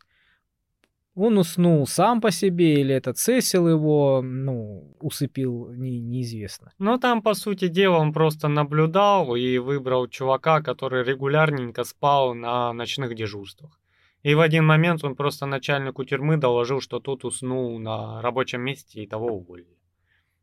Он 1.16 1.38
уснул 1.38 1.88
сам 1.88 2.20
по 2.20 2.30
себе, 2.30 2.82
или 2.82 2.94
этот 2.94 3.18
Сесил 3.18 3.70
его, 3.70 4.22
ну, 4.22 4.98
усыпил, 5.00 5.70
не, 5.72 6.02
неизвестно. 6.02 6.74
Ну, 6.78 6.98
там, 6.98 7.22
по 7.22 7.34
сути 7.34 7.70
дела, 7.70 8.00
он 8.00 8.12
просто 8.12 8.50
наблюдал 8.50 9.36
и 9.36 9.58
выбрал 9.58 10.08
чувака, 10.08 10.62
который 10.62 11.06
регулярненько 11.06 11.86
спал 11.86 12.34
на 12.34 12.74
ночных 12.74 13.16
дежурствах. 13.16 13.80
И 14.24 14.34
в 14.34 14.42
один 14.42 14.66
момент 14.66 15.06
он 15.06 15.16
просто 15.16 15.46
начальнику 15.46 16.04
тюрьмы 16.04 16.36
доложил, 16.36 16.82
что 16.82 17.00
тот 17.00 17.24
уснул 17.24 17.80
на 17.80 18.22
рабочем 18.22 18.62
месте 18.62 19.04
и 19.04 19.08
того 19.08 19.28
уволили. 19.28 19.78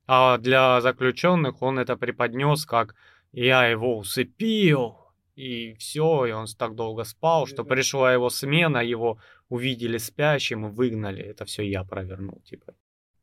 А 0.07 0.39
для 0.39 0.81
заключенных 0.81 1.61
он 1.61 1.79
это 1.81 1.97
преподнес 1.97 2.65
как 2.65 2.95
«я 3.33 3.67
его 3.67 3.99
усыпил», 3.99 5.02
и 5.35 5.75
все, 5.75 6.27
и 6.27 6.33
он 6.33 6.47
так 6.59 6.75
долго 6.75 7.05
спал, 7.05 7.47
что 7.47 7.65
пришла 7.65 8.13
его 8.13 8.31
смена, 8.31 8.79
его 8.79 9.19
увидели 9.49 9.99
спящим 9.99 10.67
и 10.67 10.71
выгнали. 10.71 11.23
Это 11.23 11.45
все 11.45 11.63
я 11.63 11.85
провернул, 11.85 12.41
типа. 12.45 12.75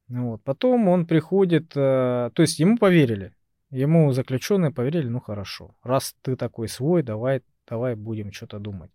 Ну 0.08 0.32
вот. 0.32 0.44
Потом 0.44 0.88
он 0.88 1.06
приходит, 1.06 1.72
э, 1.76 2.32
то 2.34 2.42
есть 2.42 2.60
ему 2.60 2.78
поверили. 2.78 3.34
Ему 3.70 4.12
заключенные 4.12 4.72
поверили, 4.72 5.08
ну 5.08 5.20
хорошо, 5.20 5.76
раз 5.84 6.16
ты 6.24 6.36
такой 6.36 6.68
свой, 6.68 7.04
давай, 7.04 7.44
давай 7.68 7.94
будем 7.96 8.32
что-то 8.32 8.58
думать. 8.58 8.90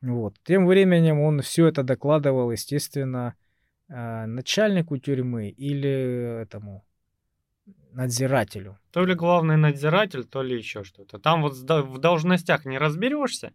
Вот. 0.00 0.36
Тем 0.42 0.66
временем 0.66 1.20
он 1.20 1.42
все 1.42 1.66
это 1.66 1.82
докладывал, 1.82 2.50
естественно, 2.50 3.34
э, 3.88 4.24
начальнику 4.26 4.96
тюрьмы 4.96 5.50
или 5.50 6.40
этому 6.42 6.86
надзирателю. 7.92 8.78
То 8.90 9.04
ли 9.04 9.14
главный 9.14 9.56
надзиратель, 9.56 10.24
то 10.24 10.42
ли 10.42 10.56
еще 10.56 10.84
что-то. 10.84 11.18
Там 11.18 11.42
вот 11.42 11.54
в 11.54 11.98
должностях 11.98 12.64
не 12.64 12.78
разберешься. 12.78 13.52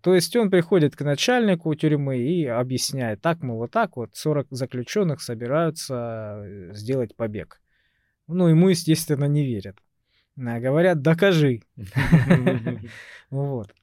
То 0.00 0.14
есть 0.14 0.36
он 0.36 0.50
приходит 0.50 0.94
к 0.94 1.00
начальнику 1.02 1.74
тюрьмы 1.74 2.18
и 2.18 2.46
объясняет, 2.46 3.20
так, 3.20 3.42
мол, 3.42 3.58
вот 3.58 3.72
так 3.72 3.96
вот 3.96 4.14
40 4.14 4.46
заключенных 4.50 5.20
собираются 5.20 6.42
э, 6.44 6.70
сделать 6.74 7.16
побег. 7.16 7.60
Ну, 8.28 8.46
ему, 8.46 8.68
естественно, 8.68 9.24
не 9.24 9.44
верят. 9.44 9.78
А 10.38 10.60
говорят, 10.60 11.02
докажи. 11.02 11.62
Вот. 13.30 13.74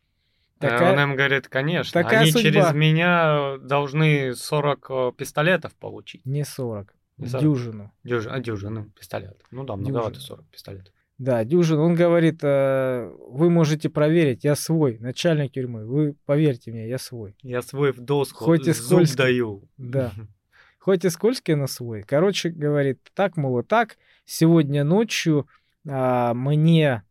Такая, 0.58 0.94
он 0.94 1.00
им 1.00 1.16
говорит, 1.16 1.50
конечно, 1.50 2.02
такая 2.02 2.22
они 2.22 2.32
судьба. 2.32 2.50
через 2.50 2.74
меня 2.74 3.58
должны 3.58 4.34
40 4.34 4.86
э, 4.90 5.12
пистолетов 5.18 5.76
получить. 5.76 6.26
Не 6.26 6.46
40, 6.46 6.88
за... 6.88 6.95
Дюжину. 7.18 7.92
Дюж... 8.04 8.28
А, 8.28 8.40
дюжину 8.40 8.92
пистолет. 9.00 9.42
Ну 9.52 9.64
да, 9.64 9.76
многовато 9.76 10.20
40 10.20 10.46
пистолетов. 10.48 10.94
Да, 11.18 11.46
дюжин. 11.46 11.80
Он 11.80 11.96
говорит, 11.96 12.40
э, 12.44 13.10
вы 13.30 13.50
можете 13.50 13.90
проверить, 13.90 14.44
я 14.44 14.56
свой, 14.56 14.98
начальник 15.00 15.54
тюрьмы. 15.54 15.86
Вы 15.86 16.16
поверьте 16.26 16.72
мне, 16.72 16.90
я 16.90 16.98
свой. 16.98 17.38
Я 17.42 17.62
свой 17.62 17.94
в 17.94 18.02
доску, 18.02 18.44
Хоть 18.44 18.68
и 18.68 18.74
зуб 18.74 18.86
скользкий. 18.86 19.18
даю. 19.18 19.64
Да. 19.78 20.12
Хоть 20.80 21.06
и 21.06 21.10
скользкий, 21.10 21.56
но 21.56 21.68
свой. 21.68 22.04
Короче, 22.04 22.50
говорит, 22.50 23.00
так, 23.14 23.38
мол, 23.38 23.64
так, 23.64 23.98
сегодня 24.26 24.84
ночью 24.84 25.48
э, 25.88 26.34
мне 26.34 27.04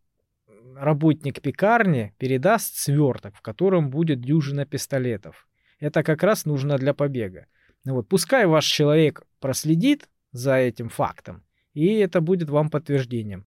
работник 0.77 1.41
пекарни 1.41 2.15
передаст 2.19 2.77
сверток, 2.77 3.35
в 3.37 3.41
котором 3.41 3.89
будет 3.89 4.21
дюжина 4.21 4.67
пистолетов. 4.67 5.49
Это 5.81 6.03
как 6.03 6.23
раз 6.23 6.45
нужно 6.45 6.77
для 6.77 6.93
побега. 6.93 7.47
Ну 7.85 7.95
вот, 7.95 8.09
пускай 8.09 8.47
ваш 8.47 8.67
человек 8.67 9.23
проследит 9.45 10.09
за 10.33 10.55
этим 10.55 10.89
фактом, 10.89 11.43
и 11.75 11.85
это 11.97 12.23
будет 12.23 12.49
вам 12.49 12.71
подтверждением. 12.71 13.45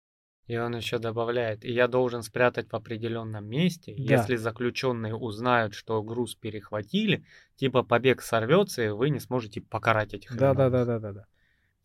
И 0.48 0.56
он 0.58 0.74
еще 0.74 1.00
добавляет, 1.00 1.66
и 1.66 1.74
я 1.74 1.90
должен 1.90 2.24
спрятать 2.24 2.72
в 2.72 2.76
определенном 2.76 3.46
месте, 3.46 3.94
да. 3.98 4.16
если 4.16 4.38
заключенные 4.38 5.14
узнают, 5.14 5.74
что 5.74 6.02
груз 6.02 6.36
перехватили, 6.36 7.26
типа 7.58 7.84
побег 7.84 8.22
сорвется, 8.22 8.84
и 8.84 8.90
вы 8.90 9.10
не 9.10 9.20
сможете 9.20 9.60
покарать 9.60 10.14
этих 10.14 10.38
да, 10.38 10.54
да, 10.54 10.70
да, 10.70 10.86
да, 10.86 11.00
да, 11.00 11.12
да. 11.12 11.26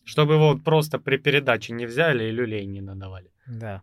Чтобы 0.05 0.35
его 0.35 0.53
вот 0.53 0.63
просто 0.63 1.01
при 1.01 1.17
передаче 1.17 1.73
не 1.73 1.87
взяли 1.87 2.25
и 2.29 2.31
люлей 2.31 2.65
не 2.67 2.81
надавали. 2.81 3.33
Да. 3.49 3.83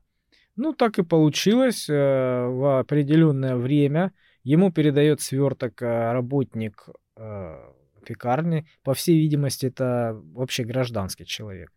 Ну, 0.56 0.74
так 0.74 1.00
и 1.00 1.04
получилось. 1.04 1.90
Э, 1.90 2.48
в 2.48 2.80
определенное 2.80 3.58
время 3.58 4.14
ему 4.46 4.72
передает 4.72 5.20
сверток 5.20 5.82
э, 5.82 6.14
работник 6.14 6.88
э, 7.18 7.73
пекарни. 8.04 8.66
По 8.84 8.94
всей 8.94 9.20
видимости, 9.20 9.68
это 9.68 10.20
вообще 10.34 10.64
гражданский 10.64 11.26
человек. 11.26 11.72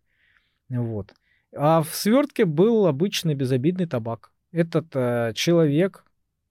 Вот. 0.69 1.15
А 1.55 1.83
в 1.83 1.95
свертке 1.95 2.45
был 2.45 2.87
обычный 2.87 3.35
безобидный 3.35 3.87
табак. 3.87 4.31
Этот 4.53 4.87
э, 4.95 5.33
человек, 5.35 6.05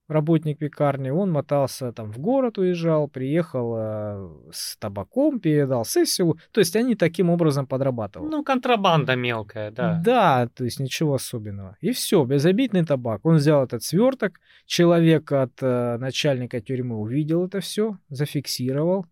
работник 0.08 0.58
пекарни, 0.60 1.10
он 1.10 1.32
мотался 1.32 1.92
там 1.92 2.12
в 2.12 2.20
город, 2.20 2.58
уезжал, 2.58 3.08
приехал 3.08 3.76
э, 3.78 4.30
с 4.52 4.78
табаком, 4.78 5.40
передал 5.40 5.86
сессию. 5.86 6.38
То 6.52 6.60
есть 6.60 6.76
они 6.76 6.96
таким 6.96 7.30
образом 7.30 7.68
подрабатывали. 7.68 8.30
Ну, 8.30 8.44
контрабанда 8.44 9.16
мелкая, 9.16 9.72
да. 9.72 10.02
Да, 10.04 10.48
то 10.56 10.64
есть 10.64 10.80
ничего 10.80 11.16
особенного. 11.16 11.78
И 11.82 11.92
все, 11.92 12.24
безобидный 12.26 12.86
табак. 12.86 13.26
Он 13.26 13.36
взял 13.36 13.64
этот 13.64 13.84
сверток, 13.84 14.40
человек 14.66 15.32
от 15.32 15.54
э, 15.62 15.98
начальника 15.98 16.62
тюрьмы 16.62 16.98
увидел 16.98 17.46
это 17.46 17.60
все, 17.60 17.98
зафиксировал. 18.10 19.06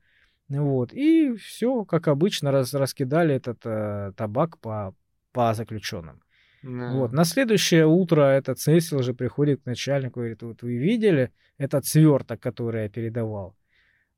Вот. 0.50 0.94
И 0.94 1.34
все, 1.36 1.86
как 1.86 2.08
обычно, 2.08 2.52
раз, 2.52 2.74
раскидали 2.74 3.36
этот 3.36 3.60
э, 3.66 4.12
табак 4.16 4.60
по, 4.60 4.94
по 5.32 5.54
заключенным. 5.54 6.22
Да. 6.64 6.92
Вот. 6.94 7.12
На 7.12 7.26
следующее 7.26 7.86
утро 7.86 8.22
этот 8.22 8.60
Сесил 8.60 9.02
же 9.02 9.14
приходит 9.14 9.62
к 9.62 9.66
начальнику 9.66 10.20
и 10.20 10.24
говорит, 10.24 10.44
вот 10.44 10.62
вы 10.62 10.78
видели 10.78 11.32
этот 11.58 11.86
сверток, 11.86 12.40
который 12.40 12.84
я 12.84 12.90
передавал? 12.90 13.56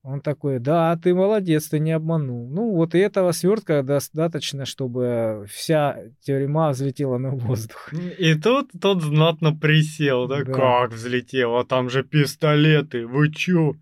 Он 0.03 0.21
такой, 0.21 0.59
да, 0.59 0.95
ты 0.97 1.15
молодец, 1.15 1.67
ты 1.69 1.80
не 1.80 1.91
обманул. 1.91 2.47
Ну, 2.47 2.76
вот 2.76 2.93
и 2.93 2.99
этого 2.99 3.32
свертка 3.32 3.82
достаточно, 3.82 4.65
чтобы 4.65 5.47
вся 5.49 5.97
тюрьма 6.21 6.69
взлетела 6.69 7.17
на 7.17 7.32
воздух. 7.32 7.91
И 8.19 8.36
тут 8.36 8.69
тот 8.80 9.01
знатно 9.01 9.55
присел, 9.55 10.28
да, 10.28 10.43
да. 10.43 10.53
как 10.53 10.93
взлетело, 10.93 11.65
там 11.65 11.89
же 11.89 12.03
пистолеты, 12.03 13.07
вы 13.07 13.32
чё? 13.32 13.73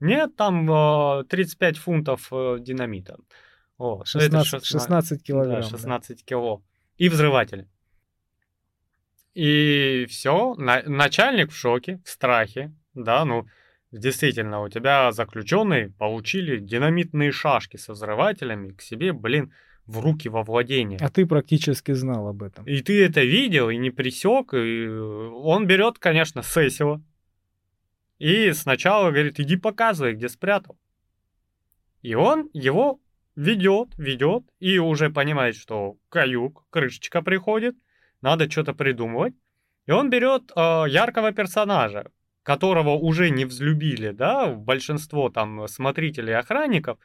Нет, 0.00 0.36
там 0.36 0.70
э, 0.70 1.24
35 1.24 1.78
фунтов 1.78 2.28
э, 2.32 2.58
динамита. 2.60 3.16
О, 3.78 4.04
16, 4.04 4.46
16, 4.46 4.66
16 4.66 5.22
килограмм. 5.22 5.62
Да, 5.62 5.68
16 5.68 6.18
да. 6.18 6.24
кило. 6.24 6.62
И 6.96 7.08
взрыватель. 7.08 7.66
И 9.34 10.06
все, 10.08 10.54
на, 10.54 10.82
начальник 10.82 11.50
в 11.50 11.56
шоке, 11.56 12.00
в 12.04 12.08
страхе, 12.08 12.72
да, 12.94 13.24
ну, 13.24 13.46
действительно, 13.90 14.60
у 14.62 14.68
тебя 14.68 15.10
заключенные 15.10 15.90
получили 15.90 16.58
динамитные 16.58 17.32
шашки 17.32 17.76
со 17.76 17.92
взрывателями 17.92 18.70
к 18.70 18.80
себе, 18.80 19.12
блин, 19.12 19.52
в 19.86 19.98
руки 19.98 20.28
во 20.28 20.44
владение. 20.44 20.98
А 21.00 21.10
ты 21.10 21.26
практически 21.26 21.92
знал 21.92 22.28
об 22.28 22.42
этом. 22.42 22.64
И 22.64 22.80
ты 22.80 23.04
это 23.04 23.22
видел 23.22 23.70
и 23.70 23.76
не 23.76 23.90
присек, 23.90 24.54
и 24.54 24.88
он 24.88 25.66
берет, 25.66 25.98
конечно, 25.98 26.42
Сесила, 26.42 27.02
и 28.18 28.52
сначала 28.52 29.10
говорит, 29.10 29.40
иди 29.40 29.56
показывай, 29.56 30.14
где 30.14 30.28
спрятал. 30.28 30.78
И 32.02 32.14
он 32.14 32.50
его 32.52 33.00
ведет, 33.36 33.88
ведет, 33.96 34.44
и 34.60 34.78
уже 34.78 35.10
понимает, 35.10 35.56
что 35.56 35.96
каюк, 36.08 36.64
крышечка 36.70 37.22
приходит, 37.22 37.74
надо 38.20 38.50
что-то 38.50 38.74
придумывать. 38.74 39.34
И 39.86 39.90
он 39.90 40.10
берет 40.10 40.50
э, 40.54 40.84
яркого 40.88 41.32
персонажа, 41.32 42.10
которого 42.42 42.90
уже 42.90 43.30
не 43.30 43.44
взлюбили, 43.44 44.10
да, 44.10 44.48
большинство 44.54 45.28
там 45.28 45.66
смотрителей 45.68 46.36
охранников. 46.36 46.98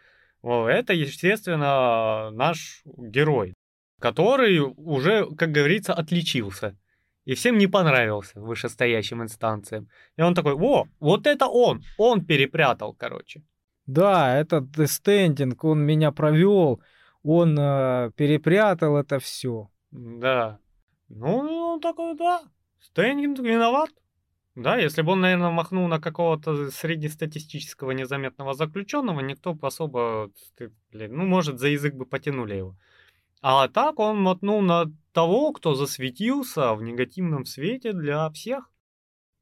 Это, 0.43 0.93
естественно, 0.93 2.29
наш 2.31 2.81
герой, 2.85 3.53
который 3.99 4.59
уже, 4.59 5.25
как 5.35 5.51
говорится, 5.51 5.93
отличился 5.93 6.77
и 7.25 7.33
всем 7.33 7.57
не 7.57 7.67
понравился 7.67 8.39
вышестоящим 8.39 9.21
инстанциям. 9.21 9.87
И 10.17 10.21
он 10.21 10.33
такой, 10.33 10.53
о, 10.53 10.85
вот 10.99 11.27
это 11.27 11.47
он, 11.47 11.83
он 11.97 12.25
перепрятал, 12.25 12.93
короче. 12.93 13.43
Да, 13.85 14.37
этот 14.37 14.65
стендинг, 14.89 15.63
он 15.63 15.85
меня 15.85 16.11
провел, 16.11 16.81
он 17.23 17.57
э, 17.59 18.11
перепрятал 18.15 18.97
это 18.97 19.19
все. 19.19 19.69
Да. 19.91 20.59
Ну, 21.09 21.73
он 21.73 21.81
такой, 21.81 22.15
да, 22.15 22.41
стендинг 22.79 23.39
виноват. 23.39 23.89
Да, 24.55 24.75
если 24.75 25.03
бы 25.03 25.13
он, 25.13 25.21
наверное, 25.21 25.51
махнул 25.51 25.87
на 25.87 25.99
какого-то 26.01 26.69
среднестатистического 26.69 27.91
незаметного 27.91 28.53
заключенного, 28.53 29.21
никто 29.21 29.53
бы 29.53 29.67
особо, 29.67 30.31
блин, 30.91 31.15
ну, 31.15 31.25
может, 31.25 31.59
за 31.59 31.69
язык 31.69 31.93
бы 31.93 32.05
потянули 32.05 32.55
его. 32.55 32.75
А 33.41 33.69
так 33.69 33.99
он 33.99 34.21
мотнул 34.21 34.61
на 34.61 34.91
того, 35.11 35.51
кто 35.53 35.75
засветился 35.75 36.73
в 36.73 36.83
негативном 36.83 37.45
свете 37.45 37.93
для 37.93 38.29
всех. 38.29 38.71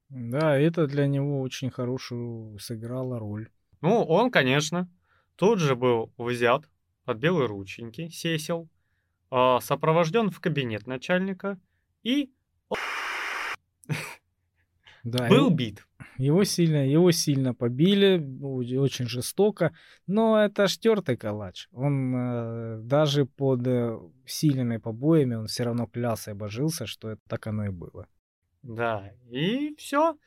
Да, 0.10 0.58
это 0.58 0.88
для 0.88 1.08
него 1.08 1.42
очень 1.42 1.70
хорошую 1.70 2.58
сыграла 2.60 3.20
роль. 3.20 3.50
Ну, 3.82 4.04
он, 4.04 4.32
конечно, 4.32 4.90
тут 5.36 5.60
же 5.60 5.76
был 5.76 6.14
взят 6.18 6.70
под 7.04 7.18
белые 7.18 7.48
рученьки, 7.48 8.10
сесел, 8.10 8.70
а, 9.30 9.60
сопровожден 9.60 10.30
в 10.30 10.40
кабинет 10.40 10.88
начальника 10.88 11.60
и 12.04 12.32
да, 15.04 15.28
был 15.30 15.50
бит. 15.50 15.86
Его 16.18 16.44
сильно, 16.44 16.88
его 16.88 17.12
сильно 17.12 17.54
побили, 17.54 18.18
очень 18.76 19.08
жестоко, 19.08 19.74
но 20.08 20.44
это 20.44 20.68
ж 20.68 20.78
тертый 20.78 21.16
калач. 21.16 21.68
Он 21.72 22.16
э, 22.16 22.80
даже 22.82 23.26
под 23.26 23.68
э, 23.68 24.00
сильными 24.26 24.78
побоями, 24.78 25.36
он 25.36 25.48
все 25.48 25.64
равно 25.64 25.86
клялся 25.86 26.32
и 26.32 26.34
божился, 26.34 26.88
что 26.88 27.12
это 27.12 27.22
так 27.28 27.46
оно 27.48 27.66
и 27.66 27.70
было. 27.70 28.08
Да, 28.64 29.12
и 29.30 29.76
все. 29.78 30.18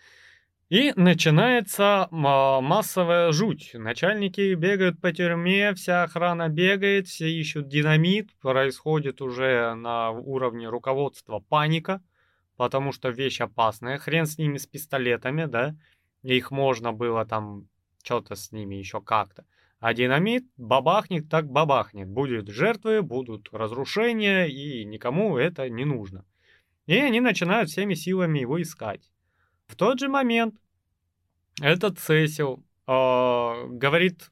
И 0.70 0.92
начинается 0.94 2.06
массовая 2.12 3.32
жуть. 3.32 3.72
Начальники 3.74 4.54
бегают 4.54 5.00
по 5.00 5.10
тюрьме, 5.12 5.74
вся 5.74 6.04
охрана 6.04 6.48
бегает, 6.48 7.08
все 7.08 7.28
ищут 7.28 7.66
динамит. 7.66 8.30
Происходит 8.40 9.20
уже 9.20 9.74
на 9.74 10.12
уровне 10.12 10.68
руководства 10.68 11.40
паника, 11.40 12.00
потому 12.60 12.92
что 12.92 13.08
вещь 13.08 13.40
опасная. 13.40 13.96
Хрен 13.96 14.26
с 14.26 14.36
ними 14.36 14.58
с 14.58 14.66
пистолетами, 14.66 15.46
да? 15.46 15.74
Их 16.22 16.50
можно 16.50 16.92
было 16.92 17.24
там 17.24 17.66
что-то 18.02 18.34
с 18.34 18.52
ними 18.52 18.74
еще 18.74 19.00
как-то. 19.00 19.46
А 19.78 19.94
динамит 19.94 20.44
бабахнет 20.58 21.30
так 21.30 21.46
бабахнет. 21.50 22.06
Будут 22.08 22.48
жертвы, 22.48 23.00
будут 23.00 23.48
разрушения, 23.50 24.44
и 24.44 24.84
никому 24.84 25.38
это 25.38 25.70
не 25.70 25.86
нужно. 25.86 26.26
И 26.84 26.98
они 26.98 27.20
начинают 27.20 27.70
всеми 27.70 27.94
силами 27.94 28.40
его 28.40 28.60
искать. 28.60 29.10
В 29.66 29.74
тот 29.74 29.98
же 29.98 30.08
момент 30.10 30.54
этот 31.62 31.98
Сесил 31.98 32.62
э, 32.86 32.92
говорит, 33.70 34.30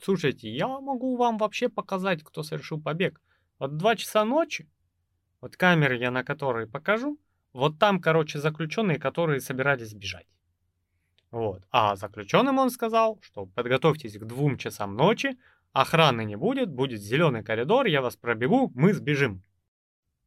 слушайте, 0.00 0.48
я 0.48 0.68
могу 0.68 1.16
вам 1.16 1.38
вообще 1.38 1.68
показать, 1.68 2.22
кто 2.22 2.44
совершил 2.44 2.80
побег. 2.80 3.20
Вот 3.58 3.76
2 3.76 3.96
часа 3.96 4.24
ночи, 4.24 4.70
вот 5.40 5.56
камеры 5.56 5.96
я 5.96 6.10
на 6.10 6.24
которые 6.24 6.66
покажу, 6.66 7.18
вот 7.52 7.78
там, 7.78 8.00
короче, 8.00 8.38
заключенные, 8.38 8.98
которые 8.98 9.40
собирались 9.40 9.94
бежать. 9.94 10.26
Вот. 11.30 11.62
А 11.70 11.96
заключенным 11.96 12.58
он 12.58 12.70
сказал, 12.70 13.18
что 13.22 13.46
подготовьтесь 13.46 14.18
к 14.18 14.24
двум 14.24 14.58
часам 14.58 14.94
ночи, 14.96 15.38
охраны 15.72 16.24
не 16.24 16.36
будет, 16.36 16.70
будет 16.70 17.00
зеленый 17.00 17.42
коридор, 17.42 17.86
я 17.86 18.00
вас 18.02 18.16
пробегу, 18.16 18.70
мы 18.74 18.92
сбежим. 18.92 19.42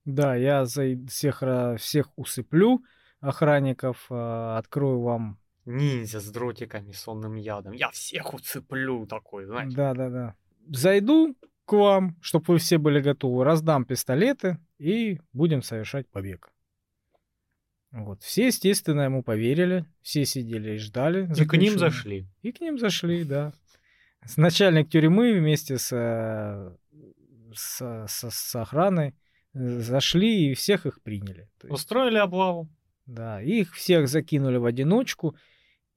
Да, 0.06 0.36
я 0.36 0.66
за 0.66 0.98
всех, 1.08 1.44
всех 1.78 2.10
усыплю, 2.16 2.84
охранников, 3.20 4.08
э, 4.10 4.58
открою 4.58 5.02
вам... 5.02 5.40
Ниндзя 5.66 6.20
с 6.20 6.32
дротиками, 6.32 6.92
сонным 6.94 7.36
ядом. 7.36 7.74
Я 7.74 7.90
всех 7.90 8.34
уцеплю 8.34 9.06
такой, 9.06 9.46
знаешь. 9.46 9.72
Да-да-да. 9.74 10.36
Зайду 10.68 11.36
к 11.70 11.74
вам, 11.74 12.18
чтобы 12.20 12.46
вы 12.48 12.58
все 12.58 12.80
были 12.80 13.00
готовы, 13.00 13.44
раздам 13.44 13.86
пистолеты 13.86 14.58
и 14.80 15.20
будем 15.34 15.62
совершать 15.62 16.10
побег. 16.10 16.52
Вот. 17.92 18.24
Все, 18.24 18.48
естественно, 18.48 19.02
ему 19.02 19.22
поверили, 19.22 19.86
все 20.02 20.26
сидели 20.26 20.72
и 20.72 20.78
ждали. 20.78 21.30
И 21.40 21.46
к 21.46 21.54
ним 21.54 21.78
зашли. 21.78 22.28
И 22.42 22.52
к 22.52 22.60
ним 22.60 22.80
зашли, 22.80 23.24
да. 23.24 23.54
Начальник 24.36 24.90
тюрьмы 24.90 25.34
вместе 25.34 25.78
с, 25.78 25.96
э, 25.96 26.76
с, 27.54 28.06
с, 28.08 28.32
с 28.32 28.56
охраной 28.56 29.14
э, 29.54 29.80
зашли 29.80 30.50
и 30.50 30.56
всех 30.56 30.88
их 30.88 31.04
приняли. 31.04 31.50
Устроили 31.70 32.18
облаву. 32.18 32.68
Да, 33.06 33.44
их 33.44 33.76
всех 33.76 34.08
закинули 34.08 34.58
в 34.58 34.66
одиночку 34.66 35.36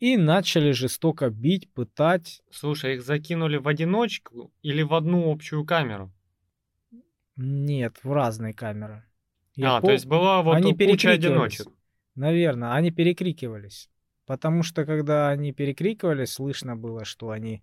и 0.02 0.16
начали 0.16 0.72
жестоко 0.72 1.30
бить, 1.30 1.72
пытать. 1.72 2.42
Слушай, 2.50 2.94
их 2.94 3.04
закинули 3.04 3.56
в 3.56 3.68
одиночку 3.68 4.52
или 4.60 4.82
в 4.82 4.94
одну 4.94 5.30
общую 5.30 5.64
камеру? 5.64 6.12
Нет, 7.36 7.98
в 8.02 8.12
разные 8.12 8.52
камеры. 8.52 9.04
Я 9.54 9.76
а, 9.76 9.80
пол... 9.80 9.86
то 9.86 9.92
есть 9.92 10.06
была 10.06 10.42
вот 10.42 10.56
они 10.56 10.74
куча 10.74 11.12
одиночек. 11.12 11.68
Наверное, 12.16 12.72
они 12.72 12.90
перекрикивались. 12.90 13.88
Потому 14.26 14.64
что 14.64 14.84
когда 14.84 15.28
они 15.28 15.52
перекрикивались, 15.52 16.32
слышно 16.32 16.74
было, 16.74 17.04
что 17.04 17.30
они 17.30 17.62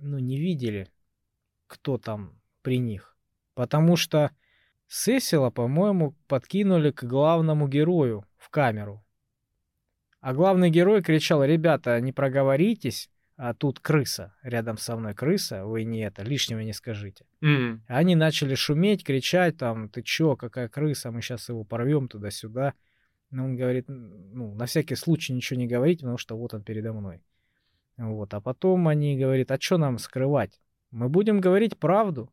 ну, 0.00 0.18
не 0.18 0.40
видели, 0.40 0.90
кто 1.68 1.98
там 1.98 2.32
при 2.62 2.78
них. 2.78 3.16
Потому 3.54 3.94
что 3.94 4.32
Сесила, 4.88 5.50
по-моему, 5.50 6.16
подкинули 6.26 6.90
к 6.90 7.04
главному 7.04 7.68
герою 7.68 8.24
в 8.38 8.50
камеру. 8.50 9.03
А 10.24 10.32
главный 10.32 10.70
герой 10.70 11.02
кричал, 11.02 11.44
ребята, 11.44 12.00
не 12.00 12.10
проговоритесь, 12.10 13.10
а 13.36 13.52
тут 13.52 13.78
крыса, 13.78 14.34
рядом 14.42 14.78
со 14.78 14.96
мной 14.96 15.12
крыса, 15.12 15.66
вы 15.66 15.84
не 15.84 16.00
это, 16.00 16.22
лишнего 16.22 16.60
не 16.60 16.72
скажите. 16.72 17.26
Mm. 17.42 17.80
Они 17.88 18.16
начали 18.16 18.54
шуметь, 18.54 19.04
кричать 19.04 19.58
там, 19.58 19.90
ты 19.90 20.00
чё, 20.00 20.34
какая 20.34 20.70
крыса, 20.70 21.10
мы 21.10 21.20
сейчас 21.20 21.50
его 21.50 21.62
порвем 21.64 22.08
туда-сюда. 22.08 22.72
Но 23.30 23.44
он 23.44 23.54
говорит, 23.54 23.84
ну, 23.86 24.54
на 24.54 24.64
всякий 24.64 24.94
случай 24.94 25.34
ничего 25.34 25.60
не 25.60 25.66
говорить, 25.66 26.00
потому 26.00 26.16
что 26.16 26.38
вот 26.38 26.54
он 26.54 26.62
передо 26.62 26.94
мной. 26.94 27.20
Вот, 27.98 28.32
а 28.32 28.40
потом 28.40 28.88
они 28.88 29.18
говорят, 29.18 29.50
а 29.50 29.60
что 29.60 29.76
нам 29.76 29.98
скрывать? 29.98 30.58
Мы 30.90 31.10
будем 31.10 31.38
говорить 31.38 31.76
правду. 31.76 32.32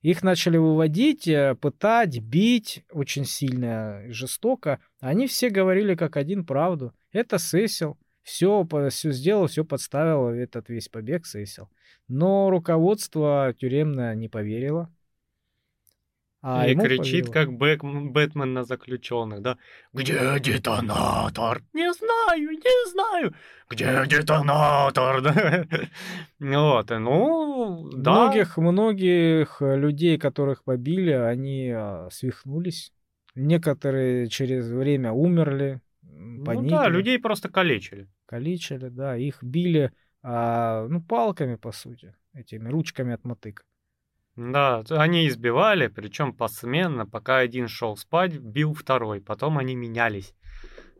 Их 0.00 0.22
начали 0.22 0.56
выводить, 0.56 1.28
э, 1.28 1.54
пытать, 1.54 2.18
бить 2.18 2.82
очень 2.90 3.26
сильно, 3.26 4.04
жестоко. 4.08 4.80
Они 5.00 5.26
все 5.26 5.50
говорили 5.50 5.94
как 5.94 6.16
один 6.16 6.46
правду. 6.46 6.94
Это 7.12 7.38
Сесил. 7.38 7.98
Все, 8.22 8.66
все 8.90 9.12
сделал, 9.12 9.46
все 9.46 9.64
подставил, 9.64 10.28
этот 10.28 10.68
весь 10.68 10.88
побег 10.88 11.26
Сесил. 11.26 11.68
Но 12.08 12.50
руководство 12.50 13.54
тюремное 13.58 14.14
не 14.14 14.28
поверило. 14.28 14.92
А 16.42 16.66
и 16.66 16.74
кричит, 16.74 17.26
повело. 17.26 17.32
как 17.32 17.52
Бэк, 17.52 17.82
Бэтмен 17.82 18.54
на 18.54 18.64
заключенных, 18.64 19.42
да? 19.42 19.58
Где 19.92 20.40
детонатор? 20.40 21.62
Не 21.74 21.92
знаю, 21.92 22.50
не 22.52 22.90
знаю. 22.90 23.34
Где 23.68 24.06
детонатор? 24.06 25.20
вот, 26.40 26.90
ну, 26.90 27.90
да. 27.92 28.10
Многих, 28.12 28.56
многих 28.56 29.60
людей, 29.60 30.16
которых 30.18 30.64
побили, 30.64 31.10
они 31.10 31.72
а, 31.76 32.08
свихнулись. 32.10 32.92
Некоторые 33.34 34.28
через 34.28 34.66
время 34.70 35.12
умерли. 35.12 35.82
Ну 36.20 36.68
да, 36.68 36.88
людей 36.88 37.18
просто 37.18 37.48
калечили. 37.48 38.08
Калечили, 38.26 38.88
да. 38.88 39.16
Их 39.16 39.42
били, 39.42 39.92
а, 40.22 40.86
ну, 40.88 41.00
палками, 41.02 41.56
по 41.56 41.72
сути, 41.72 42.14
этими 42.34 42.68
ручками 42.68 43.14
от 43.14 43.24
мотык. 43.24 43.64
Да, 44.36 44.82
они 44.90 45.26
избивали, 45.26 45.88
причем 45.88 46.32
посменно, 46.32 47.06
пока 47.06 47.38
один 47.38 47.68
шел 47.68 47.96
спать, 47.96 48.38
бил 48.38 48.74
второй, 48.74 49.20
потом 49.20 49.58
они 49.58 49.74
менялись. 49.74 50.34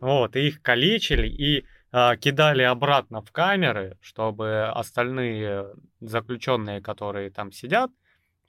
Вот, 0.01 0.37
и 0.37 0.49
их 0.49 0.63
калечили 0.63 1.29
и 1.29 1.65
э, 1.93 2.17
кидали 2.17 2.63
обратно 2.63 3.23
в 3.23 3.31
камеры, 3.31 3.99
чтобы 4.01 4.65
остальные 4.69 5.75
заключенные, 6.01 6.81
которые 6.81 7.31
там 7.31 7.53
сидят, 7.53 7.91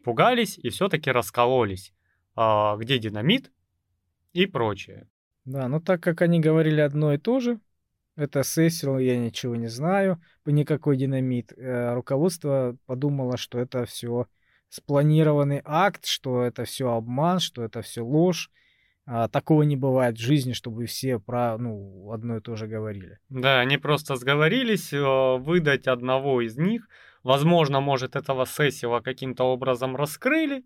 пугались 0.04 0.58
и 0.58 0.70
все-таки 0.70 1.12
раскололись. 1.12 1.94
Э, 2.36 2.76
где 2.78 2.98
динамит 2.98 3.52
и 4.34 4.46
прочее. 4.46 5.08
Да, 5.46 5.68
но 5.68 5.80
так 5.80 6.02
как 6.02 6.22
они 6.22 6.40
говорили 6.40 6.82
одно 6.82 7.14
и 7.14 7.18
то 7.18 7.40
же, 7.40 7.60
это 8.16 8.44
Сесил, 8.44 8.98
я 8.98 9.18
ничего 9.18 9.56
не 9.56 9.68
знаю, 9.68 10.22
никакой 10.46 10.98
динамит, 10.98 11.54
э, 11.56 11.94
руководство 11.94 12.78
подумало, 12.86 13.38
что 13.38 13.60
это 13.60 13.86
все 13.86 14.28
спланированный 14.70 15.62
акт, 15.66 16.06
что 16.06 16.44
это 16.44 16.66
все 16.66 16.94
обман, 16.94 17.40
что 17.40 17.64
это 17.64 17.82
все 17.82 18.02
ложь. 18.02 18.50
А, 19.06 19.28
такого 19.28 19.64
не 19.64 19.76
бывает 19.76 20.18
в 20.18 20.22
жизни, 20.22 20.54
чтобы 20.54 20.86
все 20.86 21.20
про 21.20 21.58
ну, 21.58 22.12
одно 22.12 22.38
и 22.38 22.42
то 22.42 22.56
же 22.56 22.68
говорили. 22.68 23.20
Да, 23.30 23.60
они 23.60 23.78
просто 23.78 24.16
сговорились 24.16 24.94
э, 24.94 25.38
выдать 25.38 25.88
одного 25.88 26.42
из 26.42 26.58
них. 26.58 26.88
Возможно, 27.24 27.82
может, 27.82 28.16
этого 28.16 28.46
Сесила 28.46 29.00
каким-то 29.00 29.44
образом 29.44 29.96
раскрыли, 29.96 30.64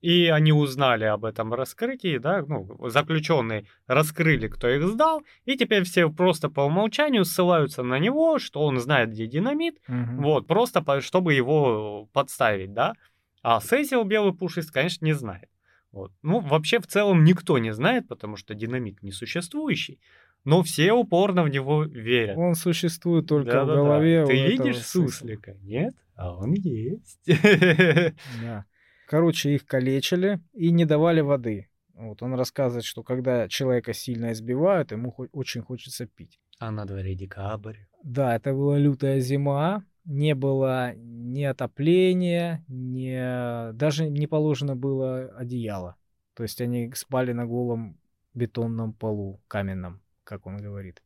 и 0.00 0.26
они 0.26 0.52
узнали 0.52 1.04
об 1.04 1.24
этом 1.24 1.54
раскрытии, 1.54 2.18
да, 2.18 2.44
ну, 2.46 2.88
заключенные 2.88 3.66
раскрыли, 3.86 4.48
кто 4.48 4.68
их 4.68 4.86
сдал, 4.86 5.22
и 5.44 5.56
теперь 5.56 5.84
все 5.84 6.10
просто 6.10 6.48
по 6.48 6.60
умолчанию 6.60 7.24
ссылаются 7.24 7.82
на 7.82 7.98
него, 7.98 8.38
что 8.38 8.62
он 8.62 8.78
знает, 8.78 9.10
где 9.10 9.26
динамит, 9.26 9.78
угу. 9.88 10.22
вот, 10.22 10.46
просто 10.46 10.84
чтобы 11.00 11.34
его 11.34 12.08
подставить, 12.12 12.72
да. 12.72 12.94
А 13.42 13.60
Сесил 13.60 14.04
Белый 14.04 14.34
Пушист, 14.34 14.72
конечно, 14.72 15.04
не 15.04 15.12
знает. 15.12 15.48
Вот. 15.92 16.12
Ну, 16.22 16.40
вообще, 16.40 16.78
в 16.78 16.86
целом, 16.86 17.24
никто 17.24 17.58
не 17.58 17.72
знает, 17.72 18.06
потому 18.08 18.36
что 18.36 18.54
динамит 18.54 19.02
несуществующий. 19.02 20.00
Но 20.44 20.62
все 20.62 20.92
упорно 20.92 21.42
в 21.42 21.48
него 21.48 21.84
верят. 21.84 22.36
Он 22.36 22.54
существует 22.54 23.26
только 23.26 23.50
да, 23.50 23.64
в 23.64 23.66
голове. 23.68 24.20
Да. 24.20 24.26
Ты 24.26 24.46
видишь 24.46 24.82
суслика? 24.84 25.56
Нет? 25.62 25.94
А 26.14 26.36
он 26.36 26.52
есть. 26.52 27.20
Да. 28.42 28.64
Короче, 29.06 29.54
их 29.54 29.66
калечили 29.66 30.40
и 30.52 30.70
не 30.70 30.84
давали 30.84 31.20
воды. 31.20 31.68
Вот 31.94 32.22
он 32.22 32.34
рассказывает, 32.34 32.84
что 32.84 33.02
когда 33.02 33.48
человека 33.48 33.94
сильно 33.94 34.32
избивают, 34.32 34.92
ему 34.92 35.14
очень 35.32 35.62
хочется 35.62 36.06
пить. 36.06 36.38
А 36.58 36.70
на 36.70 36.84
дворе 36.84 37.14
декабрь. 37.14 37.78
Да, 38.02 38.36
это 38.36 38.52
была 38.52 38.78
лютая 38.78 39.20
зима 39.20 39.84
не 40.06 40.34
было 40.34 40.94
ни 40.94 41.42
отопления, 41.42 42.64
ни, 42.68 43.72
даже 43.72 44.08
не 44.08 44.26
положено 44.26 44.76
было 44.76 45.26
одеяло. 45.36 45.96
То 46.34 46.44
есть 46.44 46.60
они 46.60 46.92
спали 46.94 47.32
на 47.32 47.44
голом 47.46 47.98
бетонном 48.34 48.92
полу, 48.92 49.40
каменном, 49.48 50.00
как 50.24 50.46
он 50.46 50.58
говорит. 50.58 51.02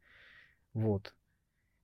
Вот. 0.75 1.15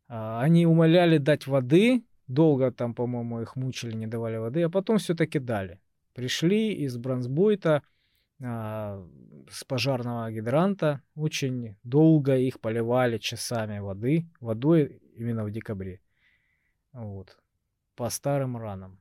А, 0.08 0.40
они 0.42 0.66
умоляли 0.66 1.18
дать 1.18 1.46
воды, 1.46 2.04
долго 2.26 2.70
там, 2.70 2.94
по-моему, 2.94 3.40
их 3.40 3.56
мучили, 3.56 3.96
не 3.96 4.06
давали 4.06 4.36
воды, 4.36 4.62
а 4.62 4.68
потом 4.68 4.98
все-таки 4.98 5.38
дали. 5.38 5.80
Пришли 6.16 6.72
из 6.72 6.96
Бронсбойта 6.96 7.82
а, 8.42 9.06
с 9.50 9.64
пожарного 9.64 10.32
гидранта. 10.32 11.02
Очень 11.14 11.76
долго 11.84 12.38
их 12.38 12.58
поливали 12.58 13.18
часами 13.18 13.80
воды, 13.80 14.26
водой 14.40 15.02
именно 15.14 15.44
в 15.44 15.50
декабре. 15.50 16.00
Вот. 16.94 17.36
По 17.96 18.08
старым 18.08 18.56
ранам. 18.56 18.98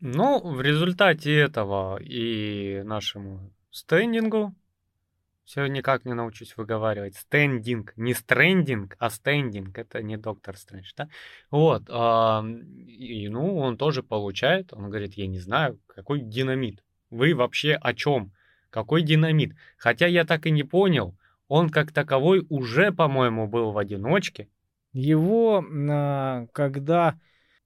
Ну, 0.00 0.40
в 0.40 0.60
результате 0.60 1.32
этого 1.32 2.02
и 2.02 2.82
нашему 2.82 3.52
стендингу 3.70 4.52
все 5.46 5.66
никак 5.68 6.04
не 6.04 6.12
научусь 6.12 6.56
выговаривать. 6.56 7.14
Стендинг. 7.14 7.92
Не 7.96 8.14
стрендинг, 8.14 8.96
а 8.98 9.10
стендинг. 9.10 9.78
Это 9.78 10.02
не 10.02 10.16
доктор 10.16 10.56
Стрэндж, 10.56 10.90
да? 10.96 11.08
Вот. 11.52 11.84
А, 11.88 12.44
и, 12.44 13.28
ну, 13.28 13.56
он 13.56 13.76
тоже 13.76 14.02
получает. 14.02 14.72
Он 14.72 14.90
говорит, 14.90 15.14
я 15.14 15.28
не 15.28 15.38
знаю, 15.38 15.78
какой 15.86 16.20
динамит. 16.20 16.82
Вы 17.10 17.34
вообще 17.36 17.74
о 17.74 17.94
чем? 17.94 18.32
Какой 18.70 19.02
динамит? 19.02 19.54
Хотя 19.78 20.08
я 20.08 20.24
так 20.24 20.46
и 20.46 20.50
не 20.50 20.64
понял. 20.64 21.16
Он 21.46 21.70
как 21.70 21.92
таковой 21.92 22.44
уже, 22.50 22.90
по-моему, 22.90 23.46
был 23.46 23.70
в 23.70 23.78
одиночке. 23.78 24.48
Его, 24.92 25.64
а, 25.88 26.48
когда 26.52 27.20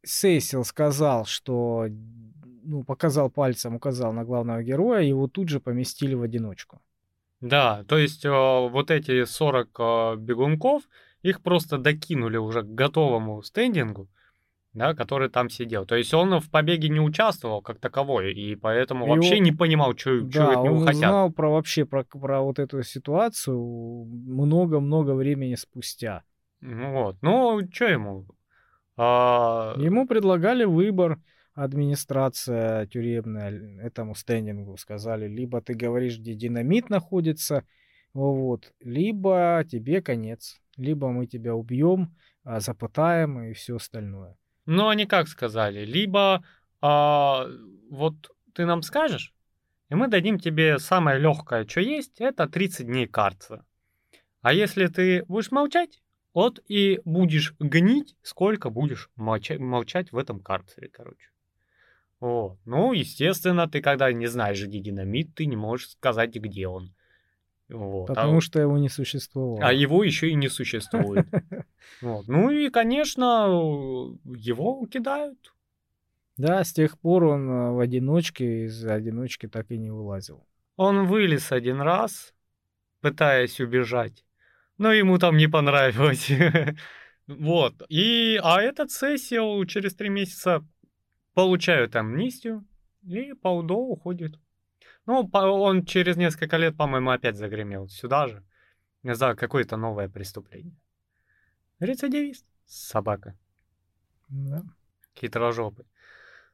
Сесил 0.04 0.64
сказал, 0.64 1.24
что 1.24 1.86
ну, 2.62 2.84
показал 2.84 3.30
пальцем, 3.30 3.74
указал 3.74 4.12
на 4.12 4.24
главного 4.24 4.62
героя, 4.62 5.00
его 5.00 5.28
тут 5.28 5.48
же 5.48 5.60
поместили 5.60 6.12
в 6.12 6.20
одиночку. 6.20 6.82
Да, 7.40 7.84
то 7.88 7.96
есть 7.96 8.24
э, 8.24 8.30
вот 8.30 8.90
эти 8.90 9.24
40 9.24 9.68
э, 9.78 10.16
бегунков, 10.16 10.82
их 11.22 11.42
просто 11.42 11.78
докинули 11.78 12.36
уже 12.36 12.62
к 12.62 12.66
готовому 12.66 13.42
стендингу, 13.42 14.08
да, 14.74 14.94
который 14.94 15.30
там 15.30 15.48
сидел. 15.48 15.86
То 15.86 15.96
есть 15.96 16.12
он 16.12 16.38
в 16.40 16.50
побеге 16.50 16.90
не 16.90 17.00
участвовал 17.00 17.62
как 17.62 17.78
таковой, 17.78 18.34
и 18.34 18.56
поэтому 18.56 19.06
и 19.06 19.08
вообще 19.08 19.36
он, 19.36 19.42
не 19.42 19.52
понимал, 19.52 19.96
что, 19.96 20.20
да, 20.20 20.50
от 20.50 20.64
него 20.64 20.76
он 20.76 20.86
хотят. 20.86 20.98
знал 20.98 21.32
про 21.32 21.50
вообще 21.50 21.86
про, 21.86 22.04
про 22.04 22.42
вот 22.42 22.58
эту 22.58 22.82
ситуацию 22.82 23.58
много-много 23.58 25.14
времени 25.14 25.54
спустя. 25.54 26.24
Ну 26.60 26.92
вот, 26.92 27.16
ну 27.22 27.60
что 27.72 27.86
ему? 27.86 28.26
А... 28.98 29.74
Ему 29.78 30.06
предлагали 30.06 30.64
выбор 30.64 31.18
администрация 31.54 32.86
тюремная 32.86 33.80
этому 33.80 34.14
стендингу 34.14 34.76
сказали, 34.76 35.28
либо 35.28 35.60
ты 35.60 35.74
говоришь, 35.74 36.18
где 36.18 36.34
динамит 36.34 36.90
находится, 36.90 37.64
вот, 38.12 38.72
либо 38.80 39.64
тебе 39.70 40.02
конец, 40.02 40.60
либо 40.76 41.10
мы 41.10 41.26
тебя 41.26 41.54
убьем, 41.54 42.16
а, 42.44 42.60
запытаем 42.60 43.42
и 43.42 43.52
все 43.52 43.76
остальное. 43.76 44.36
Ну, 44.66 44.88
они 44.88 45.06
как 45.06 45.28
сказали, 45.28 45.84
либо 45.84 46.44
а, 46.80 47.46
вот 47.90 48.14
ты 48.54 48.66
нам 48.66 48.82
скажешь, 48.82 49.34
и 49.90 49.94
мы 49.94 50.08
дадим 50.08 50.38
тебе 50.38 50.78
самое 50.78 51.18
легкое, 51.18 51.66
что 51.66 51.80
есть, 51.80 52.20
это 52.20 52.48
30 52.48 52.86
дней 52.86 53.06
карцера. 53.06 53.64
А 54.40 54.52
если 54.52 54.86
ты 54.86 55.24
будешь 55.26 55.50
молчать, 55.50 56.00
вот 56.32 56.60
и 56.68 57.00
будешь 57.04 57.54
гнить, 57.58 58.16
сколько 58.22 58.70
будешь 58.70 59.10
молчать, 59.16 59.58
молчать 59.58 60.12
в 60.12 60.18
этом 60.18 60.40
карцере, 60.40 60.88
короче. 60.88 61.30
Вот. 62.20 62.58
Ну, 62.66 62.92
естественно, 62.92 63.66
ты 63.68 63.80
когда 63.80 64.12
не 64.12 64.26
знаешь, 64.26 64.62
где 64.62 64.78
динамит, 64.78 65.34
ты 65.34 65.46
не 65.46 65.56
можешь 65.56 65.90
сказать, 65.90 66.34
где 66.34 66.68
он. 66.68 66.94
Вот. 67.70 68.08
Потому 68.08 68.38
а, 68.38 68.40
что 68.40 68.60
его 68.60 68.76
не 68.78 68.88
существовало. 68.88 69.66
А 69.66 69.72
его 69.72 70.04
еще 70.04 70.28
и 70.28 70.34
не 70.34 70.48
существует. 70.48 71.26
Вот. 72.02 72.28
Ну 72.28 72.50
и, 72.50 72.70
конечно, 72.70 74.16
его 74.24 74.86
кидают. 74.86 75.52
Да, 76.36 76.62
с 76.64 76.72
тех 76.72 76.98
пор 76.98 77.24
он 77.24 77.50
э, 77.50 77.70
в 77.72 77.80
одиночке, 77.80 78.64
из 78.66 78.84
одиночки 78.84 79.48
так 79.48 79.70
и 79.70 79.76
не 79.76 79.90
вылазил. 79.90 80.46
Он 80.76 81.06
вылез 81.06 81.52
один 81.52 81.80
раз, 81.80 82.32
пытаясь 83.00 83.60
убежать, 83.60 84.24
но 84.78 84.92
ему 84.92 85.18
там 85.18 85.36
не 85.36 85.48
понравилось. 85.48 86.30
Вот. 87.26 87.74
И, 87.88 88.40
а 88.42 88.60
этот 88.60 88.90
сессию 88.90 89.64
через 89.66 89.94
три 89.94 90.08
месяца 90.08 90.64
получают 91.34 91.96
амнистию, 91.96 92.64
и 93.02 93.32
Паудо 93.34 93.74
уходит. 93.74 94.38
Ну, 95.06 95.28
он 95.32 95.84
через 95.84 96.16
несколько 96.16 96.56
лет, 96.56 96.76
по-моему, 96.76 97.10
опять 97.10 97.36
загремел 97.36 97.88
сюда 97.88 98.28
же 98.28 98.44
за 99.02 99.34
какое-то 99.34 99.76
новое 99.76 100.08
преступление. 100.08 100.76
Рецидивист. 101.80 102.46
Собака. 102.66 103.36
Да. 104.28 104.62
Хитрожопый. 105.16 105.86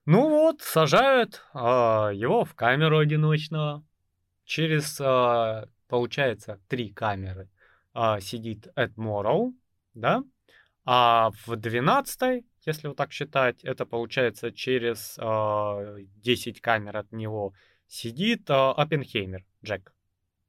Ну 0.07 0.31
вот, 0.31 0.63
сажают 0.63 1.43
а, 1.53 2.11
его 2.11 2.45
в 2.45 2.55
камеру 2.55 2.99
одиночного. 2.99 3.85
Через, 4.45 5.01
а, 5.01 5.69
получается, 5.89 6.61
три 6.69 6.91
камеры 6.91 7.51
а, 7.93 8.21
сидит 8.21 8.69
Эд 8.77 8.97
Морроу, 8.97 9.55
да? 9.95 10.23
А 10.85 11.33
в 11.45 11.57
двенадцатой 11.57 12.47
если 12.67 12.89
вот 12.89 12.97
так 12.97 13.13
считать, 13.13 13.65
это 13.65 13.87
получается 13.87 14.53
через 14.53 15.17
э, 15.19 15.23
а, 15.23 15.97
10 16.17 16.61
камер 16.61 16.97
от 16.97 17.13
него 17.13 17.55
сидит 17.87 18.51
э, 18.51 18.55
Оппенхеймер, 18.55 19.45
Джек. 19.65 19.95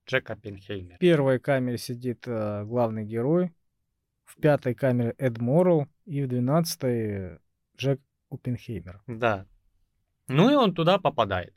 Джек 0.08 0.30
Оппенхеймер. 0.30 0.96
В 0.96 1.00
первой 1.00 1.40
камере 1.40 1.78
сидит 1.78 2.28
э, 2.28 2.64
главный 2.64 3.06
герой, 3.06 3.54
в 4.26 4.42
пятой 4.42 4.74
камере 4.74 5.14
Эд 5.20 5.38
Морроу 5.38 5.88
и 6.06 6.24
в 6.24 6.28
двенадцатой 6.28 7.38
Джек 7.78 8.02
Оппенхеймер. 8.32 9.02
Да. 9.06 9.46
Ну 10.28 10.50
и 10.50 10.56
он 10.56 10.74
туда 10.74 10.98
попадает. 10.98 11.54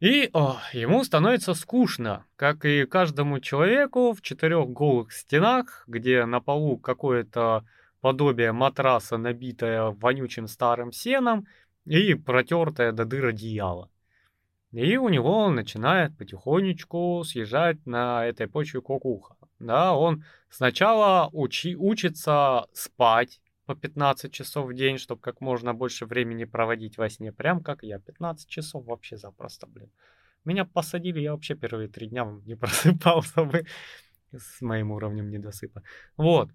И 0.00 0.30
о, 0.32 0.58
ему 0.72 1.02
становится 1.04 1.54
скучно, 1.54 2.24
как 2.36 2.64
и 2.64 2.86
каждому 2.86 3.40
человеку 3.40 4.12
в 4.12 4.22
четырех 4.22 4.68
голых 4.68 5.12
стенах, 5.12 5.84
где 5.86 6.24
на 6.24 6.40
полу 6.40 6.76
какое-то 6.78 7.64
подобие 8.00 8.52
матраса, 8.52 9.16
набитое 9.16 9.90
вонючим 9.90 10.46
старым 10.46 10.92
сеном 10.92 11.46
и 11.84 12.14
протертое 12.14 12.92
до 12.92 13.04
дыр 13.04 13.26
одеяло. 13.26 13.90
И 14.72 14.96
у 14.98 15.08
него 15.08 15.48
начинает 15.50 16.16
потихонечку 16.18 17.22
съезжать 17.24 17.84
на 17.86 18.26
этой 18.26 18.46
почве 18.46 18.82
кукуха. 18.82 19.36
Да, 19.58 19.94
он 19.94 20.24
сначала 20.50 21.30
учи, 21.32 21.74
учится 21.74 22.66
спать 22.74 23.40
по 23.64 23.74
15 23.74 24.32
часов 24.32 24.68
в 24.68 24.74
день, 24.74 24.98
чтобы 24.98 25.20
как 25.20 25.40
можно 25.40 25.74
больше 25.74 26.06
времени 26.06 26.44
проводить 26.44 26.98
во 26.98 27.08
сне. 27.08 27.32
Прям 27.32 27.62
как 27.62 27.82
я. 27.82 27.98
15 27.98 28.48
часов 28.48 28.84
вообще 28.84 29.16
запросто, 29.16 29.66
блин. 29.66 29.90
Меня 30.44 30.64
посадили, 30.64 31.20
я 31.20 31.32
вообще 31.32 31.54
первые 31.54 31.88
три 31.88 32.06
дня 32.06 32.24
не 32.46 32.54
просыпался 32.54 33.44
бы 33.44 33.66
с 34.32 34.60
моим 34.60 34.90
уровнем 34.90 35.30
недосыпа. 35.30 35.82
Вот. 36.16 36.50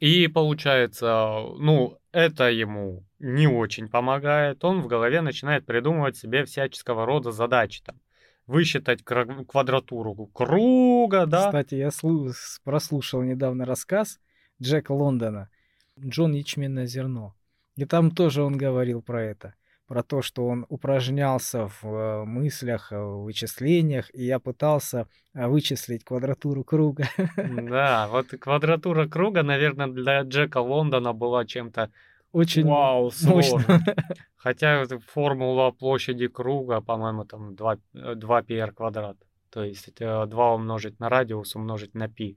И 0.00 0.28
получается, 0.28 1.40
ну, 1.58 1.98
это 2.12 2.50
ему 2.50 3.04
не 3.18 3.46
очень 3.46 3.88
помогает. 3.88 4.64
Он 4.64 4.82
в 4.82 4.86
голове 4.86 5.20
начинает 5.20 5.66
придумывать 5.66 6.16
себе 6.16 6.44
всяческого 6.44 7.06
рода 7.06 7.32
задачи 7.32 7.82
там. 7.82 7.96
Высчитать 8.46 9.02
квадратуру 9.02 10.26
круга, 10.32 11.26
да. 11.26 11.46
Кстати, 11.46 11.74
я 11.74 11.90
прослушал 12.64 13.22
недавно 13.22 13.66
рассказ 13.66 14.18
Джека 14.62 14.92
Лондона 14.92 15.50
«Джон 16.00 16.32
Ячменное 16.32 16.86
зерно». 16.86 17.34
И 17.76 17.84
там 17.84 18.10
тоже 18.10 18.42
он 18.42 18.56
говорил 18.56 19.02
про 19.02 19.22
это 19.22 19.54
про 19.88 20.02
то, 20.02 20.20
что 20.22 20.46
он 20.46 20.66
упражнялся 20.68 21.66
в 21.66 21.84
э, 21.84 22.24
мыслях, 22.24 22.92
э, 22.92 22.98
в 22.98 23.24
вычислениях, 23.24 24.14
и 24.14 24.22
я 24.22 24.38
пытался 24.38 25.08
э, 25.34 25.46
вычислить 25.48 26.04
квадратуру 26.04 26.62
круга. 26.62 27.08
Да, 27.70 28.06
вот 28.08 28.28
квадратура 28.28 29.08
круга, 29.08 29.42
наверное, 29.42 29.86
для 29.86 30.22
Джека 30.22 30.58
Лондона 30.58 31.14
была 31.14 31.44
чем-то 31.46 31.90
очень 32.32 32.66
Вау, 32.66 33.10
сложно. 33.10 33.82
Хотя 34.36 34.84
формула 35.06 35.70
площади 35.70 36.28
круга, 36.28 36.82
по-моему, 36.82 37.24
там 37.24 37.56
2, 37.56 37.78
2 38.14 38.42
πr 38.42 38.72
квадрат. 38.72 39.16
То 39.50 39.64
есть 39.64 39.98
2 39.98 40.54
умножить 40.54 41.00
на 41.00 41.08
радиус 41.08 41.56
умножить 41.56 41.94
на 41.94 42.08
π 42.08 42.34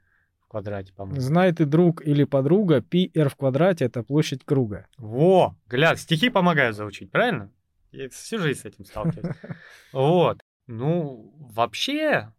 в 0.52 0.60
квадрате, 0.62 0.92
по-моему. 0.92 1.22
Знай 1.22 1.54
ты 1.54 1.66
друг 1.66 2.06
или 2.06 2.26
подруга, 2.26 2.82
πr 2.82 3.30
в 3.30 3.36
квадрате— 3.38 3.86
это 3.86 4.04
площадь 4.04 4.44
круга. 4.44 4.86
Во! 4.98 5.56
Глядь, 5.68 6.02
стихи 6.02 6.30
помогают 6.30 6.76
заучить, 6.76 7.10
правильно? 7.10 7.50
Я 7.94 8.10
всю 8.10 8.38
жизнь 8.38 8.60
с 8.60 8.66
этим 8.66 8.84
сталкиваюсь. 8.84 9.38
Вот. 9.94 10.42
Ну, 10.68 11.34
вообще, 11.38 12.34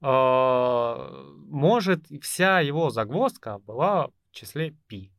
а, 0.00 1.10
может, 1.48 2.06
вся 2.22 2.60
его 2.60 2.90
загвоздка 2.90 3.58
была 3.58 4.06
в 4.06 4.12
числе 4.30 4.76
пи. 4.86 5.12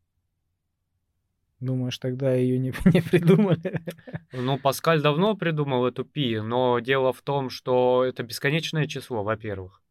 Думаешь, 1.60 1.98
тогда 1.98 2.34
ее 2.34 2.58
не, 2.58 2.74
не 2.86 3.02
придумали? 3.02 3.84
Ну, 4.32 4.58
Паскаль 4.58 5.02
давно 5.02 5.36
придумал 5.36 5.86
эту 5.86 6.06
пи, 6.06 6.40
но 6.40 6.80
дело 6.80 7.12
в 7.12 7.22
том, 7.22 7.50
что 7.50 8.06
это 8.06 8.24
бесконечное 8.24 8.88
число, 8.88 9.24
во-первых. 9.24 9.82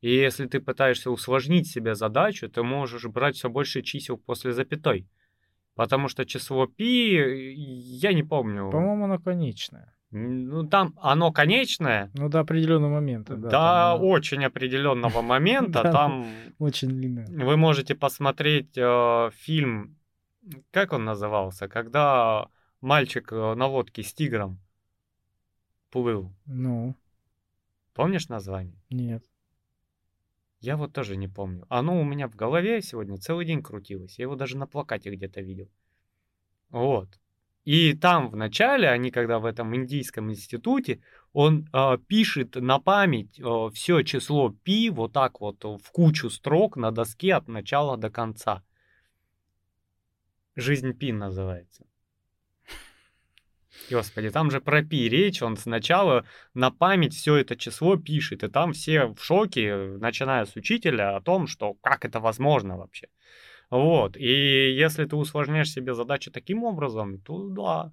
И 0.00 0.14
если 0.14 0.46
ты 0.46 0.60
пытаешься 0.60 1.10
усложнить 1.10 1.66
себе 1.68 1.94
задачу, 1.94 2.48
ты 2.48 2.62
можешь 2.62 3.04
брать 3.06 3.36
все 3.36 3.48
больше 3.50 3.82
чисел 3.82 4.16
после 4.16 4.52
запятой. 4.52 5.08
Потому 5.74 6.08
что 6.08 6.24
число 6.24 6.66
пи, 6.66 7.52
я 7.54 8.12
не 8.12 8.22
помню. 8.22 8.70
По-моему, 8.70 9.04
оно 9.04 9.18
конечное. 9.18 9.94
Ну, 10.10 10.66
там 10.66 10.94
оно 11.02 11.32
конечное. 11.32 12.10
Ну, 12.14 12.28
до 12.28 12.40
определенного 12.40 12.94
момента, 12.94 13.36
Да, 13.36 13.42
да. 13.48 13.50
там, 13.50 14.00
э, 14.00 14.04
очень 14.04 14.44
определенного 14.44 15.20
момента. 15.22 15.82
Там 15.82 16.26
Очень 16.58 16.88
длинно. 16.88 17.26
вы 17.44 17.56
можете 17.56 17.94
посмотреть 17.94 18.76
э, 18.78 19.30
фильм, 19.34 19.96
как 20.70 20.92
он 20.92 21.04
назывался, 21.04 21.68
когда 21.68 22.48
мальчик 22.80 23.30
э, 23.32 23.54
на 23.54 23.66
лодке 23.66 24.02
с 24.02 24.14
тигром 24.14 24.58
плыл. 25.90 26.32
Ну, 26.46 26.94
Помнишь 27.94 28.28
название? 28.28 28.80
нет. 28.90 29.22
Я 30.60 30.76
вот 30.76 30.92
тоже 30.92 31.16
не 31.16 31.28
помню. 31.28 31.64
Оно 31.68 32.00
у 32.00 32.04
меня 32.04 32.28
в 32.28 32.34
голове 32.34 32.82
сегодня 32.82 33.16
целый 33.18 33.46
день 33.46 33.62
крутилось. 33.62 34.18
Я 34.18 34.24
его 34.24 34.34
даже 34.34 34.56
на 34.56 34.66
плакате 34.66 35.10
где-то 35.10 35.40
видел. 35.40 35.68
Вот. 36.70 37.08
И 37.64 37.92
там 37.94 38.28
в 38.30 38.36
начале, 38.36 38.88
они 38.88 39.10
когда 39.10 39.38
в 39.38 39.44
этом 39.44 39.76
индийском 39.76 40.30
институте, 40.30 41.00
он 41.32 41.68
э, 41.72 41.98
пишет 42.06 42.56
на 42.56 42.78
память 42.78 43.40
все 43.74 44.02
число 44.02 44.50
пи 44.50 44.90
вот 44.90 45.12
так 45.12 45.40
вот 45.40 45.64
э, 45.64 45.68
в 45.68 45.90
кучу 45.92 46.30
строк 46.30 46.76
на 46.76 46.90
доске 46.90 47.34
от 47.34 47.46
начала 47.46 47.96
до 47.96 48.10
конца. 48.10 48.62
Жизнь 50.56 50.92
пи 50.92 51.12
называется. 51.12 51.86
Господи, 53.90 54.30
там 54.30 54.50
же 54.50 54.60
про 54.60 54.82
пи 54.82 55.08
речь, 55.08 55.42
он 55.42 55.56
сначала 55.56 56.24
на 56.54 56.70
память 56.70 57.14
все 57.14 57.36
это 57.36 57.56
число 57.56 57.96
пишет, 57.96 58.42
и 58.42 58.48
там 58.48 58.72
все 58.72 59.06
в 59.06 59.22
шоке, 59.22 59.74
начиная 59.98 60.44
с 60.44 60.56
учителя, 60.56 61.16
о 61.16 61.20
том, 61.20 61.46
что 61.46 61.74
как 61.74 62.04
это 62.04 62.20
возможно 62.20 62.76
вообще. 62.76 63.08
Вот, 63.70 64.16
и 64.16 64.72
если 64.72 65.04
ты 65.04 65.16
усложняешь 65.16 65.70
себе 65.70 65.94
задачи 65.94 66.30
таким 66.30 66.64
образом, 66.64 67.18
то 67.20 67.48
да. 67.48 67.92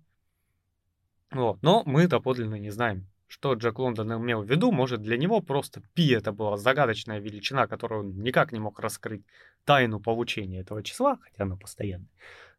Вот, 1.31 1.61
но 1.61 1.83
мы 1.85 2.07
доподлинно 2.07 2.55
не 2.55 2.69
знаем, 2.69 3.07
что 3.27 3.53
Джек 3.53 3.79
Лондон 3.79 4.13
имел 4.13 4.41
в 4.41 4.49
виду. 4.49 4.71
Может, 4.71 5.01
для 5.01 5.17
него 5.17 5.41
просто 5.41 5.81
пи 5.93 6.09
это 6.11 6.31
была 6.31 6.57
загадочная 6.57 7.19
величина, 7.19 7.67
которую 7.67 8.01
он 8.01 8.21
никак 8.21 8.53
не 8.53 8.59
мог 8.59 8.79
раскрыть 8.79 9.23
тайну 9.65 9.99
получения 9.99 10.61
этого 10.61 10.81
числа, 10.83 11.17
хотя 11.21 11.43
она 11.43 11.57
постоянная. 11.57 12.09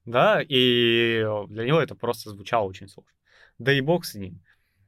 Да, 0.05 0.43
и 0.47 1.27
для 1.49 1.64
него 1.64 1.81
это 1.81 1.95
просто 1.95 2.31
звучало 2.31 2.66
очень 2.66 2.89
сложно. 2.89 3.16
Да 3.59 3.73
и 3.73 3.81
бог 3.81 4.05
с 4.05 4.15
ним. 4.15 4.41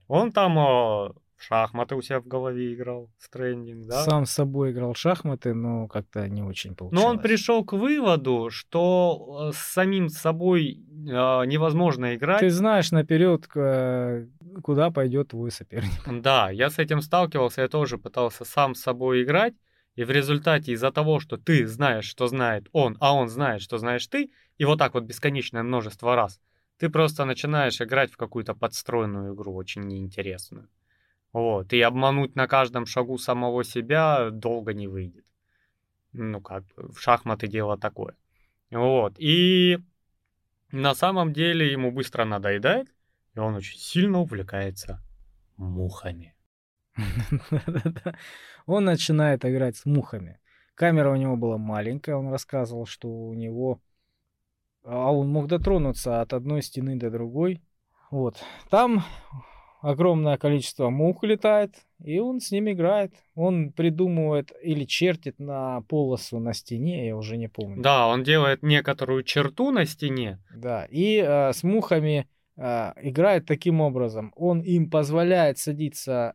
Он 0.08 0.32
там 0.32 0.58
э, 0.58 0.62
в 0.62 1.42
шахматы 1.42 1.94
у 1.94 2.02
себя 2.02 2.20
в 2.20 2.26
голове 2.26 2.74
играл, 2.74 3.10
стрендинг, 3.18 3.86
да? 3.86 4.04
Сам 4.04 4.26
с 4.26 4.30
собой 4.30 4.72
играл 4.72 4.92
в 4.94 4.98
шахматы, 4.98 5.54
но 5.54 5.86
как-то 5.86 6.28
не 6.28 6.42
очень 6.42 6.74
получилось. 6.74 7.04
Но 7.04 7.10
он 7.10 7.20
пришел 7.20 7.64
к 7.64 7.72
выводу, 7.74 8.48
что 8.50 9.48
э, 9.50 9.52
с 9.54 9.58
самим 9.58 10.08
собой 10.08 10.72
э, 10.80 11.44
невозможно 11.46 12.14
играть. 12.14 12.40
Ты 12.40 12.50
знаешь 12.50 12.90
наперед, 12.90 13.46
к- 13.46 14.26
куда 14.62 14.90
пойдет 14.90 15.28
твой 15.28 15.50
соперник. 15.50 15.90
Да, 16.22 16.50
я 16.50 16.70
с 16.70 16.78
этим 16.78 17.00
сталкивался, 17.02 17.62
я 17.62 17.68
тоже 17.68 17.98
пытался 17.98 18.44
сам 18.44 18.74
с 18.74 18.80
собой 18.80 19.22
играть, 19.22 19.54
и 19.94 20.04
в 20.04 20.10
результате 20.10 20.72
из-за 20.72 20.90
того, 20.90 21.20
что 21.20 21.36
ты 21.36 21.66
знаешь, 21.66 22.04
что 22.06 22.26
знает 22.28 22.68
он, 22.72 22.96
а 23.00 23.14
он 23.14 23.28
знает, 23.28 23.60
что 23.62 23.78
знаешь 23.78 24.06
ты, 24.06 24.30
и 24.56 24.64
вот 24.64 24.78
так 24.78 24.94
вот 24.94 25.04
бесконечное 25.04 25.62
множество 25.62 26.14
раз, 26.16 26.40
ты 26.78 26.88
просто 26.88 27.24
начинаешь 27.24 27.80
играть 27.80 28.12
в 28.12 28.16
какую-то 28.16 28.54
подстроенную 28.54 29.34
игру, 29.34 29.54
очень 29.54 29.82
неинтересную. 29.82 30.68
Вот, 31.32 31.72
и 31.72 31.80
обмануть 31.80 32.36
на 32.36 32.46
каждом 32.46 32.86
шагу 32.86 33.18
самого 33.18 33.64
себя 33.64 34.30
долго 34.30 34.72
не 34.72 34.88
выйдет. 34.88 35.26
Ну, 36.12 36.40
как 36.40 36.64
в 36.76 36.98
шахматы 36.98 37.48
дело 37.48 37.76
такое. 37.76 38.16
Вот, 38.70 39.14
и 39.18 39.78
на 40.72 40.94
самом 40.94 41.32
деле 41.32 41.70
ему 41.70 41.92
быстро 41.92 42.24
надоедает, 42.24 42.88
и 43.34 43.38
он 43.38 43.56
очень 43.56 43.78
сильно 43.78 44.20
увлекается 44.20 45.02
мухами. 45.56 46.34
Он 48.66 48.84
начинает 48.84 49.44
играть 49.44 49.76
с 49.76 49.86
мухами. 49.86 50.40
Камера 50.74 51.10
у 51.10 51.16
него 51.16 51.36
была 51.36 51.56
маленькая, 51.56 52.16
он 52.16 52.28
рассказывал, 52.28 52.86
что 52.86 53.08
у 53.08 53.34
него... 53.34 53.80
А 54.90 55.12
он 55.12 55.28
мог 55.28 55.48
дотронуться 55.48 56.22
от 56.22 56.32
одной 56.32 56.62
стены 56.62 56.96
до 56.96 57.10
другой. 57.10 57.60
Вот. 58.10 58.42
Там 58.70 59.04
огромное 59.82 60.38
количество 60.38 60.88
мух 60.88 61.22
летает, 61.24 61.74
и 62.02 62.18
он 62.20 62.40
с 62.40 62.50
ними 62.50 62.72
играет. 62.72 63.12
Он 63.34 63.70
придумывает 63.70 64.50
или 64.62 64.84
чертит 64.84 65.38
на 65.38 65.82
полосу 65.82 66.38
на 66.38 66.54
стене, 66.54 67.06
я 67.06 67.16
уже 67.18 67.36
не 67.36 67.48
помню. 67.48 67.82
Да, 67.82 68.08
он 68.08 68.22
делает 68.22 68.62
некоторую 68.62 69.24
черту 69.24 69.72
на 69.72 69.84
стене. 69.84 70.38
Да, 70.56 70.86
и 70.90 71.18
э, 71.18 71.52
с 71.52 71.62
мухами 71.62 72.26
э, 72.56 72.92
играет 73.02 73.44
таким 73.44 73.82
образом. 73.82 74.32
Он 74.36 74.60
им 74.60 74.88
позволяет 74.88 75.58
садиться 75.58 76.34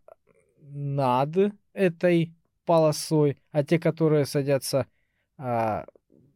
над 0.62 1.54
этой 1.74 2.36
полосой, 2.66 3.40
а 3.52 3.64
те, 3.64 3.80
которые 3.80 4.26
садятся 4.26 4.86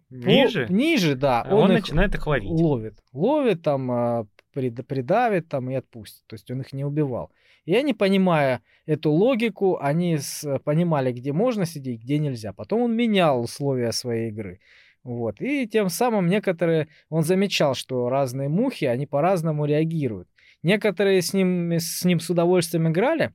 а, 0.10 0.14
по- 0.14 0.28
Ниже 0.28 0.68
ниже, 0.70 1.16
да, 1.16 1.42
а 1.42 1.56
он, 1.56 1.66
он, 1.66 1.72
их 1.74 1.80
начинает 1.82 2.16
их 2.16 2.26
ловить. 2.28 2.50
ловит. 2.50 2.96
Ловит, 3.14 3.62
там, 3.62 3.92
а, 3.92 4.26
прид- 4.56 4.84
придавит 4.84 5.50
там 5.50 5.70
и 5.70 5.76
отпустит. 5.76 6.24
То 6.28 6.36
есть 6.36 6.50
он 6.52 6.62
их 6.62 6.74
не 6.74 6.86
убивал. 6.86 7.32
И 7.66 7.82
не 7.84 7.94
понимая 7.94 8.62
эту 8.86 9.12
логику, 9.12 9.78
они 9.82 10.18
с- 10.18 10.60
понимали, 10.60 11.12
где 11.12 11.34
можно 11.34 11.66
сидеть, 11.66 12.02
где 12.02 12.18
нельзя. 12.20 12.54
Потом 12.54 12.82
он 12.84 12.96
менял 12.96 13.42
условия 13.42 13.92
своей 13.92 14.30
игры. 14.30 14.60
Вот. 15.04 15.42
И 15.42 15.68
тем 15.68 15.90
самым 15.90 16.28
некоторые, 16.28 16.88
он 17.10 17.24
замечал, 17.24 17.76
что 17.76 18.08
разные 18.10 18.48
мухи, 18.50 18.86
они 18.86 19.06
по-разному 19.06 19.66
реагируют. 19.66 20.28
Некоторые 20.64 21.22
с 21.22 21.34
ним, 21.34 21.72
с 21.74 22.04
ним 22.06 22.20
с 22.20 22.30
удовольствием 22.30 22.88
играли, 22.90 23.34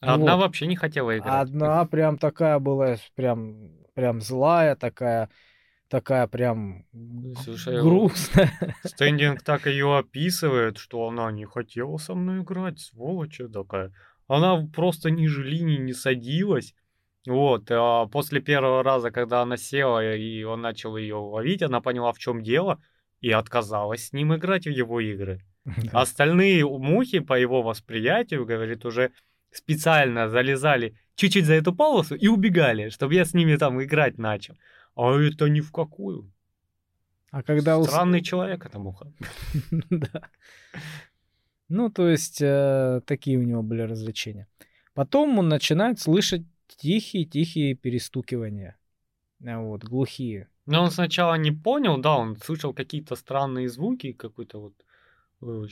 А 0.00 0.14
Одна 0.14 0.36
вот. 0.36 0.42
вообще 0.42 0.66
не 0.66 0.76
хотела 0.76 1.16
играть. 1.16 1.32
одна 1.48 1.84
прям 1.86 2.18
такая 2.18 2.58
была, 2.58 2.96
прям, 3.14 3.70
прям 3.94 4.20
злая, 4.20 4.76
такая, 4.76 5.30
такая 5.94 6.26
прям 6.26 6.84
Слушай, 7.44 7.80
грустная. 7.80 8.50
Стендинг 8.84 9.42
так 9.42 9.66
ее 9.66 9.96
описывает, 9.96 10.76
что 10.76 11.06
она 11.06 11.30
не 11.30 11.44
хотела 11.44 11.98
со 11.98 12.16
мной 12.16 12.42
играть, 12.42 12.80
сволочь 12.80 13.40
такая. 13.52 13.92
Она 14.26 14.66
просто 14.74 15.10
ниже 15.10 15.44
линии 15.44 15.76
не 15.76 15.92
садилась. 15.92 16.74
Вот, 17.28 17.70
а 17.70 18.06
после 18.06 18.40
первого 18.40 18.82
раза, 18.82 19.12
когда 19.12 19.42
она 19.42 19.56
села 19.56 20.16
и 20.16 20.42
он 20.42 20.62
начал 20.62 20.96
ее 20.96 21.14
ловить, 21.14 21.62
она 21.62 21.80
поняла, 21.80 22.12
в 22.12 22.18
чем 22.18 22.42
дело, 22.42 22.80
и 23.20 23.30
отказалась 23.30 24.08
с 24.08 24.12
ним 24.12 24.34
играть 24.34 24.66
в 24.66 24.70
его 24.70 24.98
игры. 24.98 25.44
Да. 25.64 26.00
Остальные 26.00 26.66
мухи, 26.66 27.20
по 27.20 27.38
его 27.38 27.62
восприятию, 27.62 28.44
говорит, 28.44 28.84
уже 28.84 29.12
специально 29.52 30.28
залезали 30.28 30.96
чуть-чуть 31.14 31.46
за 31.46 31.54
эту 31.54 31.72
полосу 31.72 32.16
и 32.16 32.26
убегали, 32.26 32.88
чтобы 32.88 33.14
я 33.14 33.24
с 33.24 33.32
ними 33.32 33.56
там 33.56 33.80
играть 33.80 34.18
начал. 34.18 34.56
А 34.96 35.18
это 35.20 35.48
ни 35.48 35.60
в 35.60 35.72
какую. 35.72 36.30
А 37.30 37.42
когда 37.42 37.82
Странный 37.82 38.22
человек 38.22 38.64
эта 38.64 38.78
муха. 38.78 39.12
Да. 39.90 40.30
Ну, 41.68 41.90
то 41.90 42.08
есть, 42.08 42.40
э, 42.40 43.00
такие 43.06 43.38
у 43.38 43.42
него 43.42 43.62
были 43.62 43.82
развлечения. 43.82 44.46
Потом 44.92 45.38
он 45.38 45.48
начинает 45.48 45.98
слышать 45.98 46.42
тихие-тихие 46.68 47.74
перестукивания. 47.74 48.76
А 49.44 49.60
Вот, 49.60 49.82
глухие. 49.82 50.48
Но 50.66 50.82
он 50.82 50.90
сначала 50.90 51.34
не 51.34 51.50
понял, 51.50 51.98
да, 51.98 52.16
он 52.16 52.36
слышал 52.36 52.72
какие-то 52.72 53.16
странные 53.16 53.68
звуки, 53.68 54.12
какой-то 54.12 54.60
вот 54.60 54.74
э, 55.42 55.66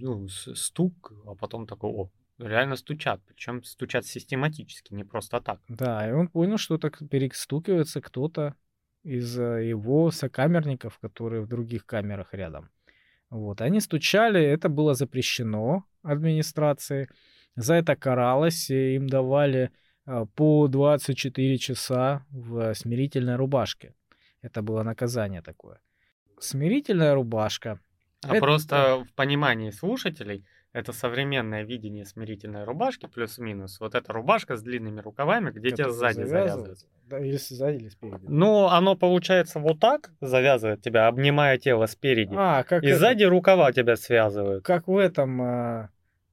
ну, 0.00 0.28
стук, 0.28 1.12
а 1.26 1.34
потом 1.34 1.66
такой, 1.66 1.90
о, 1.90 2.10
реально 2.38 2.76
стучат, 2.76 3.20
причем 3.26 3.64
стучат 3.64 4.04
систематически, 4.06 4.94
не 4.94 5.04
просто 5.04 5.40
так. 5.40 5.60
Да, 5.68 6.08
и 6.08 6.12
он 6.12 6.28
понял, 6.28 6.58
что 6.58 6.78
так 6.78 6.98
перестукивается 7.08 8.00
кто-то 8.00 8.54
из 9.06 9.38
его 9.38 10.10
сокамерников, 10.10 10.98
которые 10.98 11.42
в 11.42 11.46
других 11.46 11.86
камерах 11.86 12.34
рядом. 12.34 12.68
Вот, 13.30 13.60
они 13.60 13.80
стучали, 13.80 14.40
это 14.42 14.68
было 14.68 14.94
запрещено 14.94 15.84
администрацией. 16.02 17.08
За 17.56 17.74
это 17.74 17.96
каралось, 17.96 18.70
и 18.70 18.96
им 18.96 19.08
давали 19.08 19.70
э, 20.06 20.26
по 20.34 20.68
24 20.68 21.58
часа 21.58 22.24
в 22.30 22.74
смирительной 22.74 23.36
рубашке. 23.36 23.94
Это 24.42 24.62
было 24.62 24.82
наказание 24.82 25.42
такое. 25.42 25.80
Смирительная 26.38 27.14
рубашка. 27.14 27.78
А 28.22 28.36
Это- 28.36 28.40
просто 28.40 29.04
в 29.04 29.12
понимании 29.14 29.70
слушателей 29.70 30.44
это 30.72 30.92
современное 30.92 31.64
видение 31.64 32.04
смирительной 32.04 32.64
рубашки 32.64 33.06
плюс-минус. 33.06 33.80
Вот 33.80 33.94
эта 33.94 34.12
рубашка 34.12 34.56
с 34.56 34.62
длинными 34.62 35.00
рукавами, 35.00 35.50
где 35.50 35.70
тебя 35.70 35.90
сзади 35.90 36.24
завязывается. 36.24 36.86
Да, 36.86 36.95
или 37.10 37.36
сзади, 37.36 37.76
или 37.76 37.88
спереди. 37.88 38.26
Ну, 38.28 38.66
оно 38.66 38.96
получается 38.96 39.58
вот 39.60 39.80
так 39.80 40.10
завязывает 40.20 40.82
тебя, 40.82 41.06
обнимая 41.06 41.58
тело 41.58 41.86
спереди. 41.86 42.34
А, 42.36 42.62
как, 42.64 42.82
и 42.82 42.88
это, 42.88 42.98
сзади 42.98 43.24
рукава 43.24 43.72
тебя 43.72 43.96
связывают. 43.96 44.64
как 44.64 44.88
в 44.88 44.96
этом 44.96 45.42
а, 45.42 45.90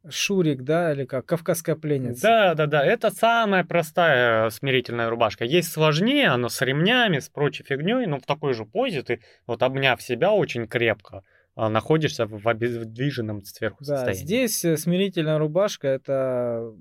Шурик, 0.10 0.64
да, 0.64 0.92
или 0.92 1.06
как 1.06 1.26
Кавказская 1.26 1.76
пленница. 1.76 2.22
Да, 2.22 2.56
да, 2.56 2.66
да. 2.66 2.86
Это 2.86 3.10
самая 3.10 3.64
простая 3.64 4.48
э, 4.48 4.50
смирительная 4.50 5.10
рубашка. 5.10 5.46
Есть 5.46 5.72
сложнее, 5.72 6.28
оно 6.28 6.50
с 6.50 6.62
ремнями, 6.62 7.20
с 7.20 7.30
прочей 7.30 7.64
фигней, 7.64 8.06
но 8.06 8.20
в 8.20 8.24
такой 8.26 8.54
же 8.54 8.66
позе 8.66 9.02
ты, 9.04 9.22
вот 9.48 9.64
обняв 9.64 10.02
себя 10.02 10.32
очень 10.32 10.68
крепко, 10.68 11.24
а, 11.56 11.70
находишься 11.70 12.26
в 12.26 12.46
обездвиженном 12.48 13.44
сверху 13.46 13.78
Да, 13.86 13.96
состоянии. 13.98 14.24
здесь 14.26 14.66
э, 14.66 14.76
смирительная 14.76 15.38
рубашка 15.38 15.88
это 15.88 16.74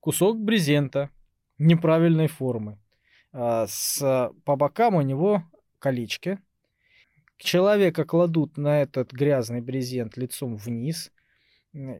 кусок 0.00 0.38
брезента 0.40 1.10
неправильной 1.58 2.28
формы. 2.28 2.78
А, 3.34 3.66
С, 3.66 4.30
по 4.44 4.56
бокам 4.56 4.94
у 4.94 5.02
него 5.02 5.42
колечки. 5.80 6.38
Человека 7.36 8.04
кладут 8.04 8.56
на 8.56 8.80
этот 8.80 9.12
грязный 9.12 9.60
брезент 9.60 10.16
лицом 10.16 10.56
вниз. 10.56 11.10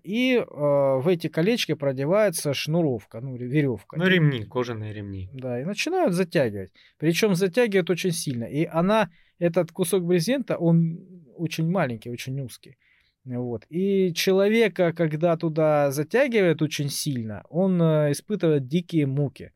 И 0.04 0.36
э, 0.36 0.44
в 0.46 1.08
эти 1.08 1.26
колечки 1.26 1.74
продевается 1.74 2.54
шнуровка, 2.54 3.20
ну, 3.20 3.36
веревка. 3.36 3.96
Ну, 3.96 4.06
ремни, 4.06 4.44
кожаные 4.44 4.94
ремни. 4.94 5.28
Да, 5.32 5.60
и 5.60 5.64
начинают 5.64 6.14
затягивать. 6.14 6.70
Причем 6.96 7.34
затягивают 7.34 7.90
очень 7.90 8.12
сильно. 8.12 8.44
И 8.44 8.66
она, 8.66 9.10
этот 9.40 9.72
кусок 9.72 10.04
брезента, 10.04 10.56
он 10.56 11.00
очень 11.36 11.68
маленький, 11.68 12.08
очень 12.08 12.40
узкий. 12.40 12.78
Вот. 13.24 13.66
И 13.68 14.12
человека, 14.14 14.92
когда 14.92 15.36
туда 15.36 15.90
затягивает 15.90 16.62
очень 16.62 16.88
сильно, 16.88 17.42
он 17.48 17.82
э, 17.82 18.12
испытывает 18.12 18.68
дикие 18.68 19.06
муки. 19.06 19.50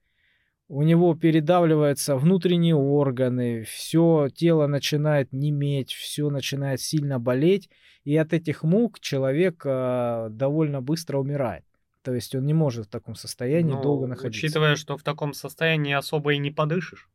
У 0.69 0.83
него 0.83 1.15
передавливаются 1.15 2.17
внутренние 2.17 2.75
органы, 2.75 3.65
все 3.65 4.29
тело 4.35 4.67
начинает 4.67 5.33
неметь, 5.33 5.93
все 5.93 6.29
начинает 6.29 6.81
сильно 6.81 7.19
болеть. 7.19 7.71
И 8.05 8.17
от 8.17 8.33
этих 8.35 8.63
мук 8.63 9.01
человек 9.01 9.63
э, 9.65 10.29
довольно 10.31 10.83
быстро 10.83 11.19
умирает. 11.19 11.65
То 12.03 12.15
есть 12.15 12.35
он 12.35 12.45
не 12.45 12.55
может 12.55 12.87
в 12.87 12.91
таком 12.91 13.15
состоянии 13.15 13.73
Ну, 13.73 13.83
долго 13.83 14.07
находиться. 14.07 14.47
Учитывая, 14.47 14.77
что 14.77 14.97
в 14.97 15.03
таком 15.03 15.33
состоянии 15.33 15.95
особо 15.95 16.35
и 16.35 16.39
не 16.39 16.51
подышишь. 16.51 17.09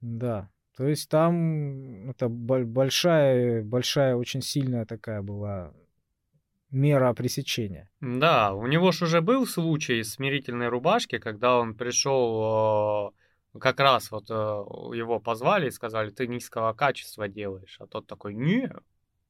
Да. 0.00 0.50
То 0.76 0.86
есть 0.86 1.08
там 1.08 2.10
это 2.10 2.28
боль- 2.28 2.64
большая, 2.64 3.62
большая, 3.62 4.16
очень 4.16 4.42
сильная 4.42 4.84
такая 4.84 5.22
была 5.22 5.72
мера 6.74 7.12
пресечения. 7.14 7.88
Да, 8.00 8.52
у 8.52 8.66
него 8.66 8.92
ж 8.92 9.02
уже 9.02 9.20
был 9.20 9.46
случай 9.46 10.02
с 10.02 10.14
смирительной 10.14 10.68
рубашки, 10.68 11.18
когда 11.18 11.58
он 11.58 11.74
пришел, 11.74 13.12
э, 13.54 13.58
как 13.58 13.80
раз 13.80 14.10
вот 14.10 14.30
э, 14.30 14.34
его 14.34 15.20
позвали 15.20 15.68
и 15.68 15.70
сказали, 15.70 16.10
ты 16.10 16.26
низкого 16.26 16.72
качества 16.72 17.28
делаешь. 17.28 17.76
А 17.80 17.86
тот 17.86 18.06
такой, 18.06 18.34
не, 18.34 18.70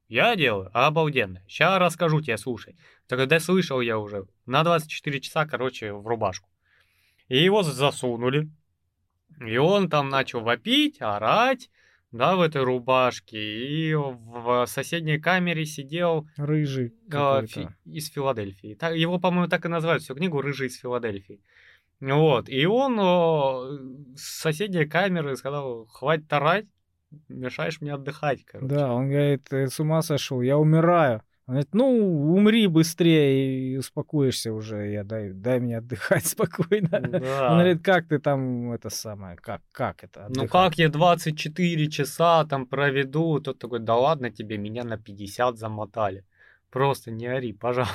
я 0.09 0.36
делаю 0.36 0.70
обалденно. 0.72 1.42
Сейчас 1.47 1.78
расскажу 1.78 2.20
тебе, 2.20 2.38
слушай. 2.38 2.76
Так 3.07 3.26
да 3.28 3.40
слышал 3.40 3.80
я 3.80 3.99
уже. 3.99 4.26
На 4.47 4.64
24 4.64 5.20
часа, 5.20 5.47
короче, 5.47 5.92
в 5.92 6.07
рубашку. 6.07 6.49
И 7.28 7.42
его 7.42 7.62
засунули. 7.62 8.51
И 9.40 9.57
он 9.57 9.88
там 9.88 10.09
начал 10.09 10.40
вопить, 10.40 11.01
орать, 11.01 11.70
да, 12.14 12.36
в 12.36 12.40
этой 12.40 12.62
рубашке. 12.62 13.38
И 13.38 13.94
в 13.94 14.66
соседней 14.66 15.18
камере 15.18 15.66
сидел 15.66 16.28
Рыжий 16.36 16.94
какой-то. 17.10 17.46
Фи- 17.46 17.68
из 17.84 18.08
Филадельфии. 18.10 18.74
Так- 18.74 18.94
его, 18.94 19.18
по-моему, 19.18 19.48
так 19.48 19.64
и 19.64 19.68
называют 19.68 20.02
всю 20.02 20.14
книгу 20.14 20.40
«Рыжий 20.40 20.68
из 20.68 20.78
Филадельфии». 20.78 21.40
Вот. 22.00 22.48
И 22.48 22.66
он 22.66 22.98
о, 23.00 23.66
с 24.16 24.40
соседней 24.42 24.86
камеры 24.86 25.36
сказал, 25.36 25.86
хватит 25.86 26.32
орать, 26.32 26.66
мешаешь 27.28 27.80
мне 27.80 27.94
отдыхать, 27.94 28.44
короче. 28.44 28.72
Да, 28.74 28.92
он 28.92 29.08
говорит, 29.08 29.44
«Ты 29.48 29.68
с 29.68 29.80
ума 29.80 30.02
сошел, 30.02 30.40
я 30.40 30.56
умираю. 30.56 31.22
Он 31.47 31.55
говорит, 31.55 31.74
ну, 31.74 32.34
умри 32.34 32.66
быстрее 32.68 33.72
и 33.72 33.76
успокоишься 33.76 34.51
уже, 34.51 34.90
я 34.90 35.05
дай, 35.05 35.30
дай 35.30 35.61
мне 35.61 35.76
отдыхать 35.76 36.26
спокойно. 36.26 37.01
Да. 37.01 37.51
Он 37.51 37.59
говорит, 37.59 37.82
как 37.84 38.09
ты 38.09 38.18
там, 38.18 38.72
это 38.72 38.88
самое, 38.88 39.36
как, 39.36 39.61
как 39.70 40.05
это? 40.05 40.20
Ну 40.20 40.45
отдыхать?» 40.45 40.51
как 40.51 40.78
я 40.78 40.88
24 40.88 41.90
часа 41.90 42.47
там 42.47 42.66
проведу? 42.66 43.40
Тот 43.40 43.59
такой, 43.59 43.80
да 43.80 43.95
ладно 43.95 44.30
тебе, 44.30 44.57
меня 44.57 44.84
на 44.84 44.97
50 44.97 45.59
замотали. 45.59 46.24
Просто 46.70 47.11
не 47.11 47.26
ори, 47.26 47.53
пожалуйста. 47.53 47.92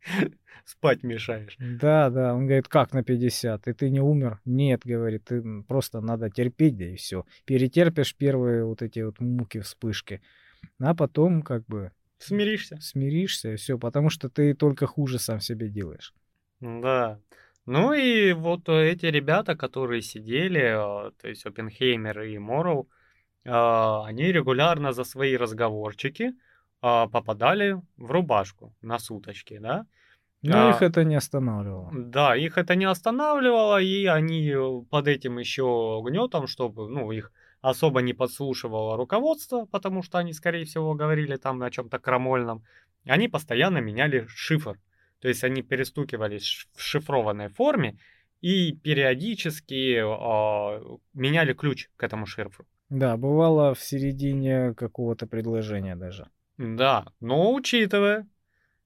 Спать 0.64 1.02
мешаешь. 1.02 1.56
Да, 1.58 2.08
да, 2.08 2.34
он 2.34 2.46
говорит, 2.46 2.68
как 2.68 2.94
на 2.94 3.04
50? 3.04 3.68
И 3.68 3.72
ты 3.74 3.90
не 3.90 4.00
умер? 4.00 4.40
Нет, 4.46 4.80
говорит, 4.86 5.24
ты 5.26 5.62
просто 5.68 6.00
надо 6.00 6.30
терпеть, 6.30 6.78
да 6.78 6.86
и 6.86 6.96
все. 6.96 7.26
Перетерпишь 7.44 8.16
первые 8.16 8.64
вот 8.64 8.80
эти 8.80 9.00
вот 9.00 9.20
муки, 9.20 9.60
вспышки, 9.60 10.22
а 10.78 10.94
потом 10.94 11.42
как 11.42 11.66
бы 11.66 11.92
Смиришься. 12.18 12.78
смиришься 12.80 13.52
и 13.52 13.56
все, 13.56 13.78
потому 13.78 14.10
что 14.10 14.28
ты 14.28 14.54
только 14.54 14.86
хуже 14.86 15.18
сам 15.18 15.40
себе 15.40 15.68
делаешь. 15.68 16.14
Да. 16.60 17.18
Ну 17.66 17.92
и 17.92 18.32
вот 18.32 18.68
э, 18.68 18.90
эти 18.90 19.06
ребята, 19.06 19.56
которые 19.56 20.02
сидели, 20.02 20.60
э, 20.60 21.10
то 21.20 21.28
есть 21.28 21.46
Оппенхеймер 21.46 22.22
и 22.22 22.38
Морроу, 22.38 22.88
э, 23.44 23.50
они 23.50 24.32
регулярно 24.32 24.92
за 24.92 25.04
свои 25.04 25.36
разговорчики 25.36 26.24
э, 26.24 26.32
попадали 26.82 27.80
в 27.96 28.10
рубашку 28.10 28.74
на 28.82 28.98
суточки, 28.98 29.58
да? 29.58 29.86
Но 30.42 30.68
А, 30.68 30.70
их 30.70 30.82
это 30.82 31.04
не 31.04 31.14
останавливало. 31.14 31.90
Да, 31.94 32.36
их 32.36 32.58
это 32.58 32.74
не 32.74 32.84
останавливало, 32.84 33.80
и 33.80 34.04
они 34.04 34.50
э, 34.50 34.82
под 34.90 35.08
этим 35.08 35.38
еще 35.38 36.02
гнетом, 36.04 36.46
чтобы, 36.46 36.86
ну, 36.88 37.10
их 37.12 37.32
особо 37.64 38.02
не 38.02 38.12
подслушивало 38.12 38.96
руководство, 38.96 39.64
потому 39.64 40.02
что 40.02 40.18
они, 40.18 40.34
скорее 40.34 40.66
всего, 40.66 40.94
говорили 40.94 41.36
там 41.36 41.62
о 41.62 41.70
чем-то 41.70 41.98
крамольном, 41.98 42.62
они 43.06 43.28
постоянно 43.28 43.78
меняли 43.78 44.26
шифр. 44.28 44.78
То 45.20 45.28
есть 45.28 45.44
они 45.44 45.62
перестукивались 45.62 46.68
в 46.74 46.82
шифрованной 46.82 47.48
форме 47.48 47.98
и 48.42 48.72
периодически 48.72 49.96
э, 49.96 50.96
меняли 51.14 51.54
ключ 51.54 51.88
к 51.96 52.02
этому 52.02 52.26
шифру. 52.26 52.66
Да, 52.90 53.16
бывало 53.16 53.74
в 53.74 53.80
середине 53.80 54.74
какого-то 54.74 55.26
предложения 55.26 55.96
даже. 55.96 56.28
Да, 56.58 57.06
но 57.20 57.54
учитывая, 57.54 58.26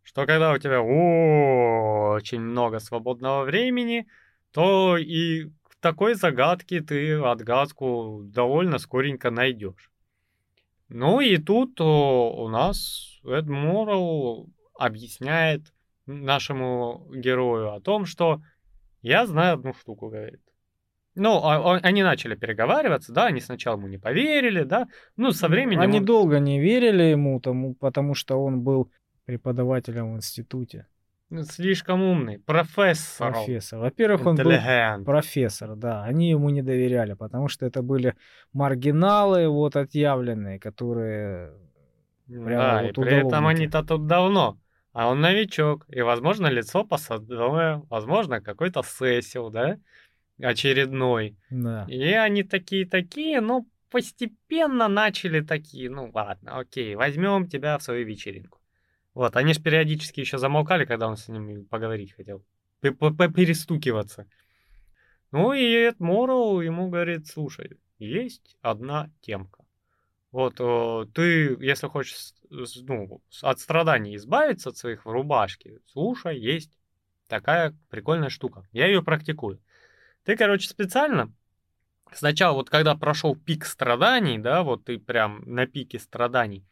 что 0.05 0.24
когда 0.24 0.53
у 0.53 0.59
тебя 0.59 0.83
очень 0.83 2.41
много 2.41 2.79
свободного 2.79 3.43
времени, 3.43 4.07
то 4.53 4.97
и 4.97 5.51
такой 5.81 6.14
загадке 6.14 6.81
ты 6.81 7.14
отгадку 7.14 8.22
довольно 8.24 8.79
скоренько 8.79 9.31
найдешь. 9.31 9.91
Ну 10.89 11.20
и 11.20 11.37
тут 11.37 11.81
о, 11.81 12.45
у 12.45 12.49
нас 12.49 13.20
Эд 13.24 13.47
Морроу 13.47 14.49
объясняет 14.79 15.72
нашему 16.07 17.07
герою 17.14 17.74
о 17.74 17.81
том, 17.81 18.07
что 18.07 18.41
я 19.03 19.26
знаю 19.26 19.55
одну 19.55 19.74
штуку, 19.74 20.09
говорит. 20.09 20.41
Ну, 21.14 21.41
а- 21.43 21.74
а- 21.74 21.81
они 21.83 22.03
начали 22.03 22.37
переговариваться, 22.37 23.12
да, 23.12 23.26
они 23.26 23.41
сначала 23.41 23.76
ему 23.76 23.89
не 23.89 23.99
поверили, 23.99 24.62
да, 24.62 24.87
ну, 25.16 25.33
со 25.33 25.49
временем... 25.49 25.81
Они 25.81 25.99
он- 25.99 26.05
долго 26.05 26.39
не 26.39 26.61
верили 26.61 27.03
ему, 27.03 27.41
тому, 27.41 27.74
потому 27.74 28.14
что 28.14 28.37
он 28.37 28.61
был 28.61 28.91
преподавателем 29.24 30.14
в 30.14 30.16
институте. 30.16 30.87
Ну, 31.31 31.43
Слишком 31.43 32.03
умный, 32.03 32.39
профессор. 32.39 33.33
Профессор. 33.33 33.81
Во-первых, 33.81 34.26
он 34.26 34.37
был 34.37 35.05
профессор, 35.05 35.76
да. 35.76 36.03
Они 36.05 36.31
ему 36.31 36.49
не 36.51 36.62
доверяли, 36.62 37.12
потому 37.12 37.49
что 37.49 37.66
это 37.66 37.83
были 37.83 38.14
маргиналы, 38.53 39.49
вот 39.49 39.76
отъявленные, 39.76 40.59
которые... 40.59 41.53
Да, 42.26 42.83
вот 42.83 42.91
и 42.91 43.01
при 43.01 43.26
этом 43.26 43.47
они-то 43.47 43.83
тут 43.83 44.07
давно. 44.07 44.59
А 44.93 45.09
он 45.09 45.20
новичок, 45.20 45.85
и, 45.89 46.01
возможно, 46.01 46.47
лицо 46.49 46.85
посадное, 46.85 47.83
возможно, 47.89 48.41
какой-то 48.41 48.83
сессил, 48.83 49.51
да, 49.51 49.79
очередной. 50.43 51.37
Да. 51.51 51.85
И 51.89 52.12
они 52.12 52.43
такие-такие, 52.43 53.41
но 53.41 53.64
постепенно 53.91 54.89
начали 54.89 55.41
такие, 55.41 55.91
ну 55.91 56.11
ладно, 56.12 56.59
окей, 56.59 56.95
возьмем 56.95 57.49
тебя 57.49 57.79
в 57.79 57.83
свою 57.83 58.07
вечеринку. 58.07 58.59
Вот, 59.19 59.35
они 59.35 59.53
же 59.53 59.61
периодически 59.61 60.21
еще 60.21 60.39
замолкали, 60.39 60.85
когда 60.85 61.09
он 61.09 61.16
с 61.16 61.27
ними 61.27 61.64
поговорить 61.64 62.12
хотел, 62.12 62.45
перестукиваться. 62.81 64.29
Ну 65.33 65.53
и 65.53 65.64
Эд 65.73 65.99
Морроу 65.99 66.61
ему 66.61 66.89
говорит, 66.89 67.27
слушай, 67.27 67.81
есть 67.99 68.57
одна 68.62 69.11
темка. 69.21 69.64
Вот 70.31 70.61
э, 70.61 71.07
ты, 71.12 71.57
если 71.59 71.89
хочешь 71.89 72.33
ну, 72.49 73.21
от 73.43 73.59
страданий 73.59 74.14
избавиться 74.14 74.69
от 74.69 74.77
своих 74.77 75.05
в 75.05 75.11
рубашке, 75.11 75.81
слушай, 75.87 76.39
есть 76.39 76.71
такая 77.27 77.77
прикольная 77.91 78.29
штука. 78.29 78.69
Я 78.71 78.87
ее 78.87 79.03
практикую. 79.03 79.61
Ты, 80.23 80.37
короче, 80.37 80.69
специально 80.69 81.33
сначала, 82.12 82.55
вот 82.55 82.71
когда 82.71 82.95
прошел 82.95 83.35
пик 83.35 83.64
страданий, 83.64 84.39
да, 84.39 84.62
вот 84.62 84.85
ты 84.85 84.97
прям 84.97 85.43
на 85.45 85.66
пике 85.66 85.99
страданий, 85.99 86.64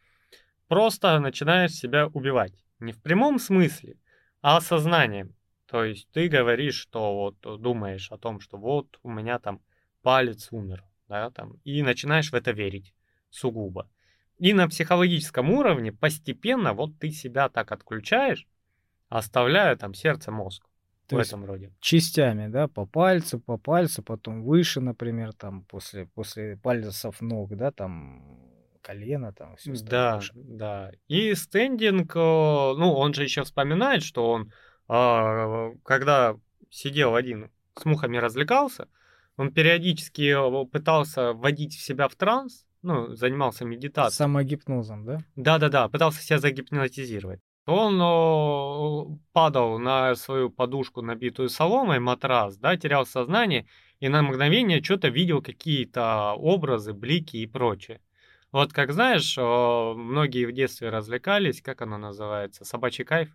просто 0.67 1.19
начинаешь 1.19 1.71
себя 1.71 2.07
убивать. 2.07 2.53
Не 2.79 2.91
в 2.91 3.01
прямом 3.01 3.39
смысле, 3.39 3.97
а 4.41 4.61
сознанием. 4.61 5.33
То 5.67 5.83
есть 5.83 6.07
ты 6.11 6.29
говоришь, 6.29 6.75
что 6.75 7.15
вот 7.15 7.61
думаешь 7.61 8.11
о 8.11 8.17
том, 8.17 8.39
что 8.39 8.57
вот 8.57 8.99
у 9.03 9.09
меня 9.09 9.39
там 9.39 9.61
палец 10.01 10.47
умер, 10.51 10.83
да, 11.09 11.29
там, 11.31 11.53
и 11.63 11.81
начинаешь 11.81 12.31
в 12.31 12.35
это 12.35 12.51
верить 12.51 12.93
сугубо. 13.29 13.89
И 14.37 14.53
на 14.53 14.69
психологическом 14.69 15.49
уровне 15.51 15.91
постепенно 15.91 16.73
вот 16.73 16.97
ты 16.99 17.11
себя 17.11 17.49
так 17.49 17.71
отключаешь, 17.71 18.47
оставляя 19.09 19.75
там 19.75 19.93
сердце, 19.93 20.31
мозг. 20.31 20.63
То 21.07 21.15
в 21.15 21.19
этом 21.19 21.45
роде. 21.45 21.71
частями, 21.79 22.47
да, 22.47 22.67
по 22.67 22.85
пальцу, 22.85 23.39
по 23.39 23.57
пальцу, 23.57 24.03
потом 24.03 24.43
выше, 24.43 24.81
например, 24.81 25.31
там 25.33 25.63
после, 25.63 26.05
после 26.07 26.57
пальцев 26.57 27.21
ног, 27.21 27.55
да, 27.55 27.71
там 27.71 28.21
колено 28.87 29.33
там, 29.33 29.55
все 29.57 29.73
Да, 29.83 30.21
да. 30.33 30.91
И 31.07 31.35
стендинг, 31.35 32.15
э, 32.15 32.19
ну, 32.19 32.93
он 32.93 33.13
же 33.13 33.23
еще 33.23 33.43
вспоминает, 33.43 34.01
что 34.01 34.31
он, 34.31 34.51
а, 34.87 35.71
когда 35.83 36.37
сидел 36.69 37.15
один 37.15 37.51
с 37.75 37.83
мухами 37.83 38.17
развлекался, 38.17 38.87
он 39.35 39.51
периодически 39.51 40.31
э, 40.31 40.65
пытался 40.67 41.33
вводить 41.33 41.75
в 41.75 41.81
себя 41.81 42.07
в 42.07 42.15
транс, 42.15 42.65
ну, 42.81 43.13
занимался 43.13 43.65
медитацией. 43.65 44.17
Самогипнозом, 44.17 45.05
да? 45.05 45.19
Да-да-да, 45.35 45.89
пытался 45.89 46.21
себя 46.21 46.39
загипнотизировать. 46.39 47.41
Он 47.65 47.99
о, 48.01 49.17
падал 49.33 49.77
на 49.79 50.15
свою 50.15 50.49
подушку, 50.49 51.01
набитую 51.01 51.49
соломой, 51.49 51.99
матрас, 51.99 52.57
да, 52.57 52.77
терял 52.77 53.05
сознание, 53.05 53.67
и 53.99 54.07
на 54.07 54.21
мгновение 54.21 54.81
что-то 54.81 55.09
видел 55.09 55.41
какие-то 55.41 56.33
образы, 56.37 56.93
блики 56.93 57.35
и 57.37 57.45
прочее. 57.45 57.99
Вот 58.51 58.73
как 58.73 58.91
знаешь, 58.91 59.35
многие 59.37 60.45
в 60.45 60.51
детстве 60.51 60.89
развлекались, 60.89 61.61
как 61.61 61.81
оно 61.81 61.97
называется, 61.97 62.65
собачий 62.65 63.03
кайф. 63.03 63.29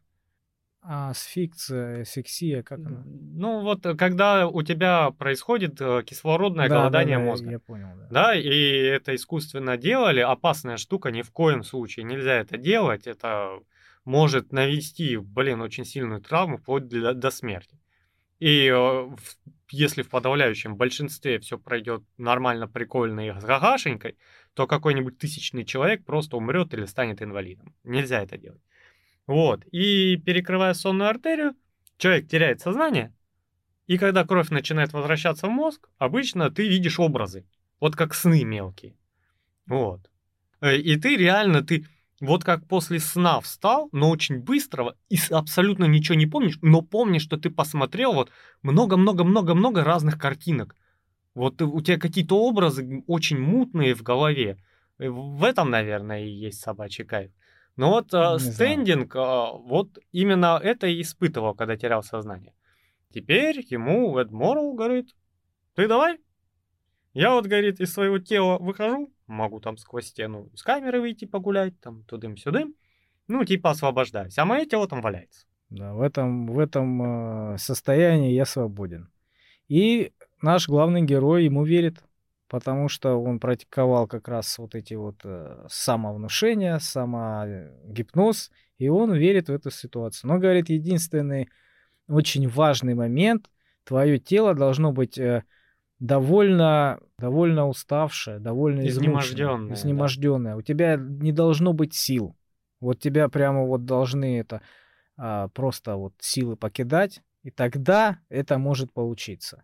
А 0.84 1.14
сфикция, 1.14 2.02
асфиксия, 2.02 2.64
как 2.64 2.80
она? 2.80 3.04
Ну 3.06 3.60
вот, 3.60 3.86
э, 3.86 3.94
когда 3.94 4.48
у 4.48 4.62
тебя 4.62 5.12
происходит 5.12 5.80
э, 5.80 6.02
кислородное 6.04 6.68
Да, 6.68 6.74
да, 6.74 6.80
голодание 6.80 7.18
да, 7.18 7.24
мозга. 7.24 7.50
я 7.52 7.58
понял, 7.60 7.86
да. 7.94 8.08
Да, 8.10 8.34
и 8.34 8.48
это 8.48 9.14
искусственно 9.14 9.76
делали, 9.76 10.18
опасная 10.18 10.76
штука, 10.78 11.12
ни 11.12 11.22
в 11.22 11.30
коем 11.30 11.62
случае 11.62 12.04
нельзя 12.04 12.32
это 12.32 12.56
делать, 12.56 13.06
это 13.06 13.60
может 14.04 14.50
навести, 14.50 15.16
блин, 15.18 15.60
очень 15.60 15.84
сильную 15.84 16.20
травму, 16.20 16.56
вплоть 16.56 16.88
до, 16.88 17.14
до 17.14 17.30
смерти. 17.30 17.78
И 18.40 18.68
э, 18.68 19.08
если 19.70 20.02
в 20.02 20.08
подавляющем 20.10 20.74
большинстве 20.76 21.38
все 21.38 21.58
пройдет 21.58 22.02
нормально, 22.18 22.66
прикольно 22.66 23.24
и 23.28 23.30
с 23.40 23.44
гагашенькой, 23.44 24.16
то 24.54 24.66
какой-нибудь 24.66 25.18
тысячный 25.18 25.64
человек 25.64 26.04
просто 26.04 26.36
умрет 26.36 26.74
или 26.74 26.84
станет 26.86 27.22
инвалидом. 27.22 27.74
Нельзя 27.84 28.22
это 28.22 28.36
делать. 28.36 28.62
Вот. 29.26 29.64
И 29.66 30.16
перекрывая 30.16 30.74
сонную 30.74 31.08
артерию, 31.10 31.54
человек 31.96 32.28
теряет 32.28 32.60
сознание, 32.60 33.14
и 33.86 33.98
когда 33.98 34.24
кровь 34.24 34.50
начинает 34.50 34.92
возвращаться 34.92 35.46
в 35.46 35.50
мозг, 35.50 35.88
обычно 35.98 36.50
ты 36.50 36.68
видишь 36.68 36.98
образы. 36.98 37.44
Вот 37.80 37.96
как 37.96 38.14
сны 38.14 38.44
мелкие. 38.44 38.96
Вот. 39.66 40.10
Э, 40.60 40.76
И 40.76 40.96
ты 40.96 41.16
реально, 41.16 41.62
ты 41.62 41.86
вот 42.20 42.44
как 42.44 42.66
после 42.68 43.00
сна 43.00 43.40
встал, 43.40 43.88
но 43.92 44.08
очень 44.08 44.38
быстрого, 44.38 44.96
и 45.08 45.18
абсолютно 45.30 45.84
ничего 45.84 46.14
не 46.14 46.26
помнишь, 46.26 46.58
но 46.62 46.80
помнишь, 46.80 47.22
что 47.22 47.36
ты 47.36 47.50
посмотрел 47.50 48.12
вот 48.12 48.30
много-много-много-много 48.62 49.82
разных 49.82 50.18
картинок. 50.18 50.76
Вот 51.34 51.60
у 51.62 51.80
тебя 51.80 51.98
какие-то 51.98 52.36
образы 52.38 53.02
очень 53.06 53.38
мутные 53.38 53.94
в 53.94 54.02
голове. 54.02 54.58
Э, 54.98 55.08
В 55.08 55.44
этом, 55.44 55.70
наверное, 55.70 56.24
и 56.24 56.30
есть 56.30 56.60
собачий 56.60 57.04
кайф. 57.04 57.30
Но 57.76 57.90
вот 57.90 58.12
э, 58.12 58.16
Не 58.16 58.38
знаю. 58.38 58.38
стендинг, 58.38 59.16
э, 59.16 59.18
вот 59.18 59.98
именно 60.12 60.60
это 60.62 60.86
и 60.86 61.00
испытывал, 61.00 61.54
когда 61.54 61.76
терял 61.76 62.02
сознание. 62.02 62.54
Теперь 63.14 63.64
ему 63.70 64.18
Эд 64.18 64.30
Морроу 64.30 64.74
говорит, 64.74 65.14
ты 65.74 65.88
давай. 65.88 66.18
Я 67.14 67.32
вот, 67.32 67.46
говорит, 67.46 67.80
из 67.80 67.92
своего 67.92 68.18
тела 68.18 68.58
выхожу, 68.58 69.12
могу 69.26 69.60
там 69.60 69.76
сквозь 69.76 70.06
стену 70.06 70.50
с 70.54 70.62
камеры 70.62 71.00
выйти 71.00 71.26
погулять, 71.26 71.78
там 71.80 72.04
тудым-сюдым. 72.04 72.74
Ну, 73.28 73.44
типа 73.44 73.70
освобождаюсь. 73.70 74.36
А 74.38 74.44
мое 74.44 74.66
тело 74.66 74.88
там 74.88 75.00
валяется. 75.00 75.46
Да, 75.70 75.94
в 75.94 76.02
этом, 76.02 76.46
в 76.46 76.58
этом 76.58 77.54
э, 77.54 77.58
состоянии 77.58 78.32
я 78.32 78.44
свободен. 78.44 79.10
И 79.68 80.12
наш 80.42 80.68
главный 80.68 81.02
герой 81.02 81.44
ему 81.44 81.64
верит, 81.64 82.02
потому 82.48 82.88
что 82.88 83.16
он 83.16 83.40
практиковал 83.40 84.06
как 84.06 84.28
раз 84.28 84.58
вот 84.58 84.74
эти 84.74 84.94
вот 84.94 85.20
э, 85.24 85.66
самовнушения, 85.68 86.78
самогипноз, 86.78 88.50
и 88.78 88.88
он 88.88 89.12
верит 89.12 89.48
в 89.48 89.52
эту 89.52 89.70
ситуацию. 89.70 90.30
Но, 90.30 90.38
говорит, 90.38 90.68
единственный 90.68 91.48
очень 92.08 92.48
важный 92.48 92.94
момент, 92.94 93.48
твое 93.84 94.18
тело 94.18 94.54
должно 94.54 94.92
быть 94.92 95.18
э, 95.18 95.44
довольно, 95.98 97.00
довольно 97.18 97.68
уставшее, 97.68 98.40
довольно 98.40 98.86
Изнемождённое, 98.86 99.68
да. 99.68 99.74
изнеможденное. 99.74 100.56
У 100.56 100.62
тебя 100.62 100.96
не 100.96 101.32
должно 101.32 101.72
быть 101.72 101.94
сил. 101.94 102.36
Вот 102.80 102.98
тебя 102.98 103.28
прямо 103.28 103.64
вот 103.64 103.84
должны 103.84 104.40
это 104.40 104.60
а, 105.16 105.48
просто 105.48 105.94
вот 105.94 106.14
силы 106.18 106.56
покидать, 106.56 107.22
и 107.44 107.50
тогда 107.50 108.18
это 108.28 108.58
может 108.58 108.92
получиться. 108.92 109.62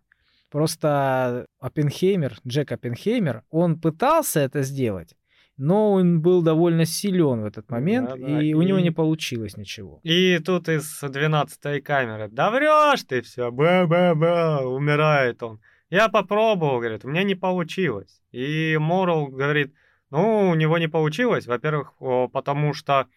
Просто 0.49 1.45
Оппенхеймер, 1.59 2.37
Джек 2.47 2.71
Оппенхеймер, 2.71 3.43
он 3.49 3.79
пытался 3.79 4.39
это 4.39 4.63
сделать, 4.63 5.15
но 5.57 5.91
он 5.93 6.21
был 6.21 6.41
довольно 6.41 6.85
силен 6.85 7.41
в 7.41 7.45
этот 7.45 7.69
момент, 7.69 8.09
Да-да, 8.09 8.41
и 8.41 8.53
у 8.53 8.61
него 8.61 8.79
и- 8.79 8.83
не 8.83 8.91
получилось 8.91 9.57
ничего. 9.57 9.99
И 10.03 10.39
тут 10.39 10.67
из 10.69 10.99
12 11.01 11.81
камеры, 11.81 12.29
да 12.31 12.49
врешь 12.49 13.03
ты 13.03 13.21
все, 13.21 13.51
ба-ба-ба, 13.51 14.61
умирает 14.65 15.43
он. 15.43 15.59
Я 15.91 16.07
попробовал, 16.09 16.79
говорит, 16.79 17.05
у 17.05 17.09
меня 17.09 17.23
не 17.23 17.35
получилось. 17.35 18.21
И 18.31 18.77
Морал 18.79 19.27
говорит, 19.27 19.73
ну, 20.11 20.49
у 20.49 20.55
него 20.55 20.77
не 20.77 20.87
получилось, 20.87 21.47
во-первых, 21.47 21.93
потому 22.31 22.73
что 22.73 23.07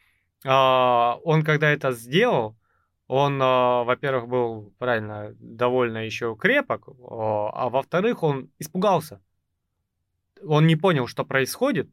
а, 0.45 1.16
он 1.24 1.43
когда 1.45 1.70
это 1.70 1.93
сделал, 1.93 2.57
он, 3.12 3.38
а, 3.42 3.84
во-первых, 3.84 4.26
был 4.26 4.72
правильно 4.78 5.34
довольно 5.38 5.98
еще 5.98 6.34
крепок, 6.34 6.88
о, 6.88 7.50
а 7.54 7.68
во-вторых, 7.68 8.22
он 8.22 8.48
испугался. 8.58 9.20
Он 10.42 10.66
не 10.66 10.76
понял, 10.76 11.06
что 11.06 11.26
происходит, 11.26 11.90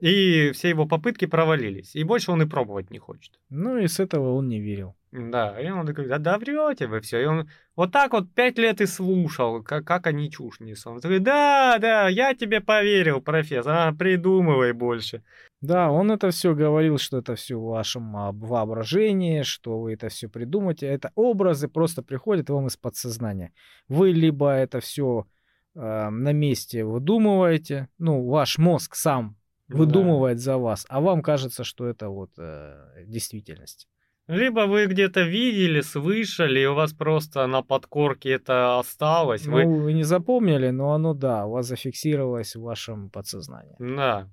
и 0.00 0.52
все 0.52 0.70
его 0.70 0.86
попытки 0.86 1.26
провалились. 1.26 1.94
И 1.94 2.04
больше 2.04 2.32
он 2.32 2.40
и 2.40 2.46
пробовать 2.46 2.90
не 2.90 2.98
хочет. 2.98 3.38
Ну 3.50 3.76
и 3.76 3.86
с 3.86 4.00
этого 4.00 4.32
он 4.34 4.48
не 4.48 4.58
верил. 4.58 4.96
Да, 5.12 5.60
и 5.60 5.70
он 5.70 5.86
такой, 5.86 6.08
да, 6.08 6.18
да 6.18 6.38
врете 6.38 6.86
вы 6.86 7.00
все. 7.00 7.22
И 7.22 7.26
он 7.26 7.50
вот 7.74 7.92
так 7.92 8.12
вот 8.12 8.32
пять 8.34 8.56
лет 8.56 8.80
и 8.80 8.86
слушал, 8.86 9.62
как, 9.62 9.84
как 9.86 10.06
они 10.06 10.30
чушь 10.30 10.60
несут. 10.60 10.86
Он 10.86 11.00
такой, 11.00 11.18
да, 11.18 11.76
да, 11.78 12.08
я 12.08 12.34
тебе 12.34 12.62
поверил, 12.62 13.20
профессор, 13.20 13.72
а, 13.72 13.92
придумывай 13.92 14.72
больше. 14.72 15.22
Да, 15.60 15.90
он 15.90 16.10
это 16.10 16.30
все 16.30 16.54
говорил, 16.54 16.98
что 16.98 17.18
это 17.18 17.34
все 17.34 17.56
в 17.56 17.64
вашем 17.64 18.16
а, 18.16 18.32
воображении, 18.32 19.42
что 19.42 19.80
вы 19.80 19.94
это 19.94 20.08
все 20.08 20.28
придумаете. 20.28 20.86
Это 20.86 21.10
образы 21.14 21.68
просто 21.68 22.02
приходят 22.02 22.50
вам 22.50 22.66
из 22.66 22.76
подсознания. 22.76 23.52
Вы 23.88 24.12
либо 24.12 24.50
это 24.50 24.80
все 24.80 25.26
на 25.74 26.32
месте 26.32 26.84
выдумываете, 26.84 27.88
ну, 27.98 28.26
ваш 28.26 28.56
мозг 28.56 28.94
сам 28.94 29.36
Да. 29.68 29.76
выдумывает 29.76 30.38
за 30.40 30.56
вас, 30.56 30.86
а 30.88 31.00
вам 31.02 31.20
кажется, 31.20 31.64
что 31.64 31.86
это 31.86 32.08
вот 32.08 32.30
э, 32.38 33.04
действительность. 33.04 33.86
Либо 34.26 34.60
вы 34.66 34.86
где-то 34.86 35.20
видели, 35.20 35.82
слышали, 35.82 36.60
и 36.60 36.66
у 36.66 36.74
вас 36.74 36.94
просто 36.94 37.46
на 37.46 37.60
подкорке 37.62 38.30
это 38.30 38.78
осталось. 38.78 39.44
Ну, 39.44 39.52
Вы... 39.52 39.82
вы 39.82 39.92
не 39.92 40.02
запомнили, 40.02 40.70
но 40.70 40.92
оно, 40.92 41.12
да, 41.12 41.44
у 41.44 41.50
вас 41.50 41.66
зафиксировалось 41.66 42.56
в 42.56 42.62
вашем 42.62 43.10
подсознании. 43.10 43.76
Да. 43.78 44.30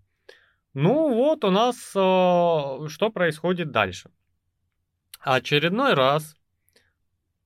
Ну 0.73 1.13
вот 1.13 1.43
у 1.43 1.51
нас 1.51 1.75
э, 1.95 2.87
что 2.87 3.11
происходит 3.11 3.71
дальше. 3.71 4.09
Очередной 5.19 5.93
раз 5.93 6.35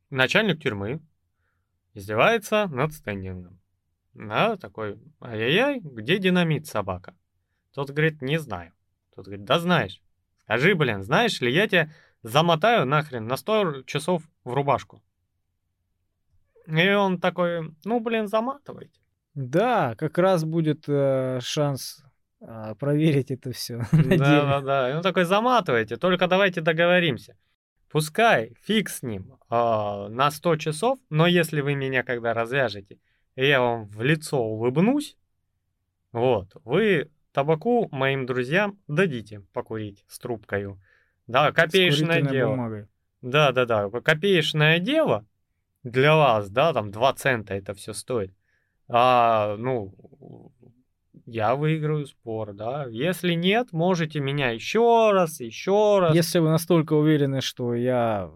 начальник 0.10 0.62
тюрьмы 0.62 1.02
издевается 1.94 2.68
над 2.68 2.94
стендингом. 2.94 3.60
Да, 4.14 4.56
такой, 4.56 4.98
ай-яй-яй, 5.22 5.80
где 5.80 6.18
динамит, 6.18 6.68
собака? 6.68 7.16
Тот 7.74 7.90
говорит, 7.90 8.22
не 8.22 8.40
знаю. 8.40 8.74
Тот 9.14 9.26
говорит, 9.26 9.46
да 9.46 9.60
знаешь. 9.60 10.02
Скажи, 10.40 10.74
блин, 10.74 11.04
знаешь 11.04 11.40
ли, 11.42 11.52
я 11.52 11.68
тебя 11.68 11.92
замотаю 12.24 12.86
нахрен 12.86 13.28
на 13.28 13.36
100 13.36 13.84
часов 13.84 14.24
в 14.44 14.54
рубашку. 14.54 15.04
И 16.66 16.90
он 16.90 17.20
такой, 17.20 17.76
ну, 17.84 18.00
блин, 18.00 18.28
заматывайте. 18.28 19.00
Да, 19.36 19.96
как 19.96 20.18
раз 20.18 20.44
будет 20.46 20.86
э, 20.88 21.40
шанс 21.42 22.04
а, 22.42 22.76
проверить 22.76 23.32
это 23.32 23.52
все. 23.52 23.82
Да, 23.92 24.18
да, 24.18 24.62
да. 24.62 24.92
И 24.92 24.94
он 24.94 25.02
такой, 25.02 25.26
заматывайте, 25.26 25.98
только 25.98 26.28
давайте 26.28 26.62
договоримся. 26.62 27.36
Пускай, 27.90 28.54
фиг 28.62 28.90
с 28.90 29.02
ним, 29.02 29.38
а, 29.50 30.10
на 30.10 30.30
100 30.30 30.58
часов, 30.58 31.00
но 31.10 31.26
если 31.26 31.62
вы 31.62 31.76
меня 31.76 32.04
когда 32.04 32.34
развяжете, 32.34 33.00
и 33.36 33.48
я 33.48 33.62
вам 33.62 33.88
в 33.88 34.02
лицо 34.02 34.40
улыбнусь, 34.40 35.18
вот, 36.12 36.52
вы 36.64 37.10
табаку 37.32 37.88
моим 37.92 38.26
друзьям 38.26 38.78
дадите 38.88 39.42
покурить 39.54 40.04
с 40.08 40.20
трубкою. 40.20 40.82
Да, 41.28 41.52
копеечное 41.52 42.22
дело. 42.22 42.52
бумагой. 42.52 42.88
Да, 43.22 43.52
да, 43.52 43.66
да. 43.66 43.90
Копеечное 43.90 44.80
дело 44.80 45.26
для 45.84 46.16
вас, 46.16 46.50
да, 46.50 46.74
там 46.74 46.92
2 46.92 47.14
цента 47.14 47.54
это 47.54 47.74
все 47.74 47.94
стоит. 47.94 48.34
А, 48.90 49.56
ну, 49.58 49.94
я 51.28 51.56
выиграю 51.56 52.08
спор, 52.08 52.54
да. 52.54 52.86
Если 52.90 53.34
нет, 53.34 53.74
можете 53.74 54.22
меня 54.22 54.52
еще 54.52 55.12
раз, 55.12 55.42
еще 55.42 56.00
раз. 56.00 56.16
Если 56.16 56.40
вы 56.40 56.50
настолько 56.50 56.94
уверены, 56.94 57.42
что 57.42 57.76
я 57.76 58.32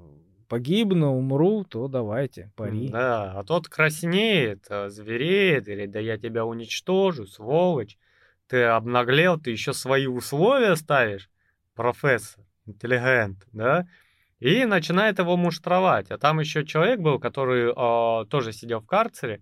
погибну, 0.49 1.17
умру, 1.17 1.63
то 1.63 1.87
давайте, 1.87 2.51
пари. 2.57 2.89
Да, 2.89 3.31
а 3.31 3.43
тот 3.45 3.69
краснеет, 3.69 4.65
а, 4.69 4.89
звереет, 4.89 5.69
или 5.69 5.85
да 5.85 5.99
я 6.01 6.17
тебя 6.17 6.45
уничтожу, 6.45 7.25
сволочь. 7.25 7.97
ты 8.47 8.63
обнаглел, 8.63 9.39
ты 9.39 9.51
еще 9.51 9.71
свои 9.71 10.07
условия 10.07 10.75
ставишь, 10.75 11.29
профессор, 11.73 12.43
интеллигент, 12.65 13.47
да, 13.53 13.87
и 14.41 14.65
начинает 14.65 15.19
его 15.19 15.37
муштровать. 15.37 16.11
А 16.11 16.17
там 16.17 16.41
еще 16.41 16.65
человек 16.65 16.99
был, 16.99 17.19
который 17.19 17.71
э, 17.71 18.25
тоже 18.25 18.51
сидел 18.51 18.81
в 18.81 18.85
карцере, 18.85 19.41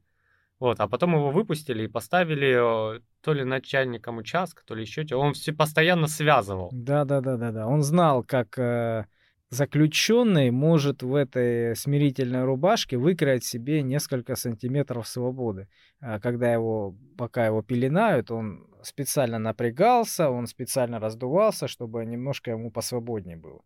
вот, 0.59 0.79
а 0.79 0.87
потом 0.87 1.15
его 1.15 1.31
выпустили 1.31 1.83
и 1.83 1.87
поставили 1.87 2.97
э, 2.97 2.99
то 3.21 3.33
ли 3.33 3.43
начальником 3.45 4.17
участка, 4.17 4.61
то 4.65 4.75
ли 4.75 4.81
еще 4.81 5.05
что. 5.05 5.17
Он 5.17 5.33
все 5.33 5.53
постоянно 5.53 6.07
связывал. 6.07 6.69
Да, 6.73 7.05
да, 7.05 7.21
да, 7.21 7.37
да, 7.37 7.51
да. 7.51 7.67
Он 7.67 7.81
знал, 7.81 8.23
как 8.23 8.59
э, 8.59 9.05
заключенный 9.49 10.51
может 10.51 11.01
в 11.01 11.15
этой 11.15 11.77
смирительной 11.77 12.43
рубашке 12.43 12.97
выкроить 12.97 13.45
себе 13.45 13.81
несколько 13.81 14.35
сантиметров 14.35 15.07
свободы. 15.07 15.69
А 16.01 16.19
когда 16.19 16.51
его, 16.51 16.95
пока 17.17 17.45
его 17.45 17.61
пеленают, 17.61 18.29
он 18.29 18.67
специально 18.83 19.39
напрягался, 19.39 20.29
он 20.29 20.45
специально 20.45 20.99
раздувался, 20.99 21.69
чтобы 21.69 22.05
немножко 22.05 22.51
ему 22.51 22.69
посвободнее 22.69 23.37
было. 23.37 23.61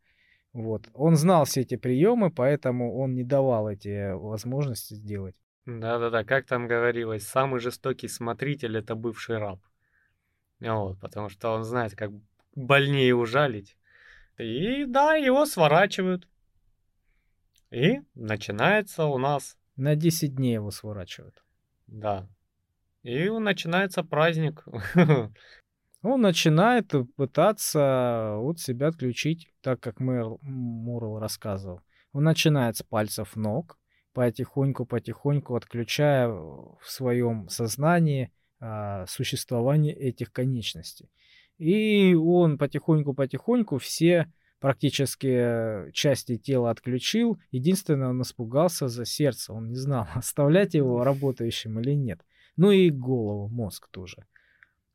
Вот. 0.53 0.87
Он 0.93 1.15
знал 1.15 1.45
все 1.45 1.61
эти 1.61 1.75
приемы, 1.75 2.29
поэтому 2.29 2.95
он 2.99 3.15
не 3.15 3.23
давал 3.23 3.67
эти 3.67 4.13
возможности 4.13 4.93
сделать. 4.93 5.35
Да-да-да, 5.65 6.23
как 6.23 6.45
там 6.45 6.67
говорилось, 6.67 7.25
самый 7.25 7.59
жестокий 7.59 8.07
смотритель 8.07 8.77
это 8.77 8.95
бывший 8.95 9.37
раб. 9.37 9.59
Вот, 10.59 10.99
потому 10.99 11.29
что 11.29 11.51
он 11.53 11.63
знает, 11.63 11.95
как 11.95 12.11
больнее 12.55 13.15
ужалить. 13.15 13.77
И 14.37 14.85
да, 14.85 15.15
его 15.15 15.45
сворачивают. 15.45 16.27
И 17.71 18.01
начинается 18.13 19.05
у 19.05 19.17
нас... 19.17 19.57
На 19.75 19.95
10 19.95 20.35
дней 20.35 20.53
его 20.53 20.69
сворачивают. 20.69 21.43
Да. 21.87 22.27
И 23.01 23.29
начинается 23.29 24.03
праздник. 24.03 24.63
Он 26.03 26.21
начинает 26.21 26.91
пытаться 27.15 28.35
от 28.37 28.59
себя 28.59 28.87
отключить, 28.87 29.49
так 29.61 29.79
как 29.79 29.99
Мэр 29.99 30.37
Мурл 30.41 31.17
рассказывал. 31.17 31.81
Он 32.11 32.23
начинает 32.23 32.77
с 32.77 32.83
пальцев 32.83 33.35
ног, 33.35 33.79
потихоньку-потихоньку 34.13 35.55
отключая 35.55 36.27
в 36.29 36.83
своем 36.83 37.49
сознании 37.49 38.31
а, 38.59 39.05
существование 39.07 39.93
этих 39.93 40.31
конечностей. 40.31 41.09
И 41.57 42.13
он 42.15 42.57
потихоньку-потихоньку 42.57 43.77
все 43.77 44.31
практически 44.59 45.91
части 45.91 46.37
тела 46.37 46.69
отключил. 46.71 47.37
Единственное, 47.51 48.09
он 48.09 48.21
испугался 48.21 48.87
за 48.87 49.05
сердце. 49.05 49.51
Он 49.53 49.67
не 49.67 49.75
знал, 49.75 50.07
оставлять 50.15 50.73
его 50.73 51.03
работающим 51.03 51.79
или 51.79 51.91
нет. 51.91 52.21
Ну 52.55 52.71
и 52.71 52.89
голову, 52.89 53.49
мозг 53.49 53.89
тоже. 53.89 54.25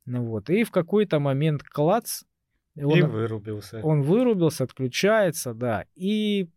Ну 0.05 0.25
вот. 0.25 0.49
И 0.49 0.63
в 0.63 0.71
какой-то 0.71 1.19
момент 1.19 1.61
клац. 1.63 2.23
Он, 2.75 2.97
и 2.97 3.01
вырубился. 3.01 3.81
Он 3.83 4.01
вырубился, 4.01 4.63
отключается, 4.63 5.53
да. 5.53 5.85
И 5.95 6.49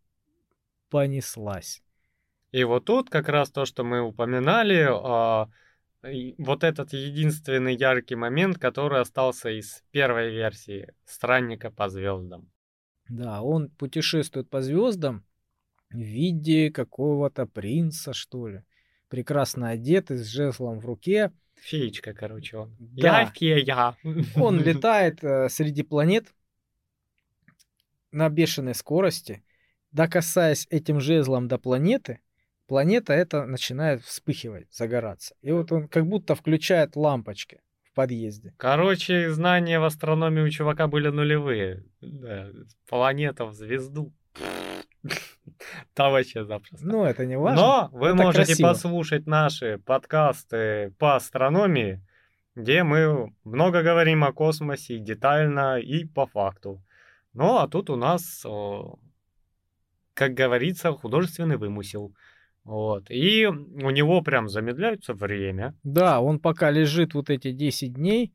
понеслась. 0.88 1.82
И 2.52 2.64
вот 2.64 2.84
тут 2.84 3.08
как 3.08 3.28
раз 3.28 3.50
то, 3.50 3.64
что 3.64 3.82
мы 3.82 4.02
упоминали, 4.02 4.86
а, 4.90 5.48
вот 6.38 6.64
этот 6.64 6.92
единственный 6.92 7.74
яркий 7.74 8.14
момент, 8.14 8.58
который 8.58 9.00
остался 9.00 9.48
из 9.48 9.82
первой 9.90 10.30
версии 10.30 10.92
«Странника 11.06 11.70
по 11.70 11.88
звездам». 11.88 12.50
Да, 13.08 13.40
он 13.40 13.70
путешествует 13.70 14.50
по 14.50 14.60
звездам 14.60 15.24
в 15.90 15.96
виде 15.96 16.70
какого-то 16.70 17.46
принца, 17.46 18.12
что 18.12 18.48
ли. 18.48 18.64
Прекрасно 19.08 19.70
одетый, 19.70 20.18
с 20.18 20.26
жезлом 20.26 20.78
в 20.78 20.84
руке. 20.84 21.32
Феечка, 21.56 22.12
короче, 22.12 22.58
он. 22.58 22.76
Да. 22.78 23.22
Я 23.22 23.26
фея. 23.26 23.96
Он 24.36 24.60
летает 24.62 25.24
э, 25.24 25.48
среди 25.48 25.82
планет 25.82 26.34
на 28.10 28.28
бешеной 28.28 28.74
скорости, 28.74 29.42
докасаясь 29.90 30.66
этим 30.68 31.00
жезлом 31.00 31.48
до 31.48 31.56
планеты– 31.56 32.20
планета 32.72 33.12
это 33.12 33.44
начинает 33.44 34.02
вспыхивать, 34.02 34.66
загораться. 34.72 35.34
И 35.42 35.52
вот 35.52 35.70
он 35.72 35.88
как 35.88 36.06
будто 36.06 36.34
включает 36.34 36.96
лампочки 36.96 37.60
в 37.84 37.92
подъезде. 37.92 38.54
Короче, 38.56 39.30
знания 39.30 39.78
в 39.78 39.84
астрономии 39.84 40.40
у 40.40 40.48
чувака 40.48 40.86
были 40.86 41.08
нулевые. 41.08 41.84
Да, 42.00 42.48
планета 42.88 43.44
в 43.44 43.52
звезду. 43.52 44.10
Там 45.94 46.12
вообще 46.12 46.46
запросто. 46.46 46.86
Ну, 46.86 47.04
это 47.04 47.26
не 47.26 47.36
важно. 47.38 47.60
Но 47.60 47.90
вы 47.92 48.06
это 48.06 48.16
можете 48.16 48.46
красиво. 48.46 48.68
послушать 48.68 49.26
наши 49.26 49.76
подкасты 49.76 50.94
по 50.98 51.16
астрономии, 51.16 52.00
где 52.54 52.84
мы 52.84 53.34
много 53.44 53.82
говорим 53.82 54.24
о 54.24 54.32
космосе 54.32 54.98
детально 54.98 55.78
и 55.78 56.06
по 56.06 56.24
факту. 56.24 56.82
Ну, 57.34 57.58
а 57.58 57.68
тут 57.68 57.90
у 57.90 57.96
нас, 57.96 58.46
как 60.14 60.32
говорится, 60.32 60.92
художественный 60.92 61.58
вымысел. 61.58 62.14
Вот. 62.64 63.10
И 63.10 63.46
у 63.46 63.90
него 63.90 64.22
прям 64.22 64.48
замедляется 64.48 65.14
время. 65.14 65.74
Да, 65.82 66.20
он 66.20 66.38
пока 66.38 66.70
лежит 66.70 67.14
вот 67.14 67.30
эти 67.30 67.52
10 67.52 67.94
дней. 67.94 68.32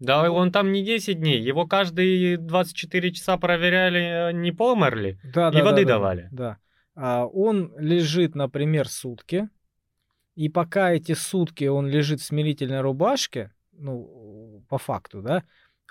Да, 0.00 0.30
он 0.30 0.52
там 0.52 0.72
не 0.72 0.84
10 0.84 1.18
дней. 1.18 1.40
Его 1.40 1.66
каждые 1.66 2.36
24 2.36 3.12
часа 3.12 3.36
проверяли, 3.36 4.30
э, 4.30 4.32
не 4.32 4.52
померли, 4.52 5.18
да, 5.34 5.50
и 5.50 5.52
да, 5.52 5.64
воды 5.64 5.84
да, 5.84 5.94
давали. 5.94 6.28
Да. 6.30 6.58
А 6.94 7.26
он 7.26 7.72
лежит, 7.78 8.34
например, 8.34 8.88
сутки. 8.88 9.48
И 10.34 10.48
пока 10.48 10.92
эти 10.92 11.14
сутки 11.14 11.64
он 11.64 11.88
лежит 11.88 12.20
в 12.20 12.24
смирительной 12.24 12.80
рубашке, 12.80 13.52
ну, 13.72 14.64
по 14.68 14.78
факту, 14.78 15.20
да, 15.20 15.42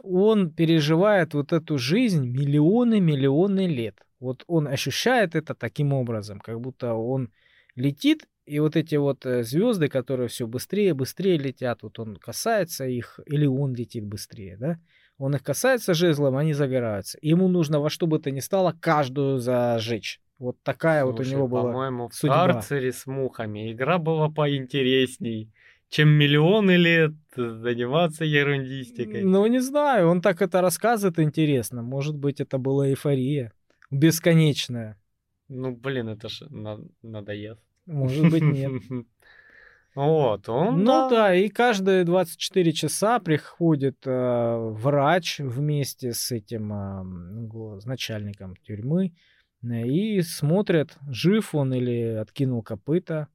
он 0.04 0.52
переживает 0.52 1.34
вот 1.34 1.52
эту 1.52 1.78
жизнь 1.78 2.26
миллионы-миллионы 2.26 3.68
лет. 3.68 4.07
Вот 4.20 4.44
он 4.48 4.68
ощущает 4.68 5.36
это 5.36 5.54
таким 5.54 5.94
образом, 5.94 6.40
как 6.40 6.60
будто 6.60 6.94
он 6.94 7.30
летит, 7.76 8.28
и 8.46 8.60
вот 8.60 8.76
эти 8.76 8.96
вот 8.96 9.26
э, 9.26 9.44
звезды, 9.44 9.90
которые 9.90 10.30
все 10.30 10.48
быстрее, 10.48 10.94
быстрее 10.94 11.38
летят, 11.38 11.84
вот 11.84 12.00
он 12.00 12.16
касается 12.16 12.86
их, 12.86 13.20
или 13.26 13.46
он 13.46 13.76
летит 13.76 14.06
быстрее, 14.06 14.58
да? 14.58 14.80
Он 15.18 15.36
их 15.36 15.44
касается 15.44 15.94
жезлом, 15.94 16.38
они 16.38 16.54
загораются. 16.54 17.18
Ему 17.22 17.48
нужно 17.48 17.80
во 17.80 17.90
что 17.90 18.08
бы 18.08 18.20
то 18.20 18.32
ни 18.32 18.40
стало 18.40 18.76
каждую 18.80 19.40
зажечь. 19.40 20.22
Вот 20.40 20.58
такая 20.64 21.04
Слушай, 21.04 21.18
вот 21.18 21.28
у 21.28 21.30
него 21.30 21.48
была 21.48 21.64
по-моему, 21.64 22.10
в 22.10 22.14
судьба. 22.14 22.46
карцере 22.46 22.92
с 22.92 23.08
мухами 23.08 23.72
игра 23.72 23.98
была 23.98 24.30
поинтересней, 24.30 25.52
чем 25.90 26.10
миллионы 26.10 26.76
лет 26.76 27.14
заниматься 27.36 28.26
ерундистикой. 28.26 29.24
Ну, 29.24 29.46
не 29.48 29.60
знаю, 29.60 30.10
он 30.10 30.22
так 30.22 30.42
это 30.42 30.62
рассказывает 30.62 31.20
интересно. 31.20 31.82
Может 31.82 32.16
быть, 32.16 32.40
это 32.40 32.60
была 32.60 32.88
эйфория 32.90 33.52
бесконечная. 33.92 34.98
Ну, 35.48 35.76
блин, 35.76 36.10
это 36.10 36.30
ж 36.30 36.44
надоест. 37.02 37.62
Может 37.86 38.30
быть, 38.32 38.44
нет. 38.44 38.82
Вот, 39.96 40.48
он, 40.48 40.84
Ну 40.84 40.86
да. 40.86 41.10
да, 41.10 41.36
и 41.36 41.50
каждые 41.50 42.04
24 42.04 42.72
часа 42.72 43.18
приходит 43.18 44.06
э, 44.06 44.56
врач 44.74 45.40
вместе 45.40 46.14
с 46.14 46.32
этим 46.32 46.72
э, 46.72 47.80
с 47.82 47.86
начальником 47.86 48.56
тюрьмы 48.58 49.16
э, 49.64 49.88
и 49.88 50.22
смотрят, 50.22 50.96
жив 51.10 51.56
он 51.56 51.74
или 51.74 52.14
откинул 52.14 52.62
копыта. 52.62 53.28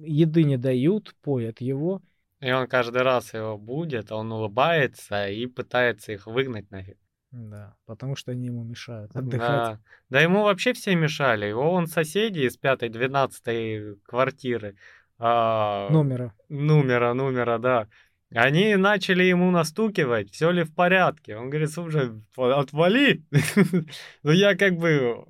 Еды 0.00 0.44
не 0.44 0.56
дают, 0.56 1.14
поят 1.20 1.60
его. 1.60 2.00
И 2.40 2.50
он 2.50 2.66
каждый 2.66 3.02
раз 3.02 3.34
его 3.34 3.58
будет, 3.58 4.10
он 4.10 4.32
улыбается 4.32 5.28
и 5.28 5.44
пытается 5.44 6.12
их 6.12 6.26
выгнать 6.26 6.70
нафиг. 6.70 6.96
Да, 7.36 7.74
потому 7.86 8.14
что 8.14 8.30
они 8.30 8.46
ему 8.46 8.62
мешают 8.62 9.14
отдыхать. 9.16 9.48
Да. 9.48 9.80
да 10.08 10.20
ему 10.20 10.44
вообще 10.44 10.72
все 10.72 10.94
мешали. 10.94 11.46
Его 11.46 11.72
он 11.72 11.88
соседи 11.88 12.40
из 12.40 12.56
пятой, 12.56 12.90
двенадцатой 12.90 13.96
квартиры. 14.04 14.76
А, 15.18 15.88
номера. 15.90 16.32
Номера, 16.48 17.12
номера, 17.12 17.58
да. 17.58 17.88
Они 18.32 18.76
начали 18.76 19.24
ему 19.24 19.50
настукивать, 19.50 20.30
все 20.30 20.50
ли 20.50 20.62
в 20.62 20.72
порядке. 20.72 21.36
Он 21.36 21.50
говорит, 21.50 21.70
слушай, 21.70 22.10
отвали. 22.36 23.24
ну 24.22 24.30
я 24.30 24.56
как 24.56 24.76
бы... 24.76 25.24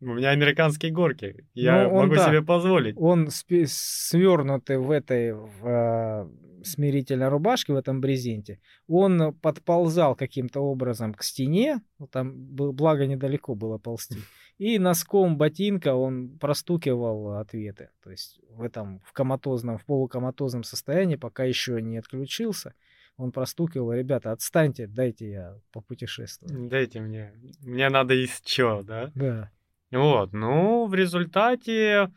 У 0.00 0.14
меня 0.14 0.30
американские 0.30 0.90
горки. 0.90 1.46
Я 1.54 1.84
ну, 1.84 2.00
могу 2.00 2.16
себе 2.16 2.42
позволить. 2.42 2.96
Он 2.98 3.28
свернутый 3.30 4.78
в 4.78 4.90
этой 4.90 5.32
в, 5.32 5.64
а, 5.64 6.28
смирительной 6.64 7.28
рубашке 7.28 7.72
в 7.72 7.76
этом 7.76 8.00
брезенте, 8.00 8.60
он 8.88 9.34
подползал 9.34 10.14
каким-то 10.14 10.60
образом 10.60 11.14
к 11.14 11.22
стене, 11.22 11.82
там 12.10 12.32
благо 12.34 13.06
недалеко 13.06 13.54
было 13.54 13.78
ползти, 13.78 14.18
и 14.58 14.78
носком 14.78 15.36
ботинка 15.36 15.94
он 15.94 16.38
простукивал 16.38 17.38
ответы. 17.38 17.90
То 18.02 18.10
есть 18.10 18.40
в 18.48 18.62
этом 18.62 19.00
в 19.04 19.12
коматозном, 19.12 19.78
в 19.78 19.84
полукоматозном 19.84 20.64
состоянии, 20.64 21.16
пока 21.16 21.44
еще 21.44 21.80
не 21.82 21.98
отключился, 21.98 22.74
он 23.16 23.32
простукивал, 23.32 23.92
ребята, 23.92 24.32
отстаньте, 24.32 24.86
дайте 24.86 25.30
я 25.30 25.58
попутешествую. 25.72 26.68
Дайте 26.68 27.00
мне, 27.00 27.32
мне 27.60 27.88
надо 27.88 28.14
из 28.14 28.40
чё, 28.40 28.82
да? 28.82 29.10
Да. 29.14 29.50
Вот, 29.90 30.32
ну, 30.32 30.86
в 30.86 30.94
результате 30.94 32.10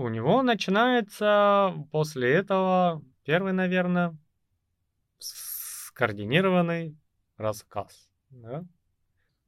у 0.00 0.08
него 0.08 0.42
начинается 0.42 1.74
после 1.92 2.32
этого 2.32 3.02
Первый, 3.24 3.52
наверное, 3.52 4.16
скоординированный 5.18 6.96
рассказ. 7.36 8.10
Да? 8.30 8.64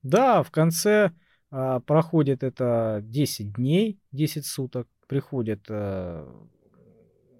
Да, 0.02 0.42
в 0.42 0.50
конце 0.50 1.10
а, 1.50 1.80
проходит 1.80 2.42
это 2.42 3.00
10 3.02 3.54
дней, 3.54 3.98
10 4.12 4.46
суток, 4.46 4.88
приходит 5.08 5.64
а, 5.68 6.28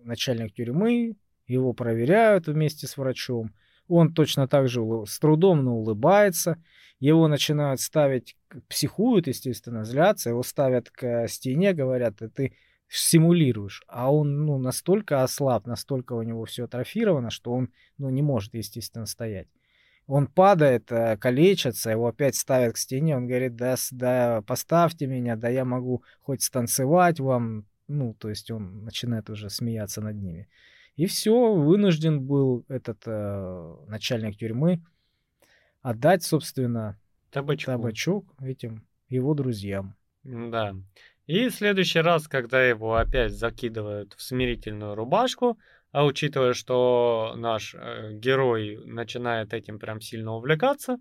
начальник 0.02 0.54
тюрьмы, 0.54 1.16
его 1.46 1.74
проверяют 1.74 2.46
вместе 2.46 2.86
с 2.86 2.96
врачом, 2.96 3.54
он 3.88 4.14
точно 4.14 4.48
так 4.48 4.68
же 4.68 4.80
с 5.06 5.18
трудом, 5.18 5.64
но 5.64 5.76
улыбается, 5.76 6.62
его 6.98 7.28
начинают 7.28 7.80
ставить, 7.80 8.36
психуют, 8.68 9.26
естественно, 9.26 9.84
злятся, 9.84 10.30
его 10.30 10.42
ставят 10.42 10.90
к 10.90 11.28
стене, 11.28 11.72
говорят, 11.72 12.16
ты 12.34 12.56
симулируешь, 12.98 13.82
а 13.86 14.12
он 14.12 14.44
ну, 14.44 14.58
настолько 14.58 15.22
ослаб, 15.22 15.66
настолько 15.66 16.12
у 16.12 16.22
него 16.22 16.44
все 16.44 16.64
атрофировано, 16.64 17.30
что 17.30 17.52
он 17.52 17.70
ну, 17.98 18.10
не 18.10 18.22
может, 18.22 18.54
естественно, 18.54 19.06
стоять. 19.06 19.48
Он 20.06 20.26
падает, 20.26 20.90
э, 20.90 21.16
калечится, 21.16 21.90
его 21.90 22.08
опять 22.08 22.34
ставят 22.34 22.74
к 22.74 22.78
стене, 22.78 23.16
он 23.16 23.26
говорит, 23.26 23.56
да, 23.56 23.76
да, 23.92 24.42
поставьте 24.42 25.06
меня, 25.06 25.36
да 25.36 25.48
я 25.48 25.64
могу 25.64 26.02
хоть 26.20 26.42
станцевать 26.42 27.20
вам, 27.20 27.66
ну, 27.88 28.14
то 28.14 28.28
есть 28.28 28.50
он 28.50 28.84
начинает 28.84 29.30
уже 29.30 29.48
смеяться 29.48 30.00
над 30.00 30.16
ними. 30.16 30.48
И 30.96 31.06
все, 31.06 31.54
вынужден 31.54 32.20
был 32.20 32.64
этот 32.68 33.02
э, 33.06 33.76
начальник 33.86 34.36
тюрьмы 34.36 34.82
отдать, 35.80 36.22
собственно, 36.22 36.98
табачок. 37.30 37.66
табачок 37.66 38.24
этим 38.40 38.84
его 39.08 39.34
друзьям. 39.34 39.96
Да. 40.24 40.76
И 41.26 41.48
в 41.48 41.54
следующий 41.54 42.00
раз, 42.00 42.26
когда 42.26 42.64
его 42.64 42.96
опять 42.96 43.32
закидывают 43.32 44.14
в 44.14 44.22
смирительную 44.22 44.94
рубашку, 44.94 45.58
а 45.92 46.04
учитывая, 46.04 46.52
что 46.52 47.34
наш 47.36 47.74
э, 47.74 48.12
герой 48.14 48.80
начинает 48.84 49.52
этим 49.52 49.78
прям 49.78 50.00
сильно 50.00 50.32
увлекаться, 50.32 50.96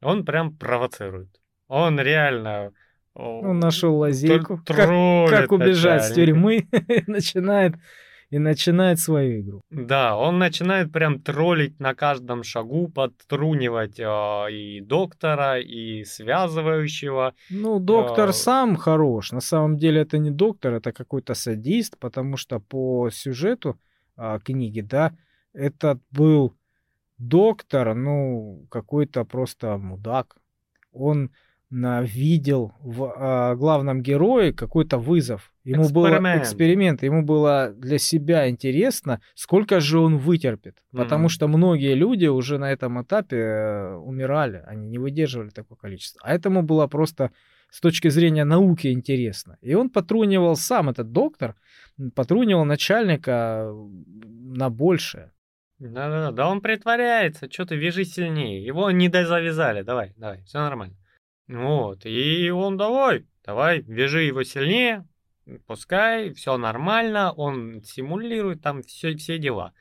он 0.00 0.24
прям 0.24 0.56
провоцирует. 0.56 1.40
Он 1.68 2.00
реально... 2.00 2.72
Он 3.14 3.58
нашел 3.58 3.96
лазейку, 3.96 4.60
как, 4.64 4.88
как 5.28 5.52
убежать 5.52 6.04
с 6.04 6.14
тюрьмы, 6.14 6.68
начинает 7.06 7.74
и 8.30 8.38
начинает 8.38 9.00
свою 9.00 9.40
игру. 9.40 9.62
Да, 9.70 10.16
он 10.16 10.38
начинает 10.38 10.92
прям 10.92 11.20
троллить 11.20 11.80
на 11.80 11.94
каждом 11.94 12.44
шагу, 12.44 12.88
подтрунивать 12.88 13.98
э, 13.98 14.52
и 14.52 14.80
доктора, 14.80 15.58
и 15.58 16.04
связывающего. 16.04 17.34
Ну, 17.50 17.80
доктор 17.80 18.28
э... 18.28 18.32
сам 18.32 18.76
хорош. 18.76 19.32
На 19.32 19.40
самом 19.40 19.76
деле 19.76 20.02
это 20.02 20.18
не 20.18 20.30
доктор, 20.30 20.74
это 20.74 20.92
какой-то 20.92 21.34
садист, 21.34 21.98
потому 21.98 22.36
что 22.36 22.60
по 22.60 23.10
сюжету 23.10 23.78
а, 24.16 24.38
книги, 24.38 24.80
да, 24.80 25.12
этот 25.52 26.00
был 26.12 26.54
доктор, 27.18 27.94
ну, 27.94 28.66
какой-то 28.70 29.24
просто 29.24 29.76
мудак. 29.76 30.36
Он 30.92 31.30
видел 31.70 32.72
в 32.80 33.14
а, 33.16 33.54
главном 33.54 34.02
герое 34.02 34.52
какой-то 34.52 34.98
вызов. 34.98 35.52
Ему 35.62 35.84
эксперимент. 35.84 36.22
был 36.22 36.42
эксперимент, 36.42 37.02
ему 37.02 37.22
было 37.22 37.72
для 37.76 37.98
себя 37.98 38.48
интересно, 38.48 39.20
сколько 39.34 39.78
же 39.80 39.98
он 39.98 40.18
вытерпит. 40.18 40.78
Mm-hmm. 40.78 40.98
Потому 40.98 41.28
что 41.28 41.46
многие 41.48 41.94
люди 41.94 42.26
уже 42.26 42.58
на 42.58 42.72
этом 42.72 43.00
этапе 43.02 43.36
э, 43.36 43.94
умирали, 43.94 44.64
они 44.66 44.88
не 44.88 44.98
выдерживали 44.98 45.50
такое 45.50 45.76
количество. 45.76 46.20
А 46.24 46.34
этому 46.34 46.62
было 46.62 46.88
просто 46.88 47.30
с 47.70 47.80
точки 47.80 48.08
зрения 48.08 48.44
науки 48.44 48.88
интересно. 48.88 49.56
И 49.60 49.74
он 49.74 49.90
потрунивал 49.90 50.56
сам, 50.56 50.88
этот 50.88 51.12
доктор, 51.12 51.54
потрунивал 52.16 52.64
начальника 52.64 53.72
на 54.12 54.70
большее. 54.70 55.30
Да-да-да, 55.78 56.32
да 56.32 56.48
он 56.48 56.60
притворяется, 56.60 57.50
что 57.50 57.64
ты 57.64 57.76
вяжи 57.76 58.04
сильнее. 58.04 58.62
Его 58.62 58.90
не 58.90 59.08
дозавязали, 59.08 59.82
давай, 59.82 60.12
давай, 60.16 60.42
все 60.42 60.58
нормально. 60.58 60.96
Вот, 61.50 62.06
и 62.06 62.48
он 62.50 62.76
давай, 62.76 63.26
давай, 63.44 63.80
вяжи 63.80 64.22
его 64.22 64.44
сильнее, 64.44 65.04
пускай, 65.66 66.32
все 66.32 66.56
нормально, 66.56 67.32
он 67.32 67.82
симулирует 67.82 68.62
там 68.62 68.82
все, 68.84 69.16
все 69.16 69.36
дела. 69.36 69.72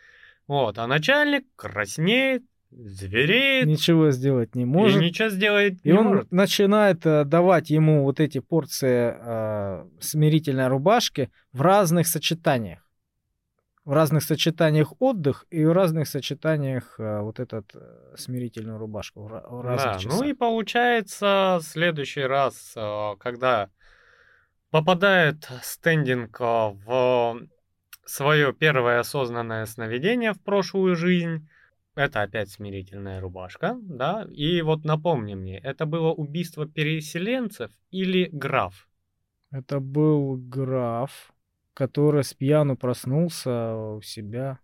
Вот, 0.47 0.79
а 0.79 0.87
начальник 0.87 1.45
краснеет, 1.55 2.43
звереет. 2.71 3.67
Ничего 3.67 4.09
сделать 4.09 4.55
не 4.55 4.65
может. 4.65 4.99
И 4.99 5.05
ничего 5.05 5.29
сделать 5.29 5.77
и 5.83 5.89
не 5.89 5.93
он 5.93 6.05
может. 6.07 6.31
начинает 6.31 7.05
э, 7.05 7.23
давать 7.23 7.69
ему 7.69 8.03
вот 8.03 8.19
эти 8.19 8.39
порции 8.39 9.13
э, 9.15 9.85
смирительной 9.99 10.67
рубашки 10.69 11.29
в 11.51 11.61
разных 11.61 12.07
сочетаниях. 12.07 12.88
В 13.89 13.91
разных 13.91 14.21
сочетаниях 14.21 14.93
отдых 14.99 15.47
и 15.49 15.65
в 15.65 15.71
разных 15.71 16.07
сочетаниях 16.07 16.99
э, 16.99 17.21
вот 17.21 17.39
этот 17.39 17.71
э, 17.73 18.13
смирительную 18.17 18.77
рубашку. 18.77 19.23
В, 19.23 19.29
в 19.29 19.61
разных 19.61 19.93
да, 19.93 19.97
часах. 19.97 20.19
ну 20.19 20.27
и 20.27 20.33
получается 20.33 21.59
следующий 21.63 22.21
раз, 22.21 22.73
э, 22.75 23.15
когда 23.19 23.71
попадает 24.69 25.49
стендинг 25.63 26.39
э, 26.39 26.43
в 26.43 27.41
свое 28.05 28.53
первое 28.53 28.99
осознанное 28.99 29.65
сновидение 29.65 30.33
в 30.33 30.43
прошлую 30.43 30.95
жизнь, 30.95 31.49
это 31.95 32.21
опять 32.21 32.51
смирительная 32.51 33.19
рубашка, 33.19 33.75
да? 33.81 34.27
И 34.29 34.61
вот 34.61 34.85
напомни 34.85 35.33
мне, 35.33 35.57
это 35.57 35.87
было 35.87 36.13
убийство 36.13 36.67
переселенцев 36.67 37.71
или 37.89 38.29
граф? 38.31 38.87
Это 39.49 39.79
был 39.79 40.35
граф, 40.37 41.33
который 41.79 42.25
с 42.25 42.33
пьяну 42.33 42.75
проснулся 42.75 43.73
у 43.73 44.01
себя. 44.01 44.59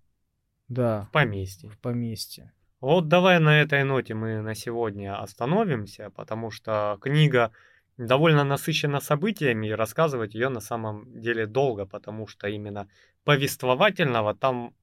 Да. 0.67 1.07
В 1.09 1.11
поместье. 1.13 1.69
В 1.69 1.79
поместье. 1.79 2.51
Вот 2.81 3.07
давай 3.07 3.39
на 3.39 3.61
этой 3.61 3.85
ноте 3.85 4.13
мы 4.13 4.41
на 4.41 4.53
сегодня 4.53 5.17
остановимся, 5.17 6.09
потому 6.09 6.51
что 6.51 6.97
книга 6.99 7.51
довольно 7.95 8.43
насыщена 8.43 8.99
событиями, 8.99 9.67
и 9.67 9.71
рассказывать 9.71 10.35
ее 10.35 10.49
на 10.49 10.59
самом 10.59 11.21
деле 11.21 11.45
долго, 11.45 11.85
потому 11.85 12.27
что 12.27 12.49
именно 12.49 12.89
повествовательного 13.23 14.35
там 14.35 14.73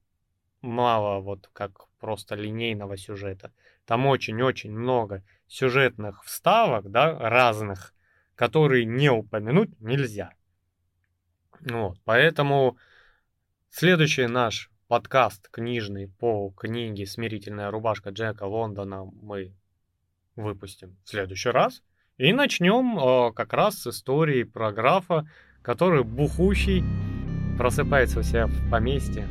мало 0.61 1.19
вот 1.19 1.51
как 1.53 1.85
просто 1.99 2.33
линейного 2.33 2.97
сюжета. 2.97 3.51
Там 3.85 4.07
очень-очень 4.07 4.71
много 4.71 5.23
сюжетных 5.47 6.23
вставок, 6.23 6.89
да, 6.89 7.15
разных, 7.19 7.93
которые 8.33 8.85
не 8.85 9.11
упомянуть 9.11 9.79
нельзя. 9.79 10.33
Вот, 11.69 11.97
поэтому 12.03 12.77
следующий 13.69 14.27
наш 14.27 14.69
подкаст 14.87 15.49
книжный 15.49 16.07
по 16.07 16.49
книге 16.51 17.05
«Смирительная 17.05 17.71
рубашка» 17.71 18.09
Джека 18.09 18.43
Лондона 18.43 19.05
мы 19.05 19.53
выпустим 20.35 20.97
в 21.05 21.09
следующий 21.09 21.49
раз. 21.49 21.81
И 22.17 22.33
начнем 22.33 22.99
э, 22.99 23.33
как 23.33 23.53
раз 23.53 23.79
с 23.79 23.87
истории 23.87 24.43
про 24.43 24.71
графа, 24.71 25.27
который 25.61 26.03
бухущий 26.03 26.83
просыпается 27.57 28.19
у 28.19 28.23
себя 28.23 28.47
в 28.47 28.69
поместье, 28.69 29.27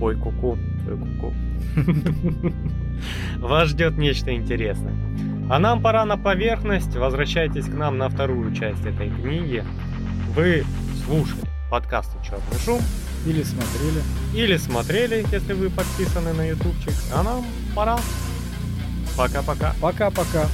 Ой, 0.00 0.16
куку, 0.16 0.56
ой, 0.86 0.96
куку. 0.96 1.34
Вас 3.38 3.70
ждет 3.70 3.98
нечто 3.98 4.32
интересное. 4.32 4.94
А 5.50 5.58
нам 5.58 5.82
пора 5.82 6.04
на 6.04 6.16
поверхность. 6.16 6.94
Возвращайтесь 6.94 7.64
к 7.64 7.74
нам 7.74 7.98
на 7.98 8.08
вторую 8.08 8.54
часть 8.54 8.86
этой 8.86 9.10
книги. 9.10 9.64
Вы 10.36 10.64
слушали 11.08 11.40
подкасты 11.70 12.12
«Черный 12.22 12.58
шум». 12.64 12.82
Или 13.26 13.42
смотрели. 13.42 14.02
Или 14.34 14.56
смотрели, 14.58 15.26
если 15.32 15.54
вы 15.54 15.70
подписаны 15.70 16.32
на 16.34 16.46
ютубчик. 16.46 16.92
А 17.12 17.22
нам 17.22 17.44
пора. 17.74 17.98
Пока-пока. 19.16 19.74
Пока-пока. 19.80 20.46